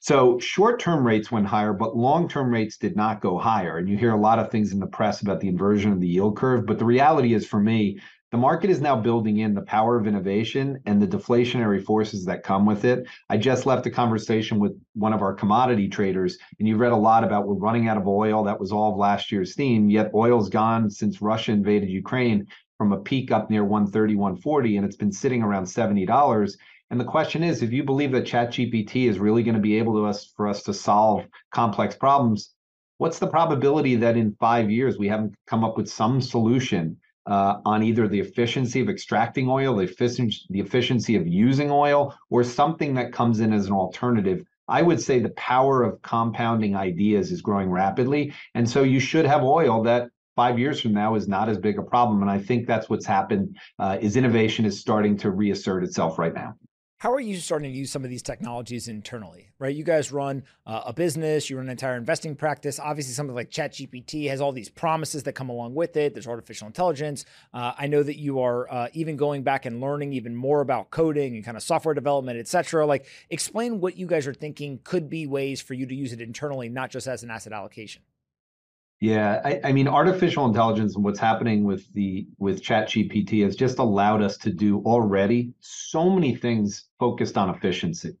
So 0.00 0.38
short 0.38 0.80
term 0.80 1.06
rates 1.06 1.30
went 1.30 1.46
higher, 1.46 1.74
but 1.74 1.94
long 1.94 2.26
term 2.26 2.50
rates 2.50 2.78
did 2.78 2.96
not 2.96 3.20
go 3.20 3.38
higher. 3.38 3.76
And 3.76 3.86
you 3.86 3.98
hear 3.98 4.12
a 4.12 4.20
lot 4.20 4.38
of 4.38 4.50
things 4.50 4.72
in 4.72 4.80
the 4.80 4.86
press 4.86 5.20
about 5.20 5.40
the 5.40 5.48
inversion 5.48 5.92
of 5.92 6.00
the 6.00 6.08
yield 6.08 6.38
curve. 6.38 6.64
But 6.64 6.78
the 6.78 6.86
reality 6.86 7.34
is, 7.34 7.46
for 7.46 7.60
me, 7.60 7.98
the 8.32 8.38
market 8.38 8.70
is 8.70 8.80
now 8.80 8.96
building 8.96 9.38
in 9.38 9.54
the 9.54 9.62
power 9.62 9.98
of 9.98 10.06
innovation 10.06 10.80
and 10.86 11.00
the 11.00 11.06
deflationary 11.06 11.84
forces 11.84 12.24
that 12.24 12.42
come 12.44 12.64
with 12.64 12.84
it. 12.86 13.06
I 13.28 13.36
just 13.36 13.66
left 13.66 13.86
a 13.86 13.90
conversation 13.90 14.58
with 14.58 14.72
one 14.94 15.12
of 15.12 15.20
our 15.20 15.34
commodity 15.34 15.88
traders, 15.88 16.38
and 16.58 16.66
you 16.66 16.76
read 16.76 16.92
a 16.92 16.96
lot 16.96 17.24
about 17.24 17.46
we're 17.46 17.54
running 17.54 17.88
out 17.88 17.98
of 17.98 18.08
oil. 18.08 18.42
That 18.42 18.58
was 18.58 18.72
all 18.72 18.92
of 18.92 18.98
last 18.98 19.30
year's 19.30 19.54
theme, 19.54 19.90
yet 19.90 20.10
oil's 20.14 20.48
gone 20.48 20.90
since 20.90 21.20
Russia 21.20 21.52
invaded 21.52 21.90
Ukraine 21.90 22.46
from 22.78 22.92
a 22.92 23.00
peak 23.00 23.30
up 23.30 23.50
near 23.50 23.64
130, 23.64 24.16
140, 24.16 24.78
and 24.78 24.86
it's 24.86 24.96
been 24.96 25.12
sitting 25.12 25.42
around 25.42 25.64
$70. 25.64 26.56
And 26.90 27.00
the 27.00 27.04
question 27.04 27.42
is, 27.42 27.62
if 27.62 27.72
you 27.72 27.82
believe 27.82 28.12
that 28.12 28.24
ChatGPT 28.24 29.08
is 29.08 29.18
really 29.18 29.42
going 29.42 29.56
to 29.56 29.60
be 29.60 29.78
able 29.78 29.94
to 29.94 30.06
us 30.06 30.32
for 30.36 30.46
us 30.46 30.62
to 30.64 30.74
solve 30.74 31.26
complex 31.52 31.96
problems, 31.96 32.54
what's 32.98 33.18
the 33.18 33.26
probability 33.26 33.96
that 33.96 34.16
in 34.16 34.36
five 34.38 34.70
years 34.70 34.98
we 34.98 35.08
haven't 35.08 35.34
come 35.46 35.64
up 35.64 35.76
with 35.76 35.88
some 35.88 36.20
solution 36.20 36.96
uh, 37.26 37.56
on 37.64 37.82
either 37.82 38.06
the 38.06 38.20
efficiency 38.20 38.80
of 38.80 38.88
extracting 38.88 39.48
oil, 39.48 39.76
the 39.76 39.84
efficiency, 39.84 40.40
the 40.50 40.60
efficiency 40.60 41.16
of 41.16 41.26
using 41.26 41.70
oil, 41.70 42.14
or 42.30 42.44
something 42.44 42.94
that 42.94 43.12
comes 43.12 43.40
in 43.40 43.52
as 43.52 43.66
an 43.66 43.72
alternative? 43.72 44.44
I 44.68 44.82
would 44.82 45.00
say 45.00 45.18
the 45.18 45.30
power 45.30 45.82
of 45.82 46.00
compounding 46.02 46.76
ideas 46.76 47.32
is 47.32 47.42
growing 47.42 47.70
rapidly. 47.70 48.32
And 48.54 48.68
so 48.68 48.82
you 48.82 49.00
should 49.00 49.26
have 49.26 49.42
oil 49.42 49.82
that 49.82 50.10
five 50.36 50.58
years 50.58 50.80
from 50.80 50.92
now 50.92 51.14
is 51.14 51.28
not 51.28 51.48
as 51.48 51.58
big 51.58 51.78
a 51.78 51.82
problem. 51.82 52.22
And 52.22 52.30
I 52.30 52.38
think 52.38 52.66
that's 52.66 52.88
what's 52.88 53.06
happened 53.06 53.56
uh, 53.78 53.98
is 54.00 54.16
innovation 54.16 54.64
is 54.64 54.80
starting 54.80 55.16
to 55.18 55.30
reassert 55.30 55.84
itself 55.84 56.18
right 56.18 56.34
now. 56.34 56.54
How 57.04 57.12
are 57.12 57.20
you 57.20 57.36
starting 57.36 57.70
to 57.70 57.76
use 57.76 57.92
some 57.92 58.02
of 58.02 58.08
these 58.08 58.22
technologies 58.22 58.88
internally, 58.88 59.50
right? 59.58 59.76
You 59.76 59.84
guys 59.84 60.10
run 60.10 60.42
uh, 60.66 60.84
a 60.86 60.94
business, 60.94 61.50
you 61.50 61.58
run 61.58 61.66
an 61.66 61.70
entire 61.72 61.98
investing 61.98 62.34
practice. 62.34 62.80
Obviously, 62.80 63.12
something 63.12 63.34
like 63.34 63.50
ChatGPT 63.50 64.30
has 64.30 64.40
all 64.40 64.52
these 64.52 64.70
promises 64.70 65.22
that 65.24 65.34
come 65.34 65.50
along 65.50 65.74
with 65.74 65.98
it. 65.98 66.14
There's 66.14 66.26
artificial 66.26 66.66
intelligence. 66.66 67.26
Uh, 67.52 67.74
I 67.76 67.88
know 67.88 68.02
that 68.02 68.18
you 68.18 68.40
are 68.40 68.72
uh, 68.72 68.88
even 68.94 69.18
going 69.18 69.42
back 69.42 69.66
and 69.66 69.82
learning 69.82 70.14
even 70.14 70.34
more 70.34 70.62
about 70.62 70.90
coding 70.90 71.34
and 71.34 71.44
kind 71.44 71.58
of 71.58 71.62
software 71.62 71.92
development, 71.92 72.38
et 72.38 72.48
cetera. 72.48 72.86
Like, 72.86 73.04
explain 73.28 73.80
what 73.80 73.98
you 73.98 74.06
guys 74.06 74.26
are 74.26 74.32
thinking 74.32 74.80
could 74.82 75.10
be 75.10 75.26
ways 75.26 75.60
for 75.60 75.74
you 75.74 75.84
to 75.84 75.94
use 75.94 76.14
it 76.14 76.22
internally, 76.22 76.70
not 76.70 76.90
just 76.90 77.06
as 77.06 77.22
an 77.22 77.30
asset 77.30 77.52
allocation. 77.52 78.00
Yeah, 79.00 79.40
I, 79.44 79.60
I, 79.64 79.72
mean, 79.72 79.88
artificial 79.88 80.46
intelligence 80.46 80.94
and 80.94 81.04
what's 81.04 81.18
happening 81.18 81.64
with 81.64 81.92
the 81.92 82.26
with 82.38 82.62
Chat 82.62 82.88
GPT 82.88 83.44
has 83.44 83.56
just 83.56 83.78
allowed 83.78 84.22
us 84.22 84.38
to 84.38 84.50
do 84.50 84.78
already 84.86 85.52
so 85.60 86.08
many 86.08 86.34
things 86.34 86.86
focused 86.98 87.36
on 87.36 87.50
efficiency. 87.50 88.16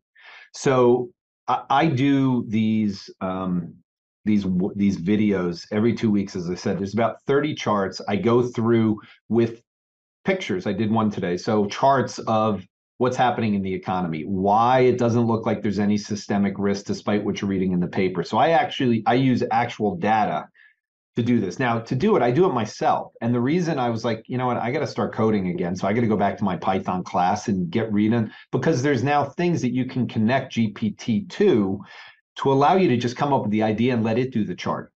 So 0.52 1.10
I, 1.48 1.62
I 1.70 1.86
do 1.86 2.44
these 2.48 3.08
um, 3.20 3.74
these 4.24 4.46
these 4.74 4.98
videos 5.00 5.66
every 5.72 5.94
two 5.94 6.10
weeks. 6.10 6.36
As 6.36 6.50
I 6.50 6.54
said, 6.54 6.78
there's 6.78 6.94
about 6.94 7.22
30 7.26 7.54
charts 7.54 8.00
I 8.08 8.16
go 8.16 8.42
through 8.42 9.00
with 9.28 9.62
pictures. 10.24 10.66
I 10.66 10.72
did 10.72 10.90
one 10.90 11.10
today. 11.10 11.36
So 11.36 11.66
charts 11.66 12.18
of 12.20 12.66
what's 12.98 13.16
happening 13.16 13.54
in 13.54 13.62
the 13.62 13.74
economy, 13.74 14.22
why 14.22 14.80
it 14.80 14.98
doesn't 14.98 15.26
look 15.26 15.46
like 15.46 15.62
there's 15.62 15.78
any 15.78 15.98
systemic 15.98 16.54
risk 16.58 16.86
despite 16.86 17.24
what 17.24 17.40
you're 17.40 17.50
reading 17.50 17.72
in 17.72 17.80
the 17.80 17.86
paper. 17.86 18.22
So 18.22 18.38
I 18.38 18.50
actually 18.50 19.02
I 19.06 19.14
use 19.14 19.42
actual 19.50 19.96
data 19.96 20.48
to 21.16 21.22
do 21.22 21.40
this. 21.40 21.58
Now, 21.58 21.78
to 21.78 21.94
do 21.94 22.16
it, 22.16 22.22
I 22.22 22.30
do 22.30 22.44
it 22.46 22.52
myself. 22.52 23.12
And 23.20 23.34
the 23.34 23.40
reason 23.40 23.78
I 23.78 23.88
was 23.88 24.04
like, 24.04 24.24
you 24.26 24.36
know 24.36 24.46
what, 24.46 24.56
I 24.56 24.70
got 24.72 24.80
to 24.80 24.86
start 24.86 25.14
coding 25.14 25.48
again. 25.48 25.76
So 25.76 25.86
I 25.86 25.92
got 25.92 26.00
to 26.00 26.08
go 26.08 26.16
back 26.16 26.36
to 26.38 26.44
my 26.44 26.56
Python 26.56 27.04
class 27.04 27.48
and 27.48 27.70
get 27.70 27.92
reading 27.92 28.30
because 28.50 28.82
there's 28.82 29.04
now 29.04 29.24
things 29.24 29.62
that 29.62 29.72
you 29.72 29.84
can 29.84 30.08
connect 30.08 30.54
GPT 30.54 31.28
to 31.30 31.80
to 32.36 32.52
allow 32.52 32.74
you 32.74 32.88
to 32.88 32.96
just 32.96 33.16
come 33.16 33.32
up 33.32 33.42
with 33.42 33.52
the 33.52 33.62
idea 33.62 33.94
and 33.94 34.02
let 34.02 34.18
it 34.18 34.32
do 34.32 34.44
the 34.44 34.56
chart. 34.56 34.92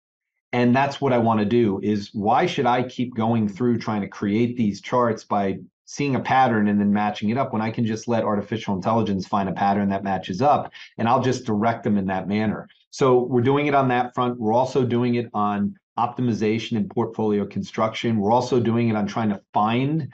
And 0.52 0.74
that's 0.74 1.00
what 1.00 1.12
I 1.12 1.18
want 1.18 1.40
to 1.40 1.46
do 1.46 1.78
is 1.82 2.10
why 2.12 2.46
should 2.46 2.66
I 2.66 2.82
keep 2.82 3.14
going 3.14 3.48
through 3.48 3.78
trying 3.78 4.00
to 4.00 4.08
create 4.08 4.56
these 4.56 4.80
charts 4.80 5.22
by 5.22 5.58
seeing 5.84 6.16
a 6.16 6.20
pattern 6.20 6.68
and 6.68 6.80
then 6.80 6.92
matching 6.92 7.30
it 7.30 7.38
up 7.38 7.52
when 7.52 7.62
I 7.62 7.70
can 7.70 7.86
just 7.86 8.08
let 8.08 8.24
artificial 8.24 8.74
intelligence 8.74 9.26
find 9.26 9.48
a 9.48 9.52
pattern 9.52 9.88
that 9.90 10.04
matches 10.04 10.42
up 10.42 10.72
and 10.96 11.08
I'll 11.08 11.22
just 11.22 11.44
direct 11.44 11.84
them 11.84 11.96
in 11.96 12.06
that 12.06 12.28
manner. 12.28 12.68
So 12.90 13.22
we're 13.22 13.42
doing 13.42 13.66
it 13.66 13.74
on 13.74 13.88
that 13.88 14.14
front. 14.14 14.38
We're 14.38 14.52
also 14.52 14.84
doing 14.84 15.14
it 15.14 15.30
on 15.32 15.76
optimization 15.98 16.76
and 16.76 16.88
portfolio 16.88 17.44
construction. 17.44 18.18
We're 18.18 18.32
also 18.32 18.60
doing 18.60 18.88
it 18.88 18.96
on 18.96 19.06
trying 19.06 19.30
to 19.30 19.40
find 19.52 20.12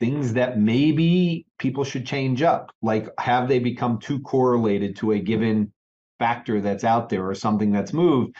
things 0.00 0.32
that 0.32 0.58
maybe 0.58 1.46
people 1.58 1.84
should 1.84 2.06
change 2.06 2.42
up. 2.42 2.72
Like, 2.80 3.08
have 3.18 3.48
they 3.48 3.58
become 3.58 3.98
too 3.98 4.18
correlated 4.20 4.96
to 4.96 5.12
a 5.12 5.18
given 5.20 5.72
factor 6.18 6.60
that's 6.60 6.84
out 6.84 7.10
there 7.10 7.28
or 7.28 7.34
something 7.34 7.70
that's 7.70 7.92
moved? 7.92 8.34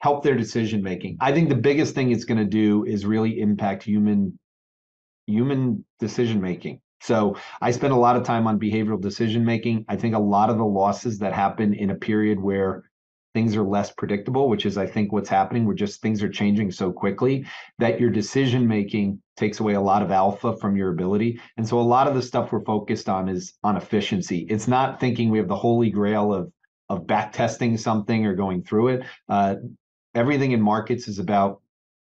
Help 0.00 0.24
their 0.24 0.36
decision 0.36 0.82
making. 0.82 1.16
I 1.20 1.32
think 1.32 1.48
the 1.48 1.54
biggest 1.54 1.94
thing 1.94 2.10
it's 2.10 2.24
going 2.24 2.38
to 2.38 2.44
do 2.44 2.84
is 2.84 3.06
really 3.06 3.40
impact 3.40 3.84
human 3.84 4.38
human 5.26 5.84
decision 6.00 6.40
making. 6.40 6.80
So 7.00 7.36
I 7.60 7.70
spend 7.70 7.92
a 7.92 7.96
lot 7.96 8.16
of 8.16 8.24
time 8.24 8.46
on 8.46 8.58
behavioral 8.58 9.00
decision 9.00 9.44
making. 9.44 9.84
I 9.88 9.96
think 9.96 10.14
a 10.14 10.18
lot 10.18 10.50
of 10.50 10.58
the 10.58 10.64
losses 10.64 11.18
that 11.20 11.32
happen 11.32 11.74
in 11.74 11.90
a 11.90 11.94
period 11.94 12.40
where 12.40 12.84
things 13.34 13.56
are 13.56 13.64
less 13.64 13.90
predictable, 13.90 14.48
which 14.48 14.64
is 14.64 14.78
I 14.78 14.86
think 14.86 15.12
what's 15.12 15.28
happening. 15.28 15.64
We're 15.66 15.74
just 15.74 16.00
things 16.00 16.22
are 16.22 16.28
changing 16.28 16.70
so 16.70 16.92
quickly 16.92 17.44
that 17.78 18.00
your 18.00 18.10
decision 18.10 18.66
making 18.66 19.20
takes 19.36 19.60
away 19.60 19.74
a 19.74 19.80
lot 19.80 20.02
of 20.02 20.10
alpha 20.10 20.56
from 20.56 20.76
your 20.76 20.92
ability. 20.92 21.40
And 21.56 21.68
so 21.68 21.78
a 21.78 21.82
lot 21.82 22.06
of 22.06 22.14
the 22.14 22.22
stuff 22.22 22.52
we're 22.52 22.64
focused 22.64 23.08
on 23.08 23.28
is 23.28 23.54
on 23.64 23.76
efficiency. 23.76 24.46
It's 24.48 24.68
not 24.68 25.00
thinking 25.00 25.30
we 25.30 25.38
have 25.38 25.48
the 25.48 25.56
holy 25.56 25.90
grail 25.90 26.32
of 26.32 26.50
of 26.90 27.06
back 27.06 27.32
testing 27.32 27.76
something 27.76 28.26
or 28.26 28.34
going 28.34 28.62
through 28.62 28.88
it. 28.88 29.06
Uh, 29.28 29.56
everything 30.14 30.52
in 30.52 30.60
markets 30.60 31.08
is 31.08 31.18
about 31.18 31.60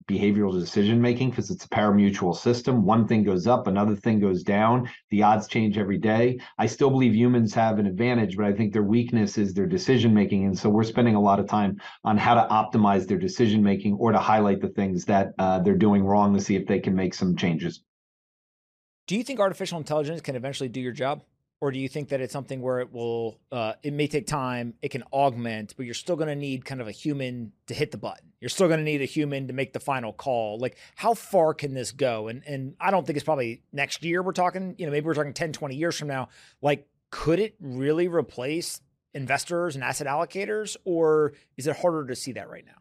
behavioral 0.09 0.59
decision 0.59 1.01
making 1.01 1.31
because 1.31 1.51
it's 1.51 1.65
a 1.65 1.69
pari-mutuel 1.69 2.35
system. 2.35 2.85
One 2.85 3.07
thing 3.07 3.23
goes 3.23 3.47
up, 3.47 3.67
another 3.67 3.95
thing 3.95 4.19
goes 4.19 4.43
down. 4.43 4.89
The 5.11 5.23
odds 5.23 5.47
change 5.47 5.77
every 5.77 5.99
day. 5.99 6.41
I 6.57 6.67
still 6.67 6.91
believe 6.91 7.15
humans 7.15 7.55
have 7.55 7.79
an 7.79 7.87
advantage, 7.87 8.37
but 8.37 8.47
I 8.47 8.53
think 8.53 8.73
their 8.73 8.83
weakness 8.83 9.39
is 9.39 9.55
their 9.55 9.67
decision 9.67 10.15
making. 10.15 10.47
And 10.47 10.59
so 10.59 10.71
we're 10.71 10.85
spending 10.85 11.15
a 11.15 11.21
lot 11.21 11.39
of 11.39 11.47
time 11.47 11.81
on 12.05 12.17
how 12.17 12.35
to 12.35 12.49
optimize 12.49 13.07
their 13.07 13.19
decision 13.19 13.63
making 13.63 13.95
or 13.95 14.13
to 14.13 14.19
highlight 14.19 14.61
the 14.61 14.69
things 14.71 15.05
that 15.05 15.35
uh, 15.39 15.59
they're 15.61 15.77
doing 15.77 16.05
wrong 16.05 16.35
to 16.35 16.41
see 16.41 16.57
if 16.57 16.67
they 16.67 16.81
can 16.81 16.95
make 16.95 17.13
some 17.15 17.37
changes. 17.37 17.83
Do 19.07 19.17
you 19.17 19.23
think 19.23 19.41
artificial 19.41 19.79
intelligence 19.79 20.21
can 20.21 20.37
eventually 20.37 20.69
do 20.69 20.81
your 20.81 20.93
job? 20.93 21.23
Or 21.61 21.73
do 21.73 21.79
you 21.79 21.89
think 21.89 22.11
that 22.11 22.21
it's 22.21 22.33
something 22.33 22.61
where 22.61 22.81
it 22.81 22.93
will 22.93 23.39
uh, 23.51 23.75
it 23.83 23.93
may 23.93 24.07
take 24.07 24.27
time 24.27 24.75
it 24.83 24.91
can 24.91 25.03
augment 25.13 25.75
but 25.77 25.87
you're 25.87 25.95
still 25.95 26.17
going 26.17 26.29
to 26.29 26.37
need 26.37 26.65
kind 26.65 26.81
of 26.81 26.89
a 26.89 26.93
human 26.93 27.53
to 27.67 27.75
hit 27.75 27.91
the 27.91 27.99
button? 27.99 28.33
You're 28.41 28.49
still 28.49 28.69
going 28.69 28.79
to 28.79 28.85
need 28.85 29.03
a 29.03 29.07
human 29.07 29.49
to 29.49 29.53
make 29.53 29.73
the 29.73 29.81
final 29.81 30.13
call? 30.13 30.59
Like 30.59 30.77
how 30.95 31.15
far 31.15 31.55
can 31.55 31.75
this 31.75 31.93
go? 31.93 32.29
And 32.29 32.43
and 32.47 32.75
i 32.81 32.91
don't 32.91 33.07
think 33.07 33.17
it's 33.17 33.25
probably 33.25 33.63
next 33.73 34.05
year 34.05 34.23
we're 34.23 34.33
talking 34.33 34.75
you 34.79 34.87
know 34.87 34.93
maybe 34.93 35.07
we're 35.07 35.15
talking 35.15 35.35
10 35.35 35.53
20 35.53 35.77
years 35.77 35.99
from 35.99 36.09
now. 36.09 36.29
Like 36.63 36.87
could 37.11 37.39
it 37.39 37.57
really 37.61 38.09
replace 38.09 38.81
investors 39.15 39.75
and 39.75 39.83
asset 39.83 40.07
allocators 40.07 40.77
or 40.85 41.33
is 41.57 41.67
it 41.67 41.77
harder 41.77 42.07
to 42.07 42.15
see 42.15 42.33
that 42.33 42.49
right 42.51 42.65
now 42.67 42.73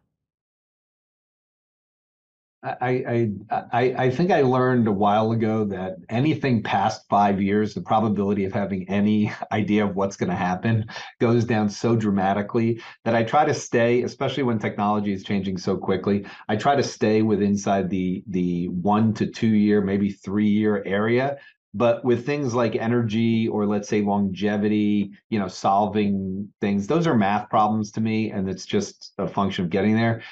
I, 2.63 3.29
I 3.51 3.93
I 3.95 4.09
think 4.09 4.31
I 4.31 4.41
learned 4.41 4.87
a 4.87 4.91
while 4.91 5.31
ago 5.31 5.63
that 5.65 5.97
anything 6.09 6.63
past 6.63 7.07
five 7.07 7.39
years, 7.39 7.73
the 7.73 7.81
probability 7.81 8.45
of 8.45 8.53
having 8.53 8.89
any 8.89 9.31
idea 9.51 9.85
of 9.85 9.95
what's 9.95 10.17
going 10.17 10.31
to 10.31 10.35
happen 10.35 10.85
goes 11.19 11.45
down 11.45 11.69
so 11.69 11.95
dramatically 11.95 12.81
that 13.05 13.15
I 13.15 13.23
try 13.23 13.45
to 13.45 13.53
stay, 13.53 14.01
especially 14.01 14.43
when 14.43 14.57
technology 14.57 15.13
is 15.13 15.23
changing 15.23 15.57
so 15.57 15.77
quickly. 15.77 16.25
I 16.49 16.55
try 16.55 16.75
to 16.75 16.83
stay 16.83 17.21
with 17.21 17.43
inside 17.43 17.89
the 17.91 18.23
the 18.27 18.69
one 18.69 19.13
to 19.15 19.27
two 19.27 19.47
year, 19.47 19.81
maybe 19.81 20.09
three 20.09 20.49
year 20.49 20.83
area. 20.85 21.37
But 21.73 22.03
with 22.03 22.25
things 22.25 22.55
like 22.55 22.75
energy 22.75 23.47
or 23.47 23.67
let's 23.67 23.87
say 23.87 24.01
longevity, 24.01 25.11
you 25.29 25.37
know, 25.37 25.47
solving 25.47 26.51
things, 26.59 26.87
those 26.87 27.05
are 27.05 27.15
math 27.15 27.49
problems 27.51 27.91
to 27.91 28.01
me, 28.01 28.31
and 28.31 28.49
it's 28.49 28.65
just 28.65 29.13
a 29.19 29.27
function 29.27 29.65
of 29.65 29.69
getting 29.69 29.93
there 29.95 30.23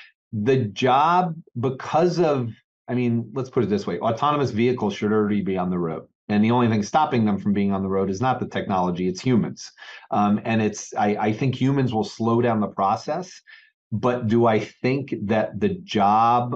the 0.43 0.57
job 0.57 1.33
because 1.59 2.19
of 2.19 2.51
i 2.89 2.93
mean 2.93 3.31
let's 3.33 3.49
put 3.49 3.63
it 3.63 3.69
this 3.69 3.87
way 3.87 3.99
autonomous 3.99 4.51
vehicles 4.51 4.93
should 4.93 5.11
already 5.11 5.41
be 5.41 5.57
on 5.57 5.69
the 5.69 5.79
road. 5.79 6.07
And 6.27 6.43
the 6.43 6.49
only 6.49 6.67
thing 6.67 6.81
stopping 6.81 7.23
them 7.23 7.37
from 7.37 7.53
being 7.53 7.71
on 7.71 7.83
the 7.83 7.87
road 7.89 8.09
is 8.09 8.19
not 8.19 8.39
the 8.39 8.47
technology 8.47 9.07
it's 9.07 9.21
humans. 9.21 9.71
Um, 10.09 10.41
and 10.43 10.59
it's 10.59 10.91
I, 10.95 11.15
I 11.27 11.33
think 11.33 11.53
humans 11.53 11.93
will 11.93 12.03
slow 12.03 12.41
down 12.41 12.59
the 12.59 12.67
process 12.67 13.31
but 13.91 14.27
do 14.27 14.45
i 14.45 14.59
think 14.59 15.13
that 15.23 15.59
the 15.59 15.69
job 15.83 16.55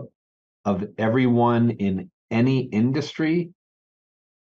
of 0.65 0.85
everyone 0.97 1.71
in 1.71 2.09
any 2.31 2.61
industry 2.61 3.51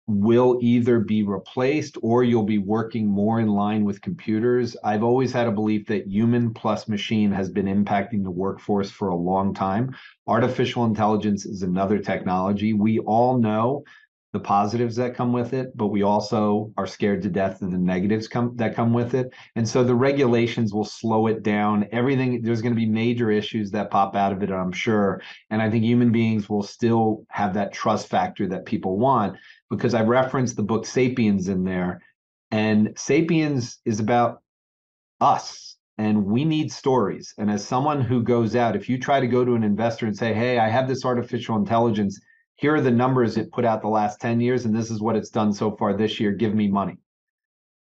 will 0.08 0.58
either 0.62 1.00
be 1.00 1.22
replaced 1.22 1.98
or 2.02 2.24
you'll 2.24 2.42
be 2.42 2.56
working 2.56 3.06
more 3.06 3.40
in 3.40 3.48
line 3.48 3.84
with 3.84 4.00
computers. 4.00 4.74
I've 4.82 5.02
always 5.02 5.32
had 5.32 5.46
a 5.46 5.52
belief 5.52 5.86
that 5.88 6.06
human 6.06 6.54
plus 6.54 6.88
machine 6.88 7.30
has 7.30 7.50
been 7.50 7.66
impacting 7.66 8.24
the 8.24 8.30
workforce 8.30 8.90
for 8.90 9.08
a 9.08 9.16
long 9.16 9.52
time. 9.52 9.94
Artificial 10.26 10.86
intelligence 10.86 11.44
is 11.44 11.62
another 11.62 11.98
technology. 11.98 12.72
We 12.72 13.00
all 13.00 13.38
know 13.38 13.84
the 14.32 14.40
positives 14.40 14.96
that 14.96 15.14
come 15.14 15.32
with 15.32 15.54
it, 15.54 15.74
but 15.74 15.86
we 15.86 16.02
also 16.02 16.70
are 16.76 16.86
scared 16.86 17.22
to 17.22 17.30
death 17.30 17.62
of 17.62 17.70
the 17.70 17.78
negatives 17.78 18.28
come 18.28 18.54
that 18.56 18.74
come 18.74 18.92
with 18.92 19.14
it. 19.14 19.32
And 19.56 19.66
so 19.66 19.82
the 19.82 19.94
regulations 19.94 20.74
will 20.74 20.84
slow 20.84 21.28
it 21.28 21.42
down. 21.42 21.88
Everything 21.92 22.42
there's 22.42 22.60
going 22.60 22.74
to 22.74 22.80
be 22.80 22.86
major 22.86 23.30
issues 23.30 23.70
that 23.70 23.90
pop 23.90 24.14
out 24.14 24.32
of 24.32 24.42
it, 24.42 24.50
I'm 24.50 24.72
sure. 24.72 25.22
And 25.48 25.62
I 25.62 25.70
think 25.70 25.84
human 25.84 26.12
beings 26.12 26.48
will 26.48 26.62
still 26.62 27.24
have 27.30 27.54
that 27.54 27.72
trust 27.72 28.08
factor 28.08 28.46
that 28.48 28.66
people 28.66 28.98
want 28.98 29.36
because 29.70 29.94
I 29.94 30.02
referenced 30.02 30.56
the 30.56 30.62
book 30.62 30.84
Sapiens 30.84 31.48
in 31.48 31.64
there. 31.64 32.02
And 32.50 32.92
Sapiens 32.96 33.78
is 33.86 33.98
about 33.98 34.42
us 35.20 35.76
and 35.96 36.26
we 36.26 36.44
need 36.44 36.70
stories. 36.70 37.34
And 37.38 37.50
as 37.50 37.66
someone 37.66 38.00
who 38.02 38.22
goes 38.22 38.54
out, 38.54 38.76
if 38.76 38.88
you 38.88 38.98
try 38.98 39.20
to 39.20 39.26
go 39.26 39.44
to 39.44 39.54
an 39.54 39.64
investor 39.64 40.06
and 40.06 40.16
say, 40.16 40.34
Hey, 40.34 40.58
I 40.58 40.68
have 40.68 40.86
this 40.86 41.04
artificial 41.04 41.56
intelligence 41.56 42.20
here 42.58 42.74
are 42.74 42.80
the 42.80 42.90
numbers 42.90 43.36
it 43.36 43.52
put 43.52 43.64
out 43.64 43.82
the 43.82 43.88
last 43.88 44.20
10 44.20 44.40
years, 44.40 44.64
and 44.64 44.74
this 44.74 44.90
is 44.90 45.00
what 45.00 45.14
it's 45.14 45.30
done 45.30 45.52
so 45.52 45.76
far 45.76 45.94
this 45.94 46.18
year. 46.18 46.32
Give 46.32 46.54
me 46.54 46.66
money. 46.66 46.98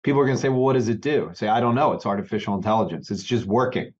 People 0.03 0.21
are 0.23 0.25
going 0.25 0.37
to 0.37 0.41
say, 0.41 0.49
well, 0.49 0.63
what 0.63 0.73
does 0.73 0.89
it 0.89 1.03
do? 1.03 1.29
I 1.31 1.35
say, 1.35 1.47
I 1.47 1.61
don't 1.61 1.75
know. 1.75 1.93
It's 1.93 2.07
artificial 2.07 2.55
intelligence. 2.55 3.11
It's 3.11 3.23
just 3.23 3.45
working. 3.45 3.93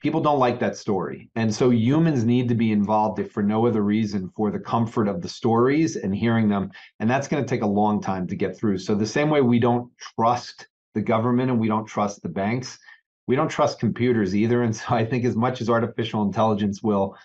People 0.00 0.20
don't 0.20 0.38
like 0.38 0.60
that 0.60 0.76
story. 0.76 1.28
And 1.34 1.52
so 1.52 1.70
humans 1.70 2.24
need 2.24 2.48
to 2.48 2.54
be 2.54 2.70
involved, 2.70 3.18
if 3.18 3.32
for 3.32 3.42
no 3.42 3.66
other 3.66 3.82
reason, 3.82 4.30
for 4.36 4.52
the 4.52 4.60
comfort 4.60 5.08
of 5.08 5.22
the 5.22 5.28
stories 5.28 5.96
and 5.96 6.14
hearing 6.14 6.48
them. 6.48 6.70
And 7.00 7.10
that's 7.10 7.26
going 7.26 7.42
to 7.42 7.48
take 7.48 7.62
a 7.62 7.66
long 7.66 8.00
time 8.00 8.28
to 8.28 8.36
get 8.36 8.56
through. 8.56 8.78
So, 8.78 8.94
the 8.94 9.06
same 9.06 9.28
way 9.28 9.40
we 9.40 9.58
don't 9.58 9.90
trust 9.98 10.68
the 10.94 11.02
government 11.02 11.50
and 11.50 11.58
we 11.58 11.66
don't 11.66 11.86
trust 11.86 12.22
the 12.22 12.28
banks, 12.28 12.78
we 13.26 13.34
don't 13.34 13.48
trust 13.48 13.80
computers 13.80 14.36
either. 14.36 14.62
And 14.62 14.76
so, 14.76 14.84
I 14.90 15.04
think 15.04 15.24
as 15.24 15.34
much 15.34 15.60
as 15.60 15.68
artificial 15.68 16.22
intelligence 16.22 16.80
will 16.80 17.16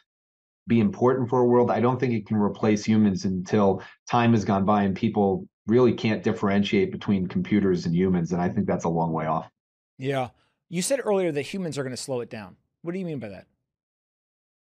be 0.68 0.80
important 0.80 1.30
for 1.30 1.40
a 1.40 1.46
world. 1.46 1.72
I 1.72 1.80
don't 1.80 2.00
think 2.00 2.14
it 2.14 2.26
can 2.26 2.38
replace 2.38 2.86
humans 2.86 3.26
until 3.26 3.84
time 4.10 4.34
has 4.34 4.46
gone 4.46 4.66
by 4.66 4.84
and 4.84 4.96
people 4.96 5.48
really 5.68 5.94
can't 5.94 6.24
differentiate 6.24 6.92
between 6.92 7.28
computers 7.28 7.86
and 7.86 7.96
humans. 7.96 8.32
And 8.32 8.42
I 8.42 8.50
think 8.50 8.68
that's 8.68 8.86
a 8.86 8.90
long 8.90 9.12
way 9.12 9.26
off. 9.26 9.50
Yeah. 9.98 10.30
You 10.70 10.82
said 10.82 11.02
earlier 11.04 11.32
that 11.32 11.42
humans 11.42 11.78
are 11.78 11.84
going 11.84 11.96
to 11.96 12.02
slow 12.02 12.22
it 12.22 12.30
down. 12.30 12.56
What 12.82 12.94
do 12.94 13.00
you 13.00 13.06
mean 13.06 13.20
by 13.20 13.30
that? 13.30 13.46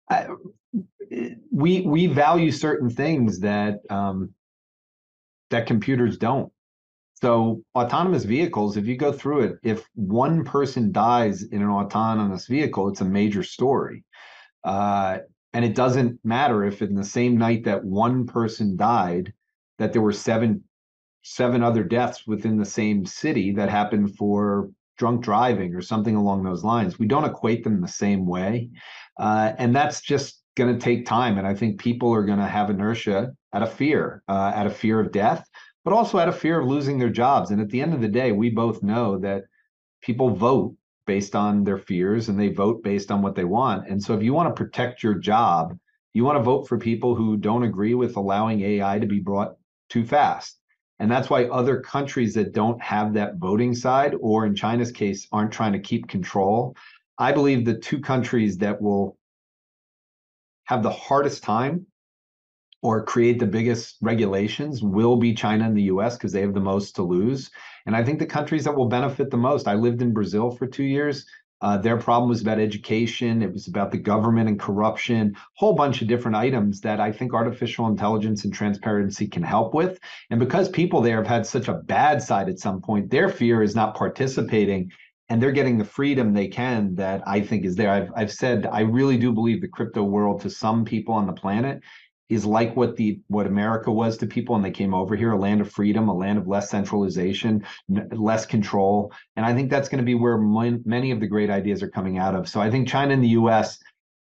I, 0.10 0.28
we 1.52 1.82
we 1.82 2.08
value 2.08 2.52
certain 2.52 2.89
things 2.89 3.39
that 3.39 3.80
um, 3.89 4.34
that 5.50 5.68
computers 5.68 6.18
don't. 6.18 6.52
So 7.22 7.64
autonomous 7.76 8.24
vehicles, 8.24 8.78
if 8.78 8.88
you 8.88 8.98
go 8.98 9.12
through 9.12 9.42
it, 9.42 9.56
if 9.64 9.88
one 9.94 10.44
person 10.44 10.92
dies 10.92 11.44
in 11.44 11.62
an 11.62 11.70
autonomous 11.70 12.48
vehicle, 12.48 12.89
it's 12.89 13.02
a 13.02 13.06
major 13.06 13.44
story. 13.44 14.04
Uh, 14.64 15.20
and 15.54 15.66
it 15.66 15.76
doesn't 15.76 16.20
matter 16.24 16.64
if 16.64 16.82
in 16.82 16.95
the 16.95 17.04
same 17.04 17.38
night 17.38 17.66
that 17.66 17.84
one 17.84 18.26
person 18.26 18.78
died, 18.78 19.34
that 19.78 19.93
there 19.93 20.02
were 20.02 20.14
seven 20.14 20.64
seven 21.24 21.62
other 21.62 21.84
deaths 21.84 22.26
within 22.26 22.58
the 22.58 22.66
same 22.66 23.06
city 23.06 23.52
that 23.52 23.70
happened 23.70 24.16
for 24.16 24.72
drunk 24.97 25.24
driving 25.24 25.76
or 25.76 25.82
something 25.82 26.16
along 26.16 26.43
those 26.43 26.64
lines. 26.64 26.97
We 26.97 27.06
don't 27.06 27.26
equate 27.26 27.64
them 27.64 27.80
the 27.80 27.88
same 27.88 28.26
way, 28.26 28.70
uh, 29.20 29.54
and 29.58 29.76
that's 29.76 30.02
just 30.02 30.41
going 30.56 30.74
to 30.74 30.84
take 30.84 31.06
time. 31.06 31.38
And 31.38 31.47
I 31.47 31.54
think 31.54 31.80
people 31.80 32.12
are 32.14 32.26
going 32.26 32.39
to 32.39 32.45
have 32.45 32.70
inertia 32.70 33.32
out 33.54 33.64
of 33.64 33.72
fear, 33.74 34.24
uh, 34.28 34.52
out 34.56 34.68
of 34.68 34.76
fear 34.76 34.99
of 34.99 35.12
death, 35.12 35.47
but 35.84 35.93
also 35.93 36.18
out 36.18 36.28
of 36.28 36.38
fear 36.38 36.60
of 36.60 36.68
losing 36.68 36.97
their 36.97 37.10
jobs. 37.10 37.52
And 37.52 37.62
at 37.62 37.70
the 37.70 37.82
end 37.82 37.93
of 37.93 38.02
the 38.02 38.08
day, 38.08 38.32
we 38.32 38.49
both 38.49 38.84
know 38.84 39.18
that 39.20 39.43
people 40.02 40.30
vote 40.36 40.76
based 41.06 41.36
on 41.36 41.64
their 41.64 41.78
fears 41.78 42.30
and 42.30 42.39
they 42.39 42.49
vote 42.49 42.84
based 42.84 43.12
on 43.12 43.22
what 43.22 43.36
they 43.36 43.43
want. 43.43 43.88
And 43.88 44.02
so 44.02 44.16
if 44.16 44.24
you 44.24 44.34
want 44.34 44.56
to 44.56 44.64
protect 44.64 45.04
your 45.04 45.16
job, 45.16 45.78
you 46.14 46.24
want 46.24 46.38
to 46.38 46.43
vote 46.43 46.68
for 46.68 46.78
people 46.78 47.16
who 47.16 47.38
don't 47.38 47.64
agree 47.64 47.93
with 47.93 48.18
allowing 48.18 48.62
AI 48.62 48.99
to 48.99 49.08
be 49.08 49.20
brought 49.20 49.56
too 49.89 50.06
fast. 50.06 50.60
And 50.99 51.10
that's 51.10 51.30
why 51.30 51.45
other 51.45 51.80
countries 51.80 52.34
that 52.36 52.54
don't 52.54 52.82
have 52.82 53.14
that 53.14 53.38
voting 53.38 53.74
side, 53.74 54.14
or 54.20 54.45
in 54.45 54.56
China's 54.56 54.91
case, 54.91 55.28
aren't 55.32 55.52
trying 55.52 55.74
to 55.74 55.80
keep 55.80 56.08
control. 56.08 56.76
I 57.18 57.32
believe 57.32 57.66
the 57.66 57.78
two 57.78 57.99
countries 57.99 58.58
that 58.60 58.82
will 58.82 59.18
have 60.66 60.84
the 60.84 60.91
hardest 60.91 61.43
time 61.43 61.88
or 62.82 63.03
create 63.03 63.39
the 63.39 63.45
biggest 63.45 63.97
regulations 64.01 64.82
will 64.82 65.15
be 65.15 65.34
China 65.34 65.65
and 65.65 65.77
the 65.77 65.84
US 65.84 66.17
because 66.17 66.32
they 66.32 66.41
have 66.41 66.53
the 66.53 66.59
most 66.59 66.95
to 66.95 67.03
lose. 67.03 67.51
And 67.86 67.95
I 67.95 68.03
think 68.03 68.19
the 68.19 68.25
countries 68.25 68.63
that 68.63 68.75
will 68.75 68.88
benefit 68.88 69.29
the 69.29 69.38
most, 69.38 69.67
I 69.67 69.75
lived 69.75 70.01
in 70.01 70.13
Brazil 70.13 70.51
for 70.51 70.67
two 70.67 70.84
years. 70.84 71.25
Uh, 71.61 71.77
their 71.77 71.97
problem 71.97 72.27
was 72.27 72.41
about 72.41 72.59
education. 72.59 73.43
It 73.43 73.53
was 73.53 73.67
about 73.67 73.91
the 73.91 73.97
government 73.97 74.49
and 74.49 74.59
corruption, 74.59 75.36
whole 75.57 75.73
bunch 75.73 76.01
of 76.01 76.07
different 76.07 76.36
items 76.36 76.82
that 76.82 76.99
I 76.99 77.11
think 77.11 77.36
artificial 77.36 77.86
intelligence 77.86 78.43
and 78.43 78.53
transparency 78.53 79.27
can 79.27 79.43
help 79.43 79.75
with. 79.75 79.99
And 80.32 80.39
because 80.39 80.69
people 80.69 81.01
there 81.01 81.17
have 81.17 81.27
had 81.27 81.45
such 81.45 81.67
a 81.67 81.75
bad 81.75 82.23
side 82.23 82.49
at 82.49 82.57
some 82.57 82.82
point, 82.82 83.11
their 83.11 83.29
fear 83.29 83.61
is 83.61 83.75
not 83.75 83.95
participating 83.95 84.91
and 85.29 85.41
they're 85.41 85.51
getting 85.51 85.77
the 85.77 85.86
freedom 85.86 86.34
they 86.34 86.47
can 86.47 86.93
that 86.95 87.21
I 87.25 87.39
think 87.39 87.63
is 87.63 87.75
there. 87.75 87.91
I've, 87.91 88.11
I've 88.17 88.34
said 88.34 88.65
I 88.65 88.82
really 88.82 89.17
do 89.17 89.32
believe 89.32 89.61
the 89.61 89.67
crypto 89.67 90.03
world 90.03 90.41
to 90.41 90.49
some 90.49 90.84
people 90.84 91.13
on 91.13 91.27
the 91.27 91.32
planet 91.32 91.82
is 92.32 92.45
like 92.45 92.73
what 92.77 92.95
the 92.95 93.19
what 93.27 93.45
America 93.45 93.91
was 93.91 94.17
to 94.17 94.25
people 94.25 94.53
when 94.53 94.61
they 94.63 94.71
came 94.71 94.93
over 94.93 95.17
here, 95.17 95.34
a 95.34 95.38
land 95.38 95.59
of 95.59 95.69
freedom, 95.69 96.07
a 96.07 96.15
land 96.15 96.39
of 96.39 96.47
less 96.47 96.69
centralization, 96.69 97.65
less 97.89 98.45
control, 98.45 99.11
and 99.36 99.45
I 99.45 99.53
think 99.53 99.69
that's 99.69 99.89
going 99.89 99.99
to 99.99 100.05
be 100.05 100.15
where 100.15 100.38
many 100.38 101.11
of 101.11 101.19
the 101.19 101.27
great 101.27 101.49
ideas 101.49 101.84
are 101.84 101.89
coming 101.89 102.17
out 102.17 102.34
of. 102.34 102.47
So 102.47 102.61
I 102.61 102.71
think 102.71 102.88
China 102.88 103.13
and 103.13 103.21
the 103.21 103.36
U.S. 103.41 103.77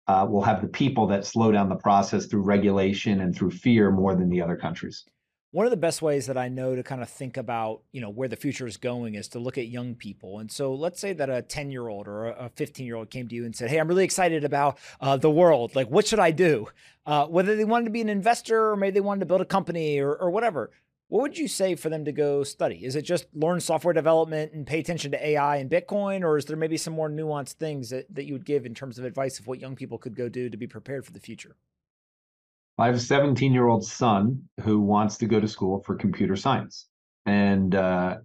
Uh, 0.07 0.27
will 0.29 0.41
have 0.41 0.61
the 0.61 0.67
people 0.67 1.07
that 1.07 1.25
slow 1.25 1.53
down 1.53 1.69
the 1.69 1.75
process 1.75 2.25
through 2.25 2.41
regulation 2.41 3.21
and 3.21 3.33
through 3.33 3.51
fear 3.51 3.91
more 3.91 4.13
than 4.13 4.29
the 4.29 4.41
other 4.41 4.57
countries 4.57 5.05
one 5.51 5.65
of 5.65 5.69
the 5.69 5.77
best 5.77 6.01
ways 6.01 6.27
that 6.27 6.37
I 6.37 6.47
know 6.47 6.75
to 6.75 6.83
kind 6.83 7.01
of 7.01 7.09
think 7.09 7.35
about, 7.35 7.81
you 7.91 7.99
know, 7.99 8.09
where 8.09 8.29
the 8.29 8.37
future 8.37 8.65
is 8.65 8.77
going 8.77 9.15
is 9.15 9.27
to 9.29 9.39
look 9.39 9.57
at 9.57 9.67
young 9.67 9.95
people. 9.95 10.39
And 10.39 10.49
so 10.49 10.73
let's 10.73 10.99
say 10.99 11.11
that 11.13 11.29
a 11.29 11.41
10 11.41 11.71
year 11.71 11.89
old 11.89 12.07
or 12.07 12.27
a 12.27 12.49
15 12.55 12.85
year 12.85 12.95
old 12.95 13.09
came 13.09 13.27
to 13.27 13.35
you 13.35 13.43
and 13.43 13.55
said, 13.55 13.69
Hey, 13.69 13.77
I'm 13.77 13.87
really 13.89 14.05
excited 14.05 14.45
about 14.45 14.77
uh, 15.01 15.17
the 15.17 15.29
world. 15.29 15.75
Like, 15.75 15.89
what 15.89 16.07
should 16.07 16.19
I 16.19 16.31
do? 16.31 16.67
Uh, 17.05 17.25
whether 17.27 17.55
they 17.55 17.65
wanted 17.65 17.85
to 17.85 17.91
be 17.91 18.01
an 18.01 18.09
investor 18.09 18.71
or 18.71 18.77
maybe 18.77 18.93
they 18.93 19.01
wanted 19.01 19.21
to 19.21 19.25
build 19.25 19.41
a 19.41 19.45
company 19.45 19.99
or, 19.99 20.15
or 20.15 20.29
whatever. 20.29 20.71
What 21.09 21.23
would 21.23 21.37
you 21.37 21.49
say 21.49 21.75
for 21.75 21.89
them 21.89 22.05
to 22.05 22.13
go 22.13 22.45
study? 22.45 22.85
Is 22.85 22.95
it 22.95 23.01
just 23.01 23.25
learn 23.33 23.59
software 23.59 23.93
development 23.93 24.53
and 24.53 24.65
pay 24.65 24.79
attention 24.79 25.11
to 25.11 25.27
AI 25.27 25.57
and 25.57 25.69
Bitcoin? 25.69 26.23
Or 26.23 26.37
is 26.37 26.45
there 26.45 26.55
maybe 26.55 26.77
some 26.77 26.93
more 26.93 27.09
nuanced 27.09 27.55
things 27.55 27.89
that, 27.89 28.05
that 28.15 28.23
you 28.23 28.31
would 28.31 28.45
give 28.45 28.65
in 28.65 28.73
terms 28.73 28.97
of 28.97 29.03
advice 29.03 29.37
of 29.37 29.45
what 29.45 29.59
young 29.59 29.75
people 29.75 29.97
could 29.97 30.15
go 30.15 30.29
do 30.29 30.49
to 30.49 30.55
be 30.55 30.67
prepared 30.67 31.05
for 31.05 31.11
the 31.11 31.19
future? 31.19 31.57
I 32.77 32.87
have 32.87 32.95
a 32.95 32.99
17 32.99 33.53
year 33.53 33.67
old 33.67 33.85
son 33.85 34.41
who 34.61 34.79
wants 34.79 35.17
to 35.17 35.25
go 35.25 35.39
to 35.39 35.47
school 35.47 35.83
for 35.85 35.95
computer 35.95 36.35
science. 36.35 36.87
And 37.25 37.75
uh, 37.75 38.17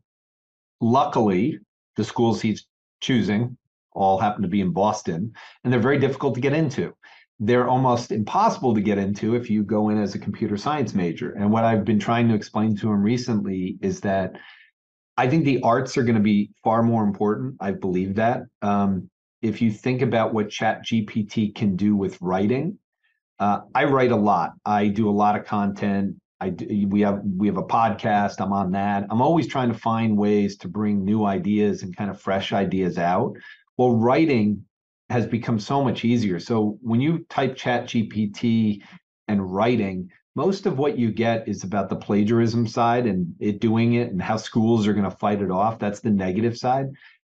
luckily, 0.80 1.58
the 1.96 2.04
schools 2.04 2.40
he's 2.40 2.66
choosing 3.00 3.56
all 3.92 4.18
happen 4.18 4.42
to 4.42 4.48
be 4.48 4.60
in 4.60 4.72
Boston, 4.72 5.32
and 5.64 5.72
they're 5.72 5.80
very 5.80 5.98
difficult 5.98 6.34
to 6.34 6.40
get 6.40 6.52
into. 6.52 6.94
They're 7.38 7.68
almost 7.68 8.12
impossible 8.12 8.74
to 8.74 8.80
get 8.80 8.98
into 8.98 9.34
if 9.34 9.50
you 9.50 9.62
go 9.62 9.90
in 9.90 9.98
as 9.98 10.14
a 10.14 10.18
computer 10.18 10.56
science 10.56 10.94
major. 10.94 11.32
And 11.32 11.50
what 11.50 11.64
I've 11.64 11.84
been 11.84 11.98
trying 11.98 12.28
to 12.28 12.34
explain 12.34 12.76
to 12.76 12.90
him 12.90 13.02
recently 13.02 13.76
is 13.82 14.00
that 14.00 14.36
I 15.18 15.28
think 15.28 15.44
the 15.44 15.60
arts 15.62 15.96
are 15.96 16.02
going 16.02 16.16
to 16.16 16.22
be 16.22 16.50
far 16.62 16.82
more 16.82 17.04
important. 17.04 17.56
I 17.60 17.72
believe 17.72 18.14
that. 18.16 18.42
Um, 18.62 19.10
if 19.42 19.60
you 19.60 19.70
think 19.70 20.02
about 20.02 20.32
what 20.32 20.50
Chat 20.50 20.84
GPT 20.84 21.54
can 21.54 21.76
do 21.76 21.94
with 21.94 22.20
writing, 22.20 22.78
uh, 23.38 23.60
I 23.74 23.84
write 23.84 24.12
a 24.12 24.16
lot. 24.16 24.52
I 24.64 24.88
do 24.88 25.08
a 25.08 25.12
lot 25.12 25.38
of 25.38 25.44
content. 25.44 26.16
I 26.40 26.50
do, 26.50 26.86
we 26.88 27.00
have 27.00 27.22
we 27.24 27.46
have 27.46 27.56
a 27.56 27.62
podcast. 27.62 28.40
I'm 28.40 28.52
on 28.52 28.72
that. 28.72 29.06
I'm 29.10 29.22
always 29.22 29.46
trying 29.46 29.72
to 29.72 29.78
find 29.78 30.16
ways 30.16 30.56
to 30.58 30.68
bring 30.68 31.04
new 31.04 31.24
ideas 31.24 31.82
and 31.82 31.96
kind 31.96 32.10
of 32.10 32.20
fresh 32.20 32.52
ideas 32.52 32.98
out. 32.98 33.34
Well, 33.76 33.96
writing 33.96 34.64
has 35.08 35.26
become 35.26 35.58
so 35.58 35.82
much 35.82 36.04
easier. 36.04 36.40
So 36.40 36.78
when 36.82 37.00
you 37.00 37.24
type 37.30 37.56
Chat 37.56 37.84
GPT 37.84 38.82
and 39.28 39.54
writing, 39.54 40.10
most 40.34 40.66
of 40.66 40.78
what 40.78 40.98
you 40.98 41.10
get 41.10 41.48
is 41.48 41.64
about 41.64 41.88
the 41.88 41.96
plagiarism 41.96 42.66
side 42.66 43.06
and 43.06 43.34
it 43.38 43.60
doing 43.60 43.94
it 43.94 44.10
and 44.10 44.20
how 44.20 44.36
schools 44.36 44.86
are 44.86 44.92
going 44.92 45.08
to 45.08 45.16
fight 45.16 45.40
it 45.40 45.50
off. 45.50 45.78
That's 45.78 46.00
the 46.00 46.10
negative 46.10 46.58
side 46.58 46.86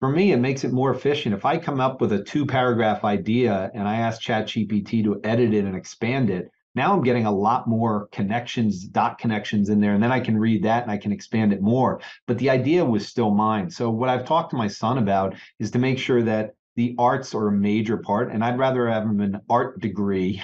for 0.01 0.11
me, 0.11 0.32
it 0.32 0.38
makes 0.38 0.64
it 0.64 0.72
more 0.72 0.90
efficient. 0.90 1.34
If 1.34 1.44
I 1.44 1.59
come 1.59 1.80
up 1.80 2.01
with 2.01 2.12
a 2.12 2.22
two 2.22 2.44
paragraph 2.44 3.05
idea 3.05 3.70
and 3.74 3.88
I 3.88 3.97
ask 3.97 4.20
ChatGPT 4.20 5.03
to 5.05 5.20
edit 5.24 5.55
it 5.55 5.64
and 5.64 5.74
expand 5.74 6.30
it, 6.30 6.51
now 6.74 6.92
I'm 6.92 7.03
getting 7.03 7.24
a 7.24 7.32
lot 7.32 7.66
more 7.66 8.09
connections, 8.12 8.84
dot 8.84 9.18
connections 9.18 9.70
in 9.70 9.80
there. 9.80 9.94
And 9.94 10.03
then 10.03 10.12
I 10.12 10.20
can 10.20 10.36
read 10.36 10.62
that 10.64 10.82
and 10.82 10.92
I 10.92 10.99
can 10.99 11.12
expand 11.12 11.55
it 11.55 11.62
more. 11.62 12.03
But 12.26 12.36
the 12.36 12.51
idea 12.51 12.84
was 12.84 13.09
still 13.09 13.30
mine. 13.30 13.70
So, 13.70 13.88
what 13.88 14.11
I've 14.11 14.26
talked 14.26 14.51
to 14.51 14.57
my 14.57 14.68
son 14.68 14.99
about 14.99 15.34
is 15.59 15.70
to 15.70 15.78
make 15.78 15.99
sure 15.99 16.22
that 16.22 16.55
the 16.76 16.94
arts 16.99 17.34
are 17.34 17.49
a 17.49 17.53
major 17.53 17.97
part. 17.97 18.30
And 18.30 18.44
I'd 18.44 18.59
rather 18.59 18.86
have 18.88 19.05
him 19.05 19.20
an 19.20 19.40
art 19.49 19.80
degree 19.80 20.42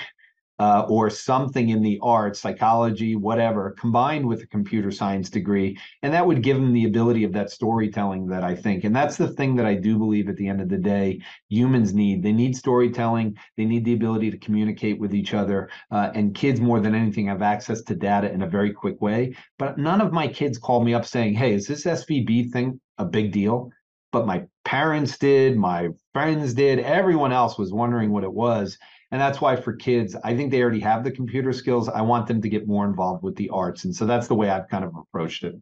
uh, 0.62 0.86
or 0.88 1.10
something 1.10 1.70
in 1.70 1.82
the 1.82 1.98
arts, 2.04 2.38
psychology, 2.38 3.16
whatever, 3.16 3.72
combined 3.72 4.24
with 4.24 4.42
a 4.42 4.46
computer 4.46 4.92
science 4.92 5.28
degree. 5.28 5.76
And 6.04 6.14
that 6.14 6.24
would 6.24 6.40
give 6.40 6.56
them 6.56 6.72
the 6.72 6.84
ability 6.84 7.24
of 7.24 7.32
that 7.32 7.50
storytelling 7.50 8.28
that 8.28 8.44
I 8.44 8.54
think. 8.54 8.84
And 8.84 8.94
that's 8.94 9.16
the 9.16 9.26
thing 9.26 9.56
that 9.56 9.66
I 9.66 9.74
do 9.74 9.98
believe 9.98 10.28
at 10.28 10.36
the 10.36 10.46
end 10.46 10.60
of 10.60 10.68
the 10.68 10.78
day, 10.78 11.20
humans 11.48 11.92
need. 11.94 12.22
They 12.22 12.30
need 12.30 12.56
storytelling, 12.56 13.36
they 13.56 13.64
need 13.64 13.84
the 13.84 13.94
ability 13.94 14.30
to 14.30 14.38
communicate 14.38 15.00
with 15.00 15.16
each 15.16 15.34
other. 15.34 15.68
Uh, 15.90 16.12
and 16.14 16.32
kids, 16.32 16.60
more 16.60 16.78
than 16.78 16.94
anything, 16.94 17.26
have 17.26 17.42
access 17.42 17.82
to 17.82 17.96
data 17.96 18.30
in 18.30 18.42
a 18.42 18.48
very 18.48 18.72
quick 18.72 19.02
way. 19.02 19.34
But 19.58 19.78
none 19.78 20.00
of 20.00 20.12
my 20.12 20.28
kids 20.28 20.58
call 20.58 20.84
me 20.84 20.94
up 20.94 21.04
saying, 21.04 21.34
hey, 21.34 21.54
is 21.54 21.66
this 21.66 21.86
SVB 21.86 22.52
thing 22.52 22.80
a 22.98 23.04
big 23.04 23.32
deal? 23.32 23.72
But 24.12 24.26
my 24.26 24.44
parents 24.64 25.18
did, 25.18 25.56
my 25.56 25.88
friends 26.12 26.54
did, 26.54 26.78
everyone 26.78 27.32
else 27.32 27.58
was 27.58 27.72
wondering 27.72 28.12
what 28.12 28.22
it 28.22 28.32
was. 28.32 28.78
And 29.12 29.20
that's 29.20 29.40
why 29.40 29.56
for 29.56 29.74
kids, 29.74 30.16
I 30.24 30.34
think 30.34 30.50
they 30.50 30.62
already 30.62 30.80
have 30.80 31.04
the 31.04 31.10
computer 31.12 31.52
skills. 31.52 31.88
I 31.88 32.00
want 32.00 32.26
them 32.26 32.40
to 32.40 32.48
get 32.48 32.66
more 32.66 32.86
involved 32.86 33.22
with 33.22 33.36
the 33.36 33.50
arts. 33.50 33.84
And 33.84 33.94
so 33.94 34.06
that's 34.06 34.26
the 34.26 34.34
way 34.34 34.48
I've 34.48 34.68
kind 34.68 34.84
of 34.84 34.96
approached 34.96 35.44
it. 35.44 35.54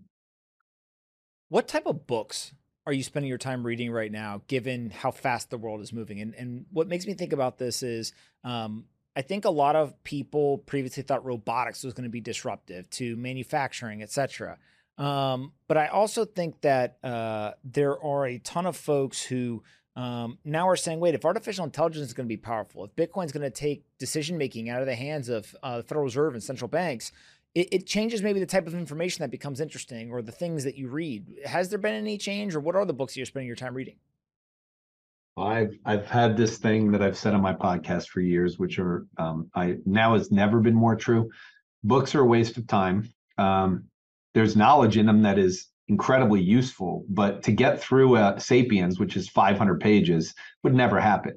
What 1.48 1.66
type 1.66 1.86
of 1.86 2.06
books 2.06 2.54
are 2.86 2.92
you 2.92 3.02
spending 3.02 3.28
your 3.28 3.38
time 3.38 3.66
reading 3.66 3.90
right 3.90 4.10
now, 4.10 4.42
given 4.46 4.90
how 4.90 5.10
fast 5.10 5.50
the 5.50 5.58
world 5.58 5.80
is 5.80 5.92
moving? 5.92 6.20
And 6.20 6.34
and 6.36 6.64
what 6.70 6.86
makes 6.86 7.06
me 7.06 7.14
think 7.14 7.32
about 7.32 7.58
this 7.58 7.82
is 7.82 8.12
um, 8.44 8.84
I 9.16 9.22
think 9.22 9.44
a 9.44 9.50
lot 9.50 9.74
of 9.74 10.02
people 10.04 10.58
previously 10.58 11.02
thought 11.02 11.24
robotics 11.24 11.82
was 11.82 11.92
going 11.92 12.04
to 12.04 12.10
be 12.10 12.20
disruptive 12.20 12.88
to 12.90 13.16
manufacturing, 13.16 14.00
et 14.00 14.10
cetera. 14.10 14.58
Um, 14.96 15.52
but 15.66 15.76
I 15.76 15.88
also 15.88 16.24
think 16.24 16.60
that 16.60 16.98
uh, 17.02 17.52
there 17.64 18.00
are 18.02 18.26
a 18.26 18.38
ton 18.38 18.66
of 18.66 18.76
folks 18.76 19.22
who 19.22 19.64
um, 19.96 20.38
now 20.44 20.66
we're 20.66 20.76
saying, 20.76 21.00
wait, 21.00 21.14
if 21.14 21.24
artificial 21.24 21.64
intelligence 21.64 22.06
is 22.06 22.12
going 22.12 22.26
to 22.26 22.28
be 22.28 22.36
powerful, 22.36 22.84
if 22.84 22.94
Bitcoin's 22.94 23.32
going 23.32 23.42
to 23.42 23.50
take 23.50 23.84
decision 23.98 24.38
making 24.38 24.70
out 24.70 24.80
of 24.80 24.86
the 24.86 24.94
hands 24.94 25.28
of 25.28 25.54
uh, 25.62 25.78
the 25.78 25.82
Federal 25.82 26.04
Reserve 26.04 26.34
and 26.34 26.42
central 26.42 26.68
banks, 26.68 27.12
it, 27.54 27.68
it, 27.72 27.86
changes 27.86 28.22
maybe 28.22 28.38
the 28.38 28.46
type 28.46 28.68
of 28.68 28.74
information 28.74 29.22
that 29.22 29.30
becomes 29.30 29.60
interesting 29.60 30.12
or 30.12 30.22
the 30.22 30.30
things 30.30 30.62
that 30.62 30.76
you 30.76 30.88
read. 30.88 31.26
Has 31.44 31.68
there 31.68 31.78
been 31.80 31.94
any 31.94 32.16
change, 32.16 32.54
or 32.54 32.60
what 32.60 32.76
are 32.76 32.86
the 32.86 32.92
books 32.92 33.16
you're 33.16 33.26
spending 33.26 33.48
your 33.48 33.56
time 33.56 33.74
reading? 33.74 33.96
I've 35.36 35.76
I've 35.84 36.06
had 36.06 36.36
this 36.36 36.58
thing 36.58 36.92
that 36.92 37.02
I've 37.02 37.16
said 37.18 37.34
on 37.34 37.40
my 37.40 37.54
podcast 37.54 38.08
for 38.08 38.20
years, 38.20 38.58
which 38.58 38.78
are 38.78 39.06
um, 39.18 39.50
I 39.54 39.76
now 39.84 40.14
has 40.14 40.30
never 40.30 40.60
been 40.60 40.74
more 40.74 40.94
true. 40.94 41.30
Books 41.82 42.14
are 42.14 42.20
a 42.20 42.26
waste 42.26 42.56
of 42.56 42.66
time. 42.66 43.08
Um, 43.38 43.84
there's 44.34 44.56
knowledge 44.56 44.96
in 44.96 45.06
them 45.06 45.22
that 45.22 45.38
is 45.38 45.68
incredibly 45.90 46.40
useful. 46.40 47.04
But 47.08 47.42
to 47.42 47.52
get 47.52 47.80
through 47.80 48.16
a 48.16 48.36
Sapiens, 48.38 48.98
which 48.98 49.16
is 49.16 49.28
500 49.28 49.80
pages, 49.80 50.34
would 50.62 50.74
never 50.74 51.00
happen. 51.00 51.36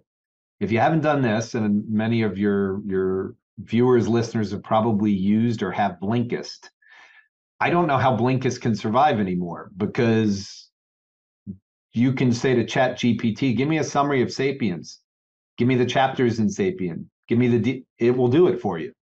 If 0.60 0.72
you 0.72 0.80
haven't 0.80 1.02
done 1.02 1.22
this, 1.22 1.56
and 1.56 1.84
many 1.90 2.22
of 2.22 2.38
your 2.38 2.82
your 2.86 3.36
viewers, 3.58 4.08
listeners 4.08 4.52
have 4.52 4.64
probably 4.64 5.12
used 5.12 5.62
or 5.62 5.72
have 5.72 5.98
Blinkist, 6.02 6.70
I 7.60 7.70
don't 7.70 7.88
know 7.88 7.98
how 7.98 8.16
Blinkist 8.16 8.62
can 8.62 8.76
survive 8.76 9.20
anymore 9.20 9.72
because 9.76 10.70
you 11.94 12.14
can 12.14 12.32
say 12.32 12.56
to 12.56 12.66
Chat 12.66 12.98
GPT, 12.98 13.56
"Give 13.56 13.68
me 13.68 13.80
a 13.80 13.84
summary 13.84 14.22
of 14.22 14.32
Sapiens, 14.32 15.02
give 15.58 15.68
me 15.68 15.76
the 15.76 15.86
chapters 15.86 16.40
in 16.40 16.48
Sapien, 16.48 17.06
give 17.28 17.40
me 17.40 17.48
the," 17.58 17.84
it 17.98 18.16
will 18.16 18.30
do 18.30 18.48
it 18.48 18.62
for 18.62 18.78
you. 18.78 18.94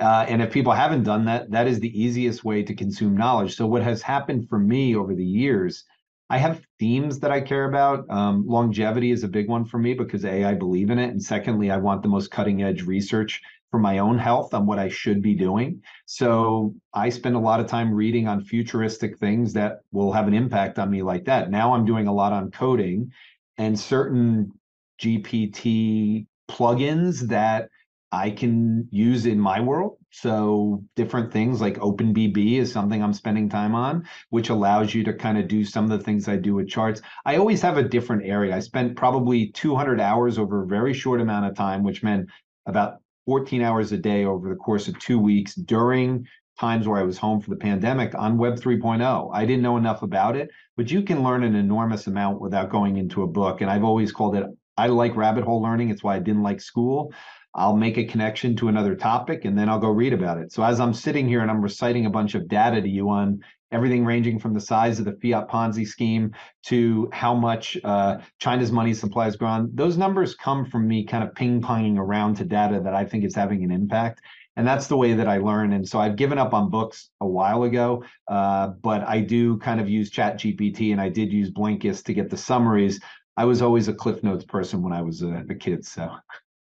Uh, 0.00 0.24
and 0.28 0.40
if 0.40 0.52
people 0.52 0.72
haven't 0.72 1.02
done 1.02 1.24
that, 1.24 1.50
that 1.50 1.66
is 1.66 1.80
the 1.80 2.00
easiest 2.00 2.44
way 2.44 2.62
to 2.62 2.74
consume 2.74 3.16
knowledge. 3.16 3.56
So, 3.56 3.66
what 3.66 3.82
has 3.82 4.00
happened 4.00 4.48
for 4.48 4.58
me 4.58 4.94
over 4.94 5.14
the 5.14 5.24
years, 5.24 5.84
I 6.30 6.38
have 6.38 6.64
themes 6.78 7.18
that 7.20 7.32
I 7.32 7.40
care 7.40 7.68
about. 7.68 8.08
Um, 8.08 8.46
longevity 8.46 9.10
is 9.10 9.24
a 9.24 9.28
big 9.28 9.48
one 9.48 9.64
for 9.64 9.78
me 9.78 9.94
because 9.94 10.24
A, 10.24 10.44
I 10.44 10.54
believe 10.54 10.90
in 10.90 10.98
it. 10.98 11.10
And 11.10 11.22
secondly, 11.22 11.70
I 11.70 11.78
want 11.78 12.02
the 12.02 12.08
most 12.08 12.30
cutting 12.30 12.62
edge 12.62 12.82
research 12.82 13.40
for 13.70 13.80
my 13.80 13.98
own 13.98 14.18
health 14.18 14.54
on 14.54 14.66
what 14.66 14.78
I 14.78 14.88
should 14.88 15.20
be 15.20 15.34
doing. 15.34 15.82
So, 16.06 16.74
I 16.94 17.08
spend 17.08 17.34
a 17.34 17.40
lot 17.40 17.58
of 17.58 17.66
time 17.66 17.92
reading 17.92 18.28
on 18.28 18.44
futuristic 18.44 19.18
things 19.18 19.52
that 19.54 19.80
will 19.90 20.12
have 20.12 20.28
an 20.28 20.34
impact 20.34 20.78
on 20.78 20.90
me 20.90 21.02
like 21.02 21.24
that. 21.24 21.50
Now, 21.50 21.74
I'm 21.74 21.84
doing 21.84 22.06
a 22.06 22.14
lot 22.14 22.32
on 22.32 22.52
coding 22.52 23.10
and 23.56 23.78
certain 23.78 24.52
GPT 25.00 26.26
plugins 26.48 27.20
that 27.28 27.68
I 28.10 28.30
can 28.30 28.88
use 28.90 29.26
in 29.26 29.38
my 29.38 29.60
world. 29.60 29.98
So 30.10 30.82
different 30.96 31.32
things 31.32 31.60
like 31.60 31.78
OpenBB 31.78 32.54
is 32.58 32.72
something 32.72 33.02
I'm 33.02 33.12
spending 33.12 33.48
time 33.48 33.74
on, 33.74 34.06
which 34.30 34.48
allows 34.48 34.94
you 34.94 35.04
to 35.04 35.12
kind 35.12 35.36
of 35.36 35.48
do 35.48 35.64
some 35.64 35.84
of 35.84 35.90
the 35.90 36.02
things 36.02 36.26
I 36.26 36.36
do 36.36 36.54
with 36.54 36.68
charts. 36.68 37.02
I 37.26 37.36
always 37.36 37.60
have 37.62 37.76
a 37.76 37.82
different 37.82 38.24
area. 38.24 38.56
I 38.56 38.60
spent 38.60 38.96
probably 38.96 39.50
200 39.50 40.00
hours 40.00 40.38
over 40.38 40.62
a 40.62 40.66
very 40.66 40.94
short 40.94 41.20
amount 41.20 41.46
of 41.46 41.54
time, 41.54 41.82
which 41.82 42.02
meant 42.02 42.28
about 42.66 43.00
14 43.26 43.60
hours 43.60 43.92
a 43.92 43.98
day 43.98 44.24
over 44.24 44.48
the 44.48 44.56
course 44.56 44.88
of 44.88 44.98
two 44.98 45.18
weeks 45.18 45.54
during 45.54 46.26
times 46.58 46.88
where 46.88 46.98
I 46.98 47.04
was 47.04 47.18
home 47.18 47.40
for 47.40 47.50
the 47.50 47.56
pandemic 47.56 48.14
on 48.14 48.38
Web 48.38 48.54
3.0. 48.54 49.30
I 49.32 49.44
didn't 49.44 49.62
know 49.62 49.76
enough 49.76 50.02
about 50.02 50.34
it, 50.34 50.48
but 50.76 50.90
you 50.90 51.02
can 51.02 51.22
learn 51.22 51.44
an 51.44 51.54
enormous 51.54 52.06
amount 52.06 52.40
without 52.40 52.70
going 52.70 52.96
into 52.96 53.22
a 53.22 53.28
book. 53.28 53.60
And 53.60 53.70
I've 53.70 53.84
always 53.84 54.12
called 54.12 54.34
it 54.34 54.46
I 54.78 54.86
like 54.86 55.16
rabbit 55.16 55.42
hole 55.42 55.60
learning. 55.60 55.90
It's 55.90 56.04
why 56.04 56.14
I 56.14 56.20
didn't 56.20 56.44
like 56.44 56.60
school. 56.60 57.12
I'll 57.58 57.76
make 57.76 57.98
a 57.98 58.04
connection 58.04 58.54
to 58.56 58.68
another 58.68 58.94
topic 58.94 59.44
and 59.44 59.58
then 59.58 59.68
I'll 59.68 59.80
go 59.80 59.90
read 59.90 60.12
about 60.12 60.38
it. 60.38 60.52
So 60.52 60.62
as 60.62 60.78
I'm 60.78 60.94
sitting 60.94 61.26
here 61.26 61.40
and 61.40 61.50
I'm 61.50 61.60
reciting 61.60 62.06
a 62.06 62.10
bunch 62.10 62.36
of 62.36 62.46
data 62.46 62.80
to 62.80 62.88
you 62.88 63.10
on 63.10 63.40
everything 63.72 64.04
ranging 64.04 64.38
from 64.38 64.54
the 64.54 64.60
size 64.60 65.00
of 65.00 65.04
the 65.04 65.18
fiat 65.20 65.48
Ponzi 65.48 65.84
scheme 65.84 66.32
to 66.66 67.08
how 67.12 67.34
much 67.34 67.76
uh, 67.82 68.18
China's 68.38 68.70
money 68.70 68.94
supply 68.94 69.24
has 69.24 69.36
grown, 69.36 69.70
those 69.74 69.96
numbers 69.96 70.36
come 70.36 70.64
from 70.64 70.86
me 70.86 71.04
kind 71.04 71.24
of 71.24 71.34
ping 71.34 71.60
ponging 71.60 71.98
around 71.98 72.36
to 72.36 72.44
data 72.44 72.80
that 72.82 72.94
I 72.94 73.04
think 73.04 73.24
is 73.24 73.34
having 73.34 73.64
an 73.64 73.72
impact. 73.72 74.20
And 74.56 74.66
that's 74.66 74.86
the 74.86 74.96
way 74.96 75.14
that 75.14 75.28
I 75.28 75.38
learn. 75.38 75.72
And 75.72 75.88
so 75.88 75.98
I've 75.98 76.16
given 76.16 76.38
up 76.38 76.54
on 76.54 76.70
books 76.70 77.10
a 77.20 77.26
while 77.26 77.64
ago, 77.64 78.04
uh, 78.28 78.68
but 78.68 79.06
I 79.06 79.20
do 79.20 79.58
kind 79.58 79.80
of 79.80 79.88
use 79.88 80.10
Chat 80.10 80.38
GPT 80.38 80.92
and 80.92 81.00
I 81.00 81.08
did 81.08 81.32
use 81.32 81.50
Blinkist 81.50 82.04
to 82.04 82.14
get 82.14 82.30
the 82.30 82.36
summaries. 82.36 83.00
I 83.36 83.44
was 83.44 83.62
always 83.62 83.88
a 83.88 83.94
Cliff 83.94 84.22
Notes 84.22 84.44
person 84.44 84.82
when 84.82 84.92
I 84.92 85.02
was 85.02 85.22
a, 85.22 85.44
a 85.50 85.54
kid. 85.54 85.84
So 85.84 86.10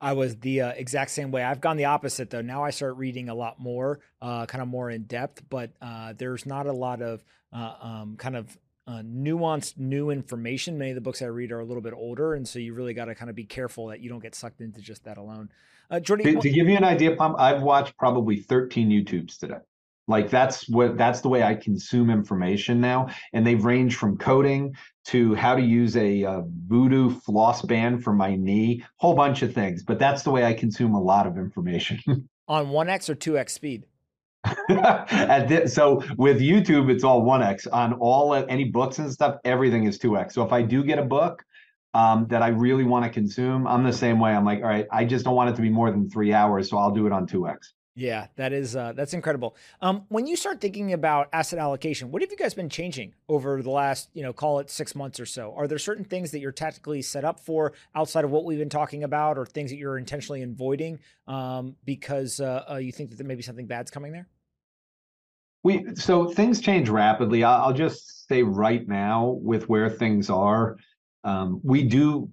I 0.01 0.13
was 0.13 0.37
the 0.37 0.63
uh, 0.63 0.69
exact 0.71 1.11
same 1.11 1.31
way. 1.31 1.43
I've 1.43 1.61
gone 1.61 1.77
the 1.77 1.87
opposite 1.87 2.31
though. 2.31 2.41
Now 2.41 2.65
I 2.65 2.71
start 2.71 2.97
reading 2.97 3.29
a 3.29 3.35
lot 3.35 3.59
more, 3.59 4.01
uh, 4.23 4.47
kind 4.47 4.63
of 4.63 4.69
more 4.69 4.91
in 4.91 5.05
depth, 5.05 5.43
but 5.49 5.73
uh, 5.83 6.13
there's 6.17 6.47
not 6.47 6.67
a 6.67 6.73
lot 6.73 7.03
of 7.03 7.25
uh, 7.53 7.75
um, 7.81 8.17
kind 8.17 8.37
of 8.37 8.57
uh, 8.87 9.03
nuanced 9.03 9.77
new 9.77 10.11
information. 10.11 10.79
Many 10.79 10.93
of 10.93 10.95
the 10.95 11.01
books 11.01 11.21
I 11.21 11.27
read 11.27 11.53
are 11.53 11.61
a 11.61 11.65
little 11.65 11.83
bit 11.83 11.95
older, 11.95 12.35
and 12.35 12.47
so 12.47 12.59
you 12.59 12.75
really 12.75 12.95
got 12.95 13.07
to 13.07 13.15
kind 13.15 13.29
of 13.29 13.37
be 13.37 13.45
careful 13.45 13.89
that 13.89 14.01
you 14.01 14.09
don't 14.09 14.23
get 14.23 14.35
sucked 14.35 14.61
into 14.61 14.81
just 14.81 15.05
that 15.05 15.19
alone. 15.19 15.51
Uh, 15.91 15.97
Jordi, 15.97 16.23
to, 16.23 16.41
to 16.41 16.51
give 16.51 16.69
you 16.69 16.77
an 16.77 16.85
idea, 16.85 17.17
Pomp, 17.17 17.39
I've 17.39 17.63
watched 17.63 17.97
probably 17.97 18.37
13 18.37 18.91
YouTubes 18.91 19.39
today. 19.39 19.59
Like 20.09 20.31
that's 20.31 20.69
what 20.69 20.97
that's 20.97 21.21
the 21.21 21.29
way 21.29 21.43
I 21.43 21.55
consume 21.55 22.11
information 22.11 22.81
now, 22.81 23.09
and 23.33 23.47
they've 23.47 23.63
ranged 23.63 23.97
from 23.97 24.17
coding 24.17 24.75
to 25.07 25.35
how 25.35 25.55
to 25.55 25.63
use 25.63 25.97
a, 25.97 26.23
a 26.23 26.45
voodoo 26.67 27.11
floss 27.11 27.63
band 27.63 28.03
for 28.03 28.13
my 28.13 28.35
knee, 28.35 28.85
whole 28.97 29.15
bunch 29.15 29.43
of 29.43 29.55
things. 29.55 29.83
But 29.85 29.99
that's 29.99 30.23
the 30.23 30.31
way 30.31 30.45
I 30.45 30.55
consume 30.55 30.95
a 30.95 31.01
lot 31.01 31.27
of 31.27 31.37
information. 31.37 32.01
On 32.49 32.71
one 32.71 32.89
x 32.89 33.11
or 33.11 33.15
two 33.15 33.39
x 33.39 33.53
speed. 33.53 33.85
this, 34.69 35.75
so 35.75 36.03
with 36.17 36.41
YouTube, 36.41 36.91
it's 36.91 37.05
all 37.05 37.23
one 37.23 37.43
x. 37.43 37.67
On 37.67 37.93
all 37.95 38.35
any 38.35 38.65
books 38.65 38.99
and 38.99 39.13
stuff, 39.13 39.37
everything 39.45 39.85
is 39.85 39.99
two 39.99 40.17
x. 40.17 40.35
So 40.35 40.43
if 40.43 40.53
I 40.53 40.63
do 40.63 40.83
get 40.83 40.99
a 40.99 41.05
book, 41.05 41.45
um, 41.95 42.27
that 42.29 42.43
I 42.43 42.49
really 42.49 42.85
want 42.85 43.05
to 43.05 43.11
consume, 43.11 43.67
I'm 43.67 43.83
the 43.83 43.93
same 43.93 44.21
way. 44.21 44.33
I'm 44.33 44.45
like, 44.45 44.59
all 44.59 44.69
right, 44.69 44.87
I 44.93 45.05
just 45.05 45.25
don't 45.25 45.35
want 45.35 45.51
it 45.51 45.57
to 45.57 45.63
be 45.63 45.71
more 45.71 45.91
than 45.91 46.09
three 46.09 46.33
hours, 46.33 46.71
so 46.71 46.79
I'll 46.79 46.91
do 46.91 47.07
it 47.07 47.13
on 47.13 47.27
2x. 47.27 47.57
Yeah, 47.99 48.29
that 48.37 48.53
is 48.53 48.77
uh, 48.77 48.93
that's 48.93 49.13
incredible. 49.13 49.57
Um, 49.83 50.05
when 50.09 50.29
you 50.29 50.37
start 50.37 50.61
thinking 50.61 50.93
about 50.93 51.29
asset 51.33 51.59
allocation, 51.59 52.13
what 52.13 52.23
have 52.23 52.31
you 52.31 52.37
guys 52.37 52.55
been 52.55 52.69
changing 52.69 53.13
over 53.29 53.61
the 53.61 53.71
last, 53.71 54.09
you 54.15 54.23
know, 54.23 54.33
call 54.33 54.61
it 54.61 54.71
six 54.71 54.95
months 54.95 55.19
or 55.19 55.27
so? 55.27 55.53
Are 55.57 55.67
there 55.67 55.79
certain 55.79 56.05
things 56.05 56.31
that 56.31 56.39
you're 56.39 56.53
tactically 56.53 57.03
set 57.03 57.25
up 57.25 57.41
for 57.41 57.73
outside 57.97 58.23
of 58.23 58.31
what 58.31 58.45
we've 58.45 58.59
been 58.59 58.69
talking 58.69 59.03
about, 59.03 59.37
or 59.37 59.45
things 59.45 59.73
that 59.73 59.79
you're 59.79 59.99
intentionally 59.99 60.45
avoiding 60.45 61.01
um, 61.27 61.75
because 61.85 62.39
uh, 62.39 62.67
uh, 62.71 62.77
you 62.77 62.93
think 62.93 63.11
that 63.11 63.17
there 63.17 63.27
may 63.27 63.35
be 63.35 63.43
something 63.43 63.67
bad's 63.67 63.91
coming 63.91 64.13
there? 64.13 64.29
We 65.65 65.97
so 65.97 66.31
things 66.31 66.61
change 66.61 66.89
rapidly. 66.89 67.43
I'll, 67.43 67.63
I'll 67.63 67.73
just 67.73 68.29
say 68.29 68.45
right 68.45 68.87
now 68.87 69.41
with 69.43 69.69
where 69.69 69.91
things 69.91 70.31
are, 70.31 70.77
um, 71.25 71.61
we 71.65 71.83
do. 71.83 72.31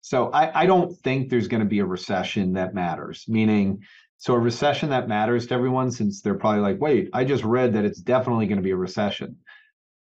So 0.00 0.32
I, 0.32 0.62
I 0.62 0.66
don't 0.66 0.96
think 1.04 1.28
there's 1.28 1.46
going 1.46 1.60
to 1.62 1.68
be 1.68 1.78
a 1.78 1.86
recession 1.86 2.54
that 2.54 2.74
matters. 2.74 3.26
Meaning 3.28 3.84
so 4.18 4.34
a 4.34 4.38
recession 4.38 4.90
that 4.90 5.08
matters 5.08 5.46
to 5.46 5.54
everyone, 5.54 5.92
since 5.92 6.20
they're 6.20 6.34
probably 6.34 6.60
like, 6.60 6.80
wait, 6.80 7.08
I 7.12 7.24
just 7.24 7.44
read 7.44 7.74
that 7.74 7.84
it's 7.84 8.00
definitely 8.00 8.46
going 8.46 8.58
to 8.58 8.62
be 8.62 8.72
a 8.72 8.76
recession. 8.76 9.36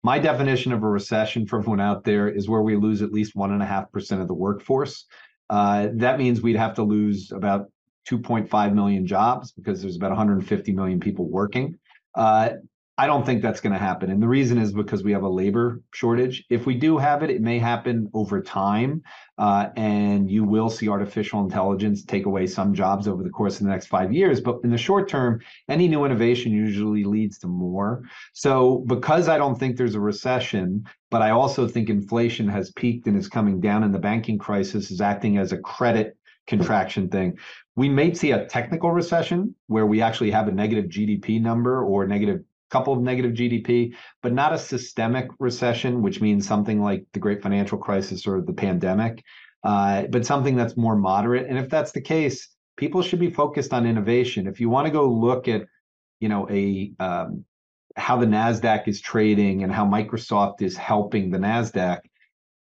My 0.04 0.18
definition 0.18 0.74
of 0.74 0.82
a 0.82 0.88
recession 0.88 1.45
for 1.45 1.60
everyone 1.60 1.80
out 1.80 2.04
there 2.04 2.28
is 2.28 2.49
where 2.49 2.64
we 2.64 2.76
lose 2.76 3.04
at 3.04 3.14
least 3.14 3.36
one 3.36 3.52
and 3.52 3.62
a 3.62 3.66
half 3.66 3.91
percent 3.91 4.20
of 4.20 4.28
the 4.28 4.34
workforce. 4.34 5.06
Uh, 5.52 5.89
that 5.93 6.18
means 6.18 6.41
we'd 6.41 6.56
have 6.56 6.74
to 6.76 6.84
lose 6.84 7.32
about 7.32 7.68
2.5 8.10 8.74
million 8.74 9.06
jobs 9.06 9.52
because 9.52 9.84
there's 9.84 9.97
about 9.97 10.10
150 10.10 10.72
million 10.72 10.99
people 10.99 11.30
working. 11.30 11.78
Uh, 12.16 12.54
I 13.02 13.08
don't 13.08 13.26
think 13.26 13.41
that's 13.41 13.62
going 13.62 13.74
to 13.74 13.80
happen. 13.80 14.12
And 14.12 14.22
the 14.22 14.28
reason 14.28 14.60
is 14.60 14.72
because 14.72 15.04
we 15.04 15.12
have 15.12 15.24
a 15.24 15.28
labor 15.28 15.82
shortage. 15.91 16.45
If 16.52 16.68
we 16.68 16.76
do 16.76 16.99
have 16.99 17.24
it, 17.24 17.32
it 17.32 17.41
may 17.41 17.58
happen 17.58 18.08
over 18.14 18.43
time. 18.43 19.02
Uh, 19.39 19.70
and 19.76 20.30
you 20.30 20.43
will 20.43 20.70
see 20.70 20.88
artificial 20.88 21.43
intelligence 21.43 22.04
take 22.04 22.28
away 22.28 22.45
some 22.45 22.76
jobs 22.76 23.08
over 23.08 23.24
the 23.24 23.32
course 23.32 23.56
of 23.56 23.64
the 23.64 23.72
next 23.72 23.88
five 23.88 24.14
years. 24.14 24.39
But 24.39 24.60
in 24.64 24.70
the 24.70 24.78
short 24.78 25.10
term, 25.10 25.41
any 25.68 25.88
new 25.88 26.06
innovation 26.06 26.52
usually 26.52 27.04
leads 27.04 27.39
to 27.39 27.47
more. 27.47 28.04
So, 28.34 28.84
because 28.86 29.28
I 29.28 29.39
don't 29.39 29.58
think 29.60 29.78
there's 29.78 29.95
a 29.95 29.99
recession, 29.99 30.86
but 31.10 31.24
I 31.24 31.32
also 31.32 31.68
think 31.68 31.89
inflation 31.89 32.47
has 32.49 32.72
peaked 32.74 33.08
and 33.08 33.18
is 33.18 33.28
coming 33.28 33.60
down, 33.60 33.84
and 33.84 33.95
the 33.95 33.99
banking 33.99 34.38
crisis 34.38 34.91
is 34.91 35.02
acting 35.02 35.39
as 35.39 35.52
a 35.52 35.58
credit 35.58 36.16
contraction 36.45 37.10
thing. 37.10 37.36
We 37.76 37.89
may 37.89 38.14
see 38.14 38.32
a 38.32 38.45
technical 38.45 38.91
recession 38.91 39.56
where 39.66 39.88
we 39.88 40.04
actually 40.04 40.30
have 40.32 40.47
a 40.47 40.52
negative 40.52 40.86
GDP 40.86 41.41
number 41.41 41.84
or 41.84 42.06
negative 42.06 42.41
couple 42.72 42.93
of 42.93 43.01
negative 43.01 43.34
GDP, 43.34 43.93
but 44.24 44.34
not 44.34 44.53
a 44.53 44.57
systemic 44.57 45.28
recession, 45.39 46.01
which 46.01 46.22
means 46.22 46.47
something 46.47 46.82
like 46.82 47.05
the 47.13 47.19
great 47.19 47.41
financial 47.41 47.78
crisis 47.78 48.26
or 48.26 48.41
the 48.41 48.53
pandemic, 48.53 49.24
uh, 49.63 50.03
but 50.09 50.26
something 50.26 50.55
that's 50.55 50.78
more 50.78 50.95
moderate. 50.95 51.47
And 51.47 51.57
if 51.57 51.69
that's 51.69 51.91
the 51.91 52.01
case, 52.01 52.47
people 52.78 53.01
should 53.01 53.19
be 53.19 53.30
focused 53.30 53.74
on 53.74 53.86
innovation. 53.86 54.47
If 54.47 54.59
you 54.59 54.69
want 54.69 54.88
to 54.88 54.91
go 54.91 55.09
look 55.09 55.47
at, 55.47 55.63
you 56.19 56.30
know, 56.30 56.47
a 56.49 56.91
um, 56.99 57.45
how 57.97 58.17
the 58.17 58.26
Nasdaq 58.26 58.88
is 58.88 59.01
trading 59.01 59.63
and 59.63 59.72
how 59.72 59.86
Microsoft 59.86 60.61
is 60.61 60.78
helping 60.78 61.30
the 61.30 61.38
Nasdaq, 61.38 61.99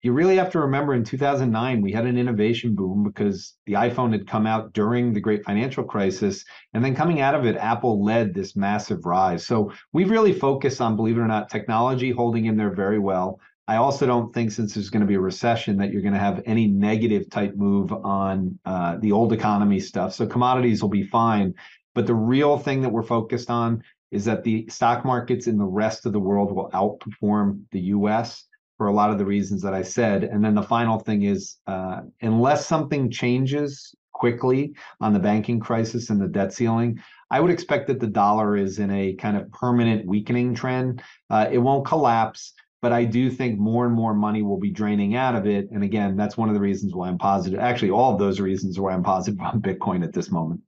you 0.05 0.13
really 0.13 0.37
have 0.37 0.51
to 0.53 0.61
remember 0.61 0.95
in 0.95 1.03
2009 1.03 1.81
we 1.81 1.93
had 1.93 2.07
an 2.07 2.19
innovation 2.19 2.75
boom 2.75 3.03
because 3.05 3.55
the 3.67 3.73
iphone 3.75 4.13
had 4.13 4.27
come 4.27 4.47
out 4.47 4.73
during 4.73 5.13
the 5.13 5.21
great 5.21 5.45
financial 5.45 5.83
crisis 5.83 6.45
and 6.75 6.85
then 6.85 6.95
coming 6.95 7.21
out 7.21 7.35
of 7.35 7.47
it 7.47 7.57
apple 7.57 8.05
led 8.05 8.35
this 8.35 8.55
massive 8.55 9.05
rise. 9.05 9.47
So 9.47 9.73
we've 9.93 10.11
really 10.11 10.33
focused 10.33 10.81
on 10.81 10.97
believe 10.97 11.17
it 11.17 11.21
or 11.21 11.27
not 11.27 11.49
technology 11.49 12.11
holding 12.11 12.45
in 12.47 12.57
there 12.57 12.75
very 12.75 12.99
well. 12.99 13.41
I 13.67 13.77
also 13.77 14.07
don't 14.07 14.33
think 14.35 14.53
since 14.53 14.75
there's 14.75 14.91
going 14.91 15.01
to 15.01 15.07
be 15.07 15.15
a 15.15 15.21
recession 15.21 15.79
that 15.79 15.91
you're 15.91 16.03
going 16.03 16.13
to 16.13 16.21
have 16.21 16.43
any 16.45 16.67
negative 16.67 17.31
type 17.31 17.55
move 17.57 17.93
on 17.93 18.59
uh, 18.67 18.99
the 18.99 19.13
old 19.13 19.33
economy 19.33 19.81
stuff. 19.81 20.13
So 20.13 20.27
commodities 20.27 20.83
will 20.83 20.91
be 20.91 21.05
fine 21.05 21.55
but 21.95 22.07
the 22.07 22.15
real 22.15 22.59
thing 22.59 22.83
that 22.83 22.91
we're 22.91 23.03
focused 23.03 23.51
on 23.51 23.83
is 24.11 24.25
that 24.27 24.45
the 24.45 24.67
stock 24.69 25.05
markets 25.05 25.47
in 25.47 25.59
the 25.59 25.65
rest 25.65 26.07
of 26.07 26.13
the 26.13 26.21
world 26.21 26.55
will 26.55 26.71
outperform 26.71 27.63
the 27.71 27.81
us 27.81 28.45
for 28.77 28.89
a 28.89 28.93
lot 28.93 29.11
of 29.11 29.19
the 29.19 29.25
reasons 29.25 29.63
that 29.63 29.75
I 29.75 29.83
said. 29.83 30.25
And 30.25 30.45
then 30.45 30.55
the 30.55 30.63
final 30.63 30.99
thing 30.99 31.23
is, 31.23 31.59
uh, 31.67 32.01
unless 32.23 32.67
something 32.67 33.11
changes 33.11 33.95
quickly 34.13 34.75
on 35.01 35.13
the 35.13 35.19
banking 35.19 35.61
crisis 35.61 36.11
and 36.11 36.21
the 36.21 36.29
debt 36.29 36.53
ceiling, 36.53 37.01
I 37.31 37.41
would 37.41 37.51
expect 37.51 37.87
that 37.89 38.01
the 38.01 38.07
dollar 38.07 38.57
is 38.57 38.79
in 38.79 38.91
a 38.91 39.15
kind 39.15 39.37
of 39.37 39.51
permanent 39.53 40.07
weakening 40.07 40.55
trend. 40.55 41.03
Uh, 41.31 41.49
it 41.51 41.59
won't 41.59 41.87
collapse, 41.87 42.53
but 42.83 42.93
I 42.93 43.05
do 43.05 43.31
think 43.31 43.59
more 43.59 43.87
and 43.87 43.95
more 43.95 44.15
money 44.15 44.43
will 44.43 44.59
be 44.59 44.71
draining 44.71 45.17
out 45.17 45.35
of 45.35 45.47
it. 45.47 45.71
And 45.71 45.83
again, 45.83 46.17
that's 46.17 46.37
one 46.37 46.49
of 46.49 46.55
the 46.55 46.61
reasons 46.61 46.95
why 46.95 47.09
I'm 47.09 47.19
positive. 47.19 47.59
Actually, 47.59 47.91
all 47.91 48.13
of 48.13 48.19
those 48.19 48.41
reasons 48.41 48.79
why 48.79 48.93
I'm 48.93 49.03
positive 49.03 49.41
on 49.41 49.61
Bitcoin 49.61 50.05
at 50.05 50.13
this 50.13 50.31
moment. 50.31 50.61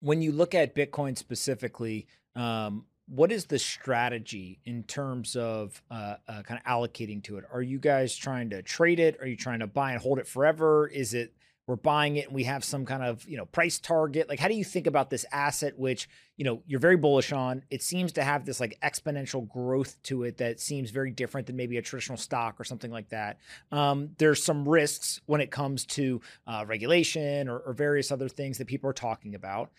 When 0.00 0.20
you 0.20 0.32
look 0.32 0.54
at 0.54 0.74
Bitcoin 0.74 1.16
specifically, 1.16 2.06
um, 2.34 2.84
what 3.14 3.30
is 3.30 3.44
the 3.44 3.58
strategy 3.58 4.58
in 4.64 4.82
terms 4.84 5.36
of 5.36 5.82
uh, 5.90 6.14
uh, 6.26 6.42
kind 6.42 6.58
of 6.58 6.64
allocating 6.64 7.22
to 7.22 7.36
it? 7.36 7.44
Are 7.52 7.60
you 7.60 7.78
guys 7.78 8.16
trying 8.16 8.48
to 8.50 8.62
trade 8.62 8.98
it? 8.98 9.18
Are 9.20 9.26
you 9.26 9.36
trying 9.36 9.60
to 9.60 9.66
buy 9.66 9.92
and 9.92 10.00
hold 10.00 10.18
it 10.18 10.26
forever? 10.26 10.88
Is 10.88 11.12
it 11.12 11.34
we're 11.66 11.76
buying 11.76 12.16
it 12.16 12.26
and 12.26 12.34
we 12.34 12.44
have 12.44 12.64
some 12.64 12.86
kind 12.86 13.02
of 13.02 13.28
you 13.28 13.36
know 13.36 13.44
price 13.44 13.78
target? 13.78 14.30
Like, 14.30 14.40
how 14.40 14.48
do 14.48 14.54
you 14.54 14.64
think 14.64 14.86
about 14.86 15.10
this 15.10 15.26
asset, 15.30 15.78
which 15.78 16.08
you 16.38 16.44
know 16.46 16.62
you're 16.66 16.80
very 16.80 16.96
bullish 16.96 17.32
on? 17.32 17.64
It 17.70 17.82
seems 17.82 18.12
to 18.12 18.24
have 18.24 18.46
this 18.46 18.60
like 18.60 18.78
exponential 18.82 19.46
growth 19.46 20.02
to 20.04 20.22
it 20.24 20.38
that 20.38 20.58
seems 20.58 20.90
very 20.90 21.10
different 21.10 21.46
than 21.46 21.56
maybe 21.56 21.76
a 21.76 21.82
traditional 21.82 22.16
stock 22.16 22.58
or 22.58 22.64
something 22.64 22.90
like 22.90 23.10
that. 23.10 23.36
Um, 23.70 24.12
there's 24.16 24.42
some 24.42 24.66
risks 24.66 25.20
when 25.26 25.42
it 25.42 25.50
comes 25.50 25.84
to 25.86 26.22
uh, 26.46 26.64
regulation 26.66 27.50
or, 27.50 27.58
or 27.58 27.74
various 27.74 28.10
other 28.10 28.30
things 28.30 28.56
that 28.56 28.68
people 28.68 28.88
are 28.88 28.94
talking 28.94 29.34
about 29.34 29.70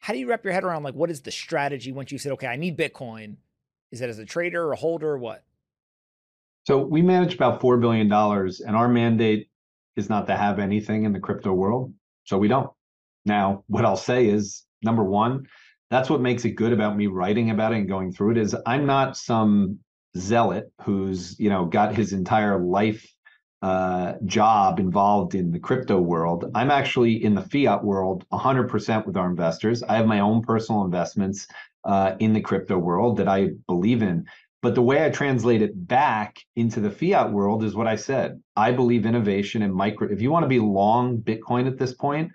how 0.00 0.12
do 0.12 0.18
you 0.18 0.28
wrap 0.28 0.44
your 0.44 0.52
head 0.52 0.64
around 0.64 0.82
like 0.82 0.94
what 0.94 1.10
is 1.10 1.20
the 1.22 1.30
strategy 1.30 1.92
once 1.92 2.10
you 2.10 2.18
said, 2.18 2.32
okay, 2.32 2.46
I 2.46 2.56
need 2.56 2.76
Bitcoin? 2.76 3.36
Is 3.92 4.00
that 4.00 4.08
as 4.08 4.18
a 4.18 4.24
trader 4.24 4.64
or 4.64 4.72
a 4.72 4.76
holder 4.76 5.10
or 5.10 5.18
what? 5.18 5.44
So 6.66 6.78
we 6.78 7.02
manage 7.02 7.34
about 7.34 7.60
$4 7.60 7.80
billion, 7.80 8.10
and 8.12 8.76
our 8.76 8.88
mandate 8.88 9.48
is 9.96 10.08
not 10.08 10.26
to 10.26 10.36
have 10.36 10.58
anything 10.58 11.04
in 11.04 11.12
the 11.12 11.20
crypto 11.20 11.52
world. 11.52 11.92
So 12.24 12.38
we 12.38 12.48
don't. 12.48 12.70
Now, 13.24 13.64
what 13.66 13.84
I'll 13.84 13.96
say 13.96 14.26
is 14.26 14.64
number 14.82 15.04
one, 15.04 15.46
that's 15.90 16.08
what 16.08 16.20
makes 16.20 16.44
it 16.44 16.52
good 16.52 16.72
about 16.72 16.96
me 16.96 17.06
writing 17.06 17.50
about 17.50 17.72
it 17.72 17.78
and 17.78 17.88
going 17.88 18.12
through 18.12 18.32
it 18.32 18.38
is 18.38 18.56
I'm 18.66 18.86
not 18.86 19.16
some 19.16 19.80
zealot 20.16 20.72
who's, 20.82 21.38
you 21.38 21.50
know, 21.50 21.64
got 21.64 21.94
his 21.94 22.12
entire 22.12 22.58
life 22.58 23.06
uh, 23.62 24.14
job 24.24 24.80
involved 24.80 25.34
in 25.34 25.50
the 25.50 25.58
crypto 25.58 26.00
world. 26.00 26.50
I'm 26.54 26.70
actually 26.70 27.22
in 27.22 27.34
the 27.34 27.42
fiat 27.42 27.84
world 27.84 28.24
100% 28.32 29.06
with 29.06 29.16
our 29.16 29.28
investors. 29.28 29.82
I 29.82 29.96
have 29.96 30.06
my 30.06 30.20
own 30.20 30.42
personal 30.42 30.84
investments 30.84 31.46
uh, 31.84 32.14
in 32.20 32.32
the 32.32 32.40
crypto 32.40 32.78
world 32.78 33.18
that 33.18 33.28
I 33.28 33.50
believe 33.66 34.02
in. 34.02 34.26
But 34.62 34.74
the 34.74 34.82
way 34.82 35.04
I 35.04 35.10
translate 35.10 35.62
it 35.62 35.88
back 35.88 36.38
into 36.54 36.80
the 36.80 36.90
fiat 36.90 37.32
world 37.32 37.64
is 37.64 37.74
what 37.74 37.86
I 37.86 37.96
said. 37.96 38.42
I 38.56 38.72
believe 38.72 39.06
innovation 39.06 39.62
and 39.62 39.74
micro. 39.74 40.08
If 40.10 40.20
you 40.20 40.30
want 40.30 40.44
to 40.44 40.48
be 40.48 40.58
long 40.58 41.18
Bitcoin 41.18 41.66
at 41.66 41.78
this 41.78 41.94
point, 41.94 42.32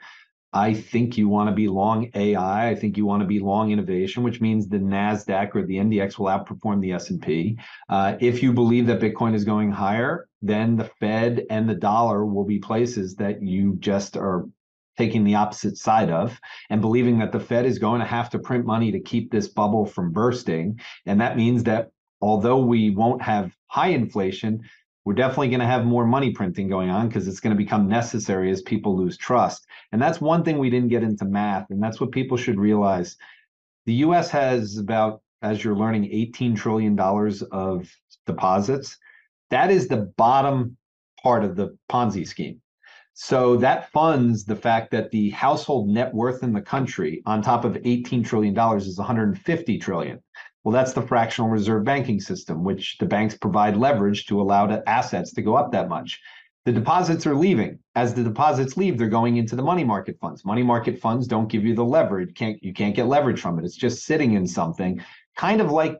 I 0.55 0.73
think 0.73 1.17
you 1.17 1.27
want 1.27 1.49
to 1.49 1.55
be 1.55 1.67
long 1.67 2.09
AI. 2.15 2.69
I 2.69 2.75
think 2.75 2.95
you 2.95 3.05
want 3.05 3.21
to 3.21 3.27
be 3.27 3.39
long 3.39 3.71
innovation, 3.71 4.23
which 4.23 4.39
means 4.39 4.67
the 4.67 4.77
Nasdaq 4.77 5.53
or 5.53 5.65
the 5.65 5.75
NDX 5.75 6.17
will 6.17 6.27
outperform 6.27 6.79
the 6.79 6.93
S 6.93 7.09
and 7.09 7.21
P. 7.21 7.59
Uh, 7.89 8.15
if 8.21 8.41
you 8.41 8.53
believe 8.53 8.87
that 8.87 9.01
Bitcoin 9.01 9.35
is 9.35 9.43
going 9.43 9.69
higher, 9.69 10.29
then 10.47 10.77
the 10.77 10.89
Fed 10.99 11.45
and 11.49 11.67
the 11.69 11.75
dollar 11.75 12.25
will 12.25 12.45
be 12.45 12.59
places 12.59 13.15
that 13.15 13.41
you 13.41 13.75
just 13.79 14.17
are 14.17 14.45
taking 14.97 15.23
the 15.23 15.35
opposite 15.35 15.77
side 15.77 16.09
of 16.09 16.39
and 16.69 16.81
believing 16.81 17.19
that 17.19 17.31
the 17.31 17.39
Fed 17.39 17.65
is 17.65 17.79
going 17.79 17.99
to 17.99 18.07
have 18.07 18.29
to 18.29 18.39
print 18.39 18.65
money 18.65 18.91
to 18.91 18.99
keep 18.99 19.31
this 19.31 19.47
bubble 19.47 19.85
from 19.85 20.11
bursting. 20.11 20.79
And 21.05 21.19
that 21.21 21.35
means 21.35 21.63
that 21.63 21.91
although 22.21 22.59
we 22.59 22.91
won't 22.91 23.21
have 23.21 23.51
high 23.67 23.89
inflation, 23.89 24.61
we're 25.03 25.13
definitely 25.13 25.49
going 25.49 25.59
to 25.59 25.65
have 25.67 25.85
more 25.85 26.05
money 26.05 26.31
printing 26.31 26.67
going 26.67 26.89
on 26.89 27.07
because 27.07 27.27
it's 27.27 27.39
going 27.39 27.55
to 27.55 27.63
become 27.63 27.87
necessary 27.87 28.49
as 28.49 28.61
people 28.61 28.97
lose 28.97 29.17
trust. 29.17 29.65
And 29.91 30.01
that's 30.01 30.19
one 30.19 30.43
thing 30.43 30.57
we 30.57 30.69
didn't 30.69 30.89
get 30.89 31.03
into 31.03 31.25
math. 31.25 31.69
And 31.69 31.81
that's 31.81 31.99
what 31.99 32.11
people 32.11 32.37
should 32.37 32.59
realize. 32.59 33.17
The 33.85 33.93
US 33.95 34.31
has 34.31 34.77
about, 34.77 35.21
as 35.43 35.63
you're 35.63 35.75
learning, 35.75 36.05
$18 36.05 36.55
trillion 36.55 36.99
of 37.51 37.87
deposits. 38.25 38.97
That 39.49 39.71
is 39.71 39.87
the 39.87 40.11
bottom 40.17 40.77
part 41.21 41.43
of 41.43 41.55
the 41.55 41.77
Ponzi 41.89 42.27
scheme. 42.27 42.61
So 43.13 43.55
that 43.57 43.91
funds 43.91 44.43
the 44.43 44.57
fact 44.57 44.91
that 44.91 45.09
the 45.11 45.29
household 45.29 45.87
net 45.89 46.13
worth 46.13 46.43
in 46.43 46.51
the 46.51 46.61
country 46.61 47.21
on 47.25 47.41
top 47.41 47.63
of 47.63 47.73
$18 47.73 48.25
trillion 48.25 48.57
is 48.77 48.97
150 48.97 49.77
trillion. 49.79 50.19
Well, 50.63 50.73
that's 50.73 50.93
the 50.93 51.01
fractional 51.01 51.49
reserve 51.49 51.85
banking 51.85 52.19
system, 52.19 52.63
which 52.63 52.97
the 52.97 53.05
banks 53.05 53.37
provide 53.37 53.77
leverage 53.77 54.25
to 54.25 54.41
allow 54.41 54.67
the 54.67 54.87
assets 54.89 55.31
to 55.33 55.41
go 55.41 55.55
up 55.55 55.71
that 55.71 55.87
much. 55.87 56.19
The 56.65 56.73
deposits 56.73 57.27
are 57.27 57.35
leaving. 57.35 57.77
As 57.93 58.15
the 58.15 58.23
deposits 58.23 58.75
leave, 58.75 58.97
they're 58.97 59.07
going 59.07 59.37
into 59.37 59.55
the 59.55 59.61
money 59.61 59.83
market 59.83 60.17
funds. 60.19 60.43
Money 60.43 60.63
market 60.63 60.99
funds 60.99 61.27
don't 61.27 61.47
give 61.47 61.63
you 61.63 61.75
the 61.75 61.85
leverage. 61.85 62.33
Can't 62.33 62.61
you 62.63 62.73
can't 62.73 62.95
get 62.95 63.05
leverage 63.05 63.39
from 63.39 63.59
it. 63.59 63.65
It's 63.65 63.77
just 63.77 64.05
sitting 64.05 64.33
in 64.33 64.47
something, 64.47 64.99
kind 65.37 65.61
of 65.61 65.71
like 65.71 65.99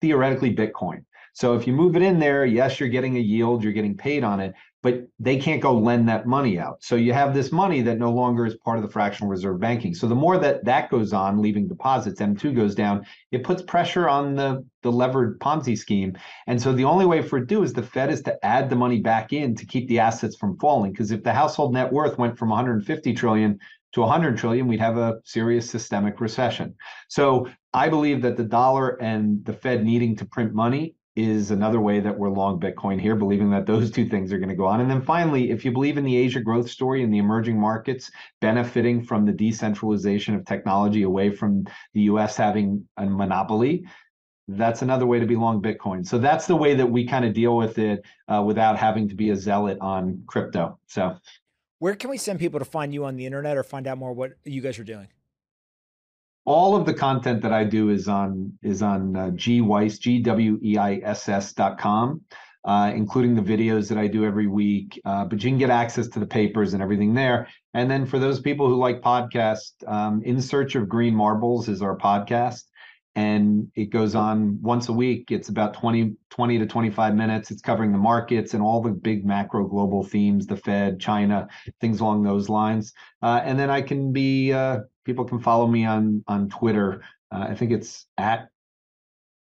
theoretically 0.00 0.56
Bitcoin. 0.56 1.04
So 1.38 1.54
if 1.54 1.68
you 1.68 1.72
move 1.72 1.94
it 1.94 2.02
in 2.02 2.18
there, 2.18 2.44
yes, 2.44 2.80
you're 2.80 2.88
getting 2.88 3.16
a 3.16 3.20
yield, 3.20 3.62
you're 3.62 3.72
getting 3.72 3.96
paid 3.96 4.24
on 4.24 4.40
it, 4.40 4.54
but 4.82 5.06
they 5.20 5.36
can't 5.36 5.62
go 5.62 5.72
lend 5.72 6.08
that 6.08 6.26
money 6.26 6.58
out. 6.58 6.82
So 6.82 6.96
you 6.96 7.12
have 7.12 7.32
this 7.32 7.52
money 7.52 7.80
that 7.82 7.96
no 7.96 8.10
longer 8.10 8.44
is 8.44 8.56
part 8.56 8.76
of 8.76 8.82
the 8.82 8.90
fractional 8.90 9.30
reserve 9.30 9.60
banking. 9.60 9.94
So 9.94 10.08
the 10.08 10.16
more 10.16 10.36
that 10.38 10.64
that 10.64 10.90
goes 10.90 11.12
on, 11.12 11.40
leaving 11.40 11.68
deposits, 11.68 12.20
M2 12.20 12.56
goes 12.56 12.74
down, 12.74 13.06
it 13.30 13.44
puts 13.44 13.62
pressure 13.62 14.08
on 14.08 14.34
the, 14.34 14.66
the 14.82 14.90
levered 14.90 15.38
Ponzi 15.38 15.78
scheme. 15.78 16.18
And 16.48 16.60
so 16.60 16.72
the 16.72 16.82
only 16.82 17.06
way 17.06 17.22
for 17.22 17.36
it 17.36 17.42
to 17.42 17.46
do 17.46 17.62
is 17.62 17.72
the 17.72 17.84
Fed 17.84 18.10
is 18.10 18.22
to 18.22 18.44
add 18.44 18.68
the 18.68 18.74
money 18.74 18.98
back 18.98 19.32
in 19.32 19.54
to 19.54 19.64
keep 19.64 19.86
the 19.86 20.00
assets 20.00 20.34
from 20.34 20.58
falling. 20.58 20.90
Because 20.90 21.12
if 21.12 21.22
the 21.22 21.32
household 21.32 21.72
net 21.72 21.92
worth 21.92 22.18
went 22.18 22.36
from 22.36 22.48
150 22.48 23.14
trillion 23.14 23.60
to 23.92 24.00
100 24.00 24.36
trillion, 24.38 24.66
we'd 24.66 24.80
have 24.80 24.98
a 24.98 25.20
serious 25.22 25.70
systemic 25.70 26.20
recession. 26.20 26.74
So 27.06 27.46
I 27.72 27.88
believe 27.88 28.22
that 28.22 28.36
the 28.36 28.42
dollar 28.42 29.00
and 29.00 29.44
the 29.44 29.52
Fed 29.52 29.84
needing 29.84 30.16
to 30.16 30.24
print 30.24 30.52
money 30.52 30.96
is 31.18 31.50
another 31.50 31.80
way 31.80 31.98
that 31.98 32.16
we're 32.16 32.30
long 32.30 32.60
Bitcoin 32.60 33.00
here, 33.00 33.16
believing 33.16 33.50
that 33.50 33.66
those 33.66 33.90
two 33.90 34.08
things 34.08 34.32
are 34.32 34.38
going 34.38 34.48
to 34.48 34.54
go 34.54 34.66
on. 34.66 34.80
And 34.80 34.88
then 34.88 35.02
finally, 35.02 35.50
if 35.50 35.64
you 35.64 35.72
believe 35.72 35.98
in 35.98 36.04
the 36.04 36.16
Asia 36.16 36.40
growth 36.40 36.70
story 36.70 37.02
and 37.02 37.12
the 37.12 37.18
emerging 37.18 37.58
markets 37.58 38.08
benefiting 38.40 39.02
from 39.02 39.26
the 39.26 39.32
decentralization 39.32 40.36
of 40.36 40.44
technology 40.44 41.02
away 41.02 41.30
from 41.30 41.64
the 41.92 42.02
US 42.02 42.36
having 42.36 42.86
a 42.98 43.06
monopoly, 43.06 43.84
that's 44.46 44.82
another 44.82 45.06
way 45.06 45.18
to 45.18 45.26
be 45.26 45.34
long 45.34 45.60
Bitcoin. 45.60 46.06
So 46.06 46.18
that's 46.18 46.46
the 46.46 46.54
way 46.54 46.74
that 46.76 46.86
we 46.86 47.04
kind 47.04 47.24
of 47.24 47.34
deal 47.34 47.56
with 47.56 47.78
it 47.78 48.04
uh, 48.28 48.44
without 48.46 48.78
having 48.78 49.08
to 49.08 49.16
be 49.16 49.30
a 49.30 49.36
zealot 49.36 49.78
on 49.80 50.22
crypto. 50.28 50.78
So, 50.86 51.16
where 51.80 51.96
can 51.96 52.10
we 52.10 52.16
send 52.16 52.38
people 52.38 52.60
to 52.60 52.64
find 52.64 52.94
you 52.94 53.04
on 53.04 53.16
the 53.16 53.26
internet 53.26 53.56
or 53.56 53.64
find 53.64 53.88
out 53.88 53.98
more 53.98 54.12
what 54.12 54.32
you 54.44 54.60
guys 54.60 54.78
are 54.78 54.84
doing? 54.84 55.08
All 56.48 56.74
of 56.74 56.86
the 56.86 56.94
content 56.94 57.42
that 57.42 57.52
I 57.52 57.62
do 57.64 57.90
is 57.90 58.08
on 58.08 58.54
is 58.62 58.80
on 58.80 59.14
uh, 59.14 59.30
gweiss 59.32 60.00
g 60.00 60.22
w 60.22 60.58
e 60.62 60.78
i 60.78 60.94
s 61.04 61.28
s 61.28 61.52
dot 61.52 61.78
com, 61.78 62.22
uh, 62.64 62.90
including 62.94 63.34
the 63.34 63.42
videos 63.42 63.86
that 63.90 63.98
I 63.98 64.06
do 64.06 64.24
every 64.24 64.46
week. 64.46 64.98
Uh, 65.04 65.26
but 65.26 65.44
you 65.44 65.50
can 65.50 65.58
get 65.58 65.68
access 65.68 66.08
to 66.08 66.18
the 66.18 66.26
papers 66.26 66.72
and 66.72 66.82
everything 66.82 67.12
there. 67.12 67.48
And 67.74 67.90
then 67.90 68.06
for 68.06 68.18
those 68.18 68.40
people 68.40 68.66
who 68.66 68.76
like 68.76 69.02
podcasts, 69.02 69.74
um, 69.86 70.22
In 70.24 70.40
Search 70.40 70.74
of 70.74 70.88
Green 70.88 71.14
Marbles 71.14 71.68
is 71.68 71.82
our 71.82 71.98
podcast 71.98 72.64
and 73.18 73.68
it 73.74 73.86
goes 73.86 74.14
on 74.14 74.62
once 74.62 74.88
a 74.88 74.92
week. 74.92 75.32
It's 75.32 75.48
about 75.48 75.74
20, 75.74 76.14
20 76.30 76.58
to 76.60 76.66
25 76.66 77.16
minutes. 77.16 77.50
It's 77.50 77.60
covering 77.60 77.90
the 77.90 77.98
markets 77.98 78.54
and 78.54 78.62
all 78.62 78.80
the 78.80 78.90
big 78.90 79.26
macro 79.26 79.66
global 79.66 80.04
themes, 80.04 80.46
the 80.46 80.56
Fed, 80.56 81.00
China, 81.00 81.48
things 81.80 82.00
along 82.00 82.22
those 82.22 82.48
lines. 82.48 82.92
Uh, 83.20 83.40
and 83.42 83.58
then 83.58 83.70
I 83.70 83.82
can 83.82 84.12
be, 84.12 84.52
uh, 84.52 84.80
people 85.08 85.24
can 85.24 85.40
follow 85.40 85.66
me 85.66 85.86
on 85.86 86.22
on 86.28 86.50
Twitter. 86.50 87.02
Uh, 87.32 87.46
I 87.48 87.54
think 87.54 87.72
it's 87.72 88.06
at 88.18 88.50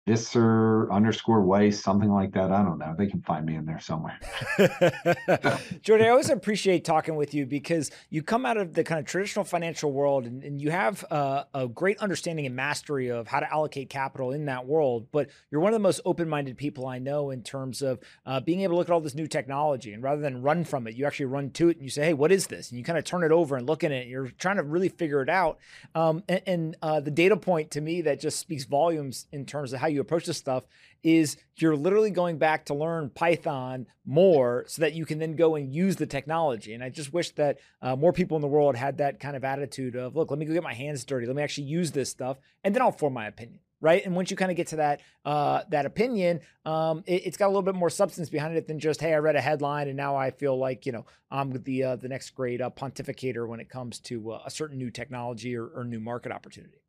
Visser 0.07 0.91
underscore 0.91 1.41
Weiss, 1.41 1.79
something 1.79 2.11
like 2.11 2.33
that. 2.33 2.51
I 2.51 2.63
don't 2.63 2.79
know. 2.79 2.95
They 2.97 3.05
can 3.05 3.21
find 3.21 3.45
me 3.45 3.55
in 3.55 3.65
there 3.65 3.79
somewhere. 3.79 4.19
Jordan, 5.83 6.07
I 6.07 6.09
always 6.09 6.31
appreciate 6.31 6.83
talking 6.83 7.15
with 7.15 7.35
you 7.35 7.45
because 7.45 7.91
you 8.09 8.23
come 8.23 8.43
out 8.43 8.57
of 8.57 8.73
the 8.73 8.83
kind 8.83 8.99
of 8.99 9.05
traditional 9.05 9.45
financial 9.45 9.91
world 9.91 10.25
and, 10.25 10.43
and 10.43 10.59
you 10.59 10.71
have 10.71 11.05
uh, 11.11 11.43
a 11.53 11.67
great 11.67 11.99
understanding 11.99 12.47
and 12.47 12.55
mastery 12.55 13.09
of 13.09 13.27
how 13.27 13.39
to 13.39 13.53
allocate 13.53 13.89
capital 13.89 14.31
in 14.31 14.45
that 14.45 14.65
world. 14.65 15.07
But 15.11 15.29
you're 15.51 15.61
one 15.61 15.71
of 15.71 15.75
the 15.75 15.83
most 15.83 16.01
open 16.03 16.27
minded 16.27 16.57
people 16.57 16.87
I 16.87 16.97
know 16.97 17.29
in 17.29 17.43
terms 17.43 17.83
of 17.83 17.99
uh, 18.25 18.39
being 18.39 18.61
able 18.61 18.73
to 18.73 18.77
look 18.79 18.89
at 18.89 18.93
all 18.93 19.01
this 19.01 19.13
new 19.13 19.27
technology. 19.27 19.93
And 19.93 20.01
rather 20.01 20.21
than 20.21 20.41
run 20.41 20.63
from 20.63 20.87
it, 20.87 20.95
you 20.95 21.05
actually 21.05 21.27
run 21.27 21.51
to 21.51 21.69
it 21.69 21.77
and 21.77 21.83
you 21.83 21.91
say, 21.91 22.05
hey, 22.05 22.13
what 22.13 22.31
is 22.31 22.47
this? 22.47 22.71
And 22.71 22.79
you 22.79 22.83
kind 22.83 22.97
of 22.97 23.05
turn 23.05 23.23
it 23.23 23.31
over 23.31 23.55
and 23.55 23.67
look 23.67 23.83
at 23.83 23.91
it. 23.91 24.01
And 24.01 24.09
You're 24.09 24.29
trying 24.29 24.57
to 24.57 24.63
really 24.63 24.89
figure 24.89 25.21
it 25.21 25.29
out. 25.29 25.59
Um, 25.93 26.23
and, 26.27 26.41
and 26.47 26.77
uh, 26.81 26.99
the 27.01 27.11
data 27.11 27.37
point 27.37 27.69
to 27.71 27.81
me 27.81 28.01
that 28.01 28.19
just 28.19 28.39
speaks 28.39 28.65
volumes 28.65 29.27
in 29.31 29.45
terms 29.45 29.71
of 29.71 29.79
how 29.79 29.87
you 29.87 30.00
approach 30.01 30.25
this 30.25 30.37
stuff 30.37 30.65
is 31.03 31.37
you're 31.55 31.75
literally 31.75 32.11
going 32.11 32.37
back 32.37 32.65
to 32.65 32.73
learn 32.73 33.09
Python 33.09 33.87
more 34.05 34.65
so 34.67 34.81
that 34.81 34.93
you 34.93 35.05
can 35.05 35.19
then 35.19 35.35
go 35.35 35.55
and 35.55 35.73
use 35.73 35.95
the 35.95 36.05
technology. 36.05 36.73
And 36.73 36.83
I 36.83 36.89
just 36.89 37.13
wish 37.13 37.31
that 37.31 37.59
uh, 37.81 37.95
more 37.95 38.13
people 38.13 38.37
in 38.37 38.41
the 38.41 38.47
world 38.47 38.75
had 38.75 38.97
that 38.97 39.19
kind 39.19 39.35
of 39.35 39.43
attitude 39.43 39.95
of, 39.95 40.15
look, 40.15 40.29
let 40.29 40.39
me 40.39 40.45
go 40.45 40.53
get 40.53 40.63
my 40.63 40.73
hands 40.73 41.05
dirty. 41.05 41.25
Let 41.25 41.35
me 41.35 41.43
actually 41.43 41.67
use 41.67 41.91
this 41.91 42.09
stuff, 42.09 42.37
and 42.63 42.75
then 42.75 42.81
I'll 42.81 42.91
form 42.91 43.13
my 43.13 43.27
opinion. 43.27 43.59
Right, 43.83 44.05
and 44.05 44.15
once 44.15 44.29
you 44.29 44.37
kind 44.37 44.51
of 44.51 44.57
get 44.57 44.67
to 44.67 44.75
that 44.75 45.01
uh, 45.25 45.63
that 45.69 45.87
opinion, 45.87 46.41
um, 46.65 47.03
it, 47.07 47.23
has 47.25 47.35
got 47.35 47.47
a 47.47 47.47
little 47.47 47.63
bit 47.63 47.73
more 47.73 47.89
substance 47.89 48.29
behind 48.29 48.55
it 48.55 48.67
than 48.67 48.77
just 48.77 49.01
hey, 49.01 49.11
I 49.11 49.17
read 49.17 49.35
a 49.35 49.41
headline 49.41 49.87
and 49.87 49.97
now 49.97 50.15
I 50.15 50.29
feel 50.29 50.55
like 50.55 50.85
you 50.85 50.91
know 50.91 51.07
I'm 51.31 51.51
the 51.51 51.83
uh, 51.83 51.95
the 51.95 52.07
next 52.07 52.29
great 52.35 52.61
uh, 52.61 52.69
pontificator 52.69 53.47
when 53.47 53.59
it 53.59 53.69
comes 53.69 53.97
to 54.01 54.33
uh, 54.33 54.43
a 54.45 54.51
certain 54.51 54.77
new 54.77 54.91
technology 54.91 55.57
or, 55.57 55.65
or 55.65 55.83
new 55.83 55.99
market 55.99 56.31
opportunity. 56.31 56.80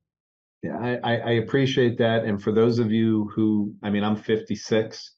Yeah, 0.62 0.78
I, 0.78 1.16
I 1.16 1.30
appreciate 1.32 1.98
that. 1.98 2.24
And 2.24 2.40
for 2.40 2.52
those 2.52 2.78
of 2.78 2.92
you 2.92 3.30
who, 3.34 3.74
I 3.82 3.90
mean, 3.90 4.04
I'm 4.04 4.16
56. 4.16 5.14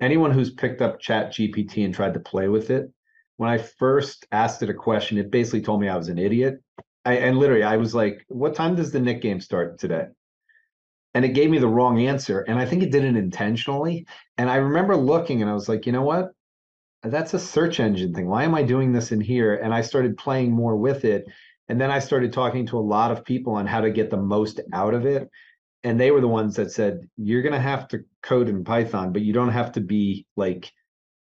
Anyone 0.00 0.30
who's 0.30 0.52
picked 0.52 0.80
up 0.82 1.00
Chat 1.00 1.32
GPT 1.32 1.84
and 1.84 1.94
tried 1.94 2.14
to 2.14 2.20
play 2.20 2.48
with 2.48 2.70
it, 2.70 2.90
when 3.36 3.50
I 3.50 3.58
first 3.58 4.26
asked 4.30 4.62
it 4.62 4.70
a 4.70 4.74
question, 4.74 5.18
it 5.18 5.30
basically 5.30 5.62
told 5.62 5.80
me 5.80 5.88
I 5.88 5.96
was 5.96 6.08
an 6.08 6.18
idiot. 6.18 6.60
I, 7.04 7.14
and 7.14 7.38
literally, 7.38 7.62
I 7.62 7.76
was 7.76 7.94
like, 7.94 8.24
"What 8.28 8.54
time 8.54 8.76
does 8.76 8.92
the 8.92 9.00
Knick 9.00 9.22
game 9.22 9.40
start 9.40 9.78
today?" 9.78 10.06
And 11.14 11.24
it 11.24 11.30
gave 11.30 11.50
me 11.50 11.58
the 11.58 11.68
wrong 11.68 11.98
answer, 12.00 12.40
and 12.42 12.58
I 12.58 12.66
think 12.66 12.82
it 12.82 12.92
did 12.92 13.04
it 13.04 13.16
intentionally. 13.16 14.06
And 14.36 14.50
I 14.50 14.56
remember 14.56 14.96
looking, 14.96 15.40
and 15.40 15.50
I 15.50 15.54
was 15.54 15.68
like, 15.68 15.86
"You 15.86 15.92
know 15.92 16.02
what? 16.02 16.30
That's 17.02 17.34
a 17.34 17.38
search 17.38 17.80
engine 17.80 18.14
thing. 18.14 18.28
Why 18.28 18.44
am 18.44 18.54
I 18.54 18.62
doing 18.62 18.92
this 18.92 19.12
in 19.12 19.20
here?" 19.20 19.56
And 19.56 19.74
I 19.74 19.82
started 19.82 20.18
playing 20.18 20.52
more 20.52 20.76
with 20.76 21.04
it, 21.04 21.26
and 21.68 21.80
then 21.80 21.90
I 21.90 21.98
started 21.98 22.32
talking 22.32 22.66
to 22.66 22.78
a 22.78 22.80
lot 22.80 23.10
of 23.10 23.24
people 23.24 23.54
on 23.54 23.66
how 23.66 23.80
to 23.80 23.90
get 23.90 24.10
the 24.10 24.16
most 24.16 24.60
out 24.72 24.94
of 24.94 25.06
it. 25.06 25.28
And 25.84 26.00
they 26.00 26.10
were 26.10 26.20
the 26.20 26.28
ones 26.28 26.56
that 26.56 26.72
said, 26.72 27.08
you're 27.16 27.42
going 27.42 27.52
to 27.52 27.60
have 27.60 27.86
to 27.88 28.04
code 28.22 28.48
in 28.48 28.64
Python, 28.64 29.12
but 29.12 29.22
you 29.22 29.32
don't 29.32 29.50
have 29.50 29.72
to 29.72 29.80
be 29.80 30.26
like 30.36 30.72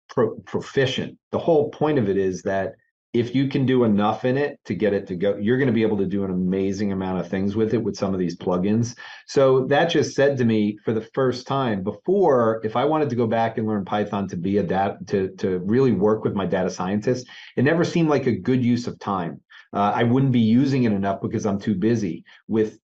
pro- 0.08 0.38
proficient. 0.40 1.18
The 1.32 1.38
whole 1.38 1.70
point 1.70 1.98
of 1.98 2.08
it 2.08 2.16
is 2.16 2.42
that 2.42 2.74
if 3.14 3.32
you 3.32 3.46
can 3.48 3.64
do 3.64 3.84
enough 3.84 4.24
in 4.24 4.36
it 4.36 4.58
to 4.64 4.74
get 4.74 4.92
it 4.92 5.06
to 5.06 5.14
go, 5.14 5.36
you're 5.36 5.56
going 5.56 5.68
to 5.68 5.72
be 5.72 5.82
able 5.82 5.96
to 5.98 6.06
do 6.06 6.24
an 6.24 6.32
amazing 6.32 6.90
amount 6.90 7.20
of 7.20 7.28
things 7.28 7.54
with 7.54 7.72
it 7.72 7.82
with 7.82 7.96
some 7.96 8.12
of 8.12 8.18
these 8.18 8.36
plugins. 8.36 8.98
So 9.28 9.66
that 9.66 9.86
just 9.86 10.16
said 10.16 10.36
to 10.38 10.44
me 10.44 10.76
for 10.84 10.92
the 10.92 11.08
first 11.14 11.46
time 11.46 11.84
before, 11.84 12.60
if 12.64 12.74
I 12.74 12.84
wanted 12.84 13.08
to 13.10 13.16
go 13.16 13.28
back 13.28 13.56
and 13.56 13.68
learn 13.68 13.84
Python 13.84 14.26
to 14.28 14.36
be 14.36 14.58
a 14.58 14.64
data 14.64 14.98
to 15.06 15.28
to 15.36 15.60
really 15.60 15.92
work 15.92 16.24
with 16.24 16.34
my 16.34 16.44
data 16.44 16.70
scientist, 16.70 17.28
it 17.56 17.62
never 17.62 17.84
seemed 17.84 18.08
like 18.08 18.26
a 18.26 18.32
good 18.32 18.64
use 18.64 18.88
of 18.88 18.98
time. 18.98 19.40
Uh, 19.74 19.92
I 19.94 20.04
wouldn't 20.04 20.32
be 20.32 20.40
using 20.40 20.84
it 20.84 20.92
enough 20.92 21.20
because 21.20 21.44
I'm 21.44 21.58
too 21.58 21.74
busy. 21.74 22.24
With 22.46 22.78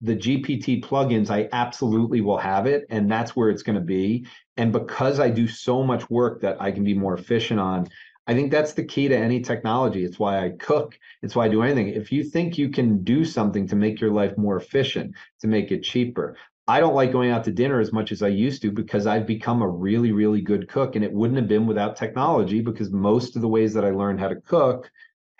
the 0.00 0.16
GPT 0.16 0.82
plugins, 0.82 1.30
I 1.30 1.48
absolutely 1.52 2.20
will 2.20 2.38
have 2.38 2.66
it, 2.66 2.86
and 2.90 3.10
that's 3.10 3.36
where 3.36 3.48
it's 3.48 3.62
going 3.62 3.78
to 3.78 3.84
be. 3.84 4.26
And 4.56 4.72
because 4.72 5.20
I 5.20 5.30
do 5.30 5.46
so 5.46 5.82
much 5.84 6.10
work 6.10 6.40
that 6.40 6.60
I 6.60 6.72
can 6.72 6.84
be 6.84 6.94
more 6.94 7.14
efficient 7.14 7.60
on, 7.60 7.86
I 8.26 8.34
think 8.34 8.50
that's 8.50 8.72
the 8.72 8.84
key 8.84 9.08
to 9.08 9.16
any 9.16 9.40
technology. 9.40 10.04
It's 10.04 10.18
why 10.18 10.44
I 10.44 10.50
cook. 10.50 10.98
It's 11.22 11.36
why 11.36 11.46
I 11.46 11.48
do 11.48 11.62
anything. 11.62 11.88
If 11.88 12.12
you 12.12 12.24
think 12.24 12.58
you 12.58 12.70
can 12.70 13.02
do 13.04 13.24
something 13.24 13.66
to 13.68 13.76
make 13.76 14.00
your 14.00 14.12
life 14.12 14.36
more 14.36 14.56
efficient, 14.56 15.14
to 15.40 15.48
make 15.48 15.70
it 15.70 15.82
cheaper, 15.82 16.36
I 16.68 16.78
don't 16.78 16.94
like 16.94 17.12
going 17.12 17.30
out 17.30 17.44
to 17.44 17.52
dinner 17.52 17.80
as 17.80 17.92
much 17.92 18.12
as 18.12 18.22
I 18.22 18.28
used 18.28 18.62
to 18.62 18.70
because 18.70 19.06
I've 19.06 19.26
become 19.26 19.62
a 19.62 19.68
really, 19.68 20.12
really 20.12 20.40
good 20.40 20.68
cook. 20.68 20.94
And 20.94 21.04
it 21.04 21.12
wouldn't 21.12 21.38
have 21.38 21.48
been 21.48 21.66
without 21.66 21.96
technology 21.96 22.60
because 22.60 22.90
most 22.90 23.34
of 23.34 23.42
the 23.42 23.48
ways 23.48 23.74
that 23.74 23.84
I 23.84 23.90
learned 23.90 24.20
how 24.20 24.28
to 24.28 24.40
cook 24.40 24.90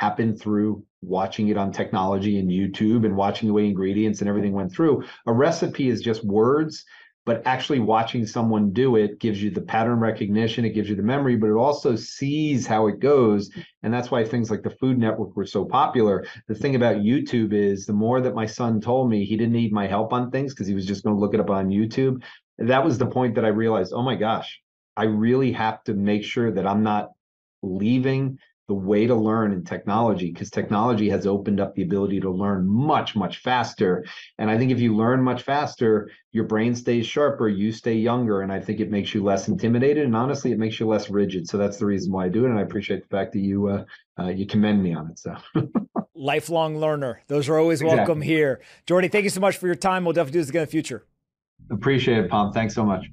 happened 0.00 0.40
through 0.40 0.82
watching 1.02 1.48
it 1.48 1.58
on 1.58 1.70
technology 1.70 2.38
and 2.38 2.50
YouTube 2.50 3.04
and 3.04 3.14
watching 3.14 3.48
the 3.48 3.52
way 3.52 3.66
ingredients 3.66 4.20
and 4.20 4.28
everything 4.28 4.54
went 4.54 4.72
through. 4.72 5.04
A 5.26 5.32
recipe 5.32 5.90
is 5.90 6.00
just 6.00 6.24
words, 6.24 6.84
but 7.26 7.42
actually 7.46 7.80
watching 7.80 8.26
someone 8.26 8.72
do 8.72 8.96
it 8.96 9.20
gives 9.20 9.42
you 9.42 9.50
the 9.50 9.60
pattern 9.60 10.00
recognition, 10.00 10.64
it 10.64 10.70
gives 10.70 10.88
you 10.88 10.96
the 10.96 11.02
memory, 11.02 11.36
but 11.36 11.50
it 11.50 11.56
also 11.56 11.96
sees 11.96 12.66
how 12.66 12.86
it 12.86 12.98
goes. 12.98 13.50
And 13.82 13.92
that's 13.92 14.10
why 14.10 14.24
things 14.24 14.50
like 14.50 14.62
the 14.62 14.70
Food 14.70 14.98
Network 14.98 15.36
were 15.36 15.44
so 15.44 15.66
popular. 15.66 16.24
The 16.48 16.54
thing 16.54 16.76
about 16.76 16.96
YouTube 16.96 17.52
is 17.52 17.84
the 17.84 17.92
more 17.92 18.22
that 18.22 18.34
my 18.34 18.46
son 18.46 18.80
told 18.80 19.10
me 19.10 19.26
he 19.26 19.36
didn't 19.36 19.52
need 19.52 19.70
my 19.72 19.86
help 19.86 20.14
on 20.14 20.30
things 20.30 20.54
because 20.54 20.66
he 20.66 20.74
was 20.74 20.86
just 20.86 21.04
going 21.04 21.14
to 21.14 21.20
look 21.20 21.34
it 21.34 21.40
up 21.40 21.50
on 21.50 21.68
YouTube. 21.68 22.22
That 22.58 22.84
was 22.84 22.96
the 22.96 23.06
point 23.06 23.34
that 23.34 23.44
I 23.44 23.48
realized, 23.48 23.92
oh 23.94 24.02
my 24.02 24.16
gosh, 24.16 24.60
I 24.96 25.04
really 25.04 25.52
have 25.52 25.84
to 25.84 25.94
make 25.94 26.24
sure 26.24 26.50
that 26.52 26.66
I'm 26.66 26.82
not 26.82 27.10
leaving 27.62 28.38
the 28.70 28.74
way 28.74 29.04
to 29.04 29.16
learn 29.16 29.52
in 29.52 29.64
technology 29.64 30.30
because 30.30 30.48
technology 30.48 31.10
has 31.10 31.26
opened 31.26 31.58
up 31.58 31.74
the 31.74 31.82
ability 31.82 32.20
to 32.20 32.30
learn 32.30 32.64
much 32.68 33.16
much 33.16 33.38
faster. 33.38 34.04
And 34.38 34.48
i 34.48 34.56
think 34.56 34.70
if 34.70 34.78
you 34.78 34.94
learn 34.94 35.24
much 35.24 35.42
faster 35.42 36.08
your 36.30 36.44
brain 36.44 36.76
stays 36.76 37.04
sharper 37.04 37.48
you 37.48 37.72
stay 37.72 37.94
younger 37.94 38.42
and 38.42 38.52
i 38.52 38.60
think 38.60 38.78
it 38.78 38.88
makes 38.88 39.12
you 39.12 39.24
less 39.24 39.48
intimidated 39.48 40.04
and 40.04 40.14
honestly 40.14 40.52
it 40.52 40.58
makes 40.60 40.78
you 40.78 40.86
less 40.86 41.10
rigid. 41.10 41.48
So 41.48 41.58
that's 41.58 41.78
the 41.78 41.86
reason 41.86 42.12
why 42.12 42.26
i 42.26 42.28
do 42.28 42.44
it 42.44 42.50
and 42.50 42.60
i 42.60 42.62
appreciate 42.62 43.02
the 43.02 43.08
fact 43.08 43.32
that 43.32 43.40
you 43.40 43.66
uh, 43.66 43.84
uh, 44.20 44.28
you 44.28 44.46
commend 44.46 44.80
me 44.80 44.94
on 44.94 45.10
it 45.10 45.18
so. 45.18 45.34
Lifelong 46.14 46.78
learner. 46.78 47.22
Those 47.26 47.48
are 47.48 47.58
always 47.58 47.82
welcome 47.82 48.18
exactly. 48.18 48.26
here. 48.26 48.60
Jordi 48.86 49.10
thank 49.10 49.24
you 49.24 49.30
so 49.30 49.40
much 49.40 49.56
for 49.56 49.66
your 49.66 49.74
time. 49.74 50.04
We'll 50.04 50.12
definitely 50.12 50.34
do 50.34 50.42
this 50.42 50.50
again 50.50 50.62
in 50.62 50.66
the 50.66 50.70
future. 50.70 51.06
Appreciate 51.72 52.18
it 52.18 52.30
Pomp 52.30 52.54
thanks 52.54 52.74
so 52.76 52.84
much 52.84 53.06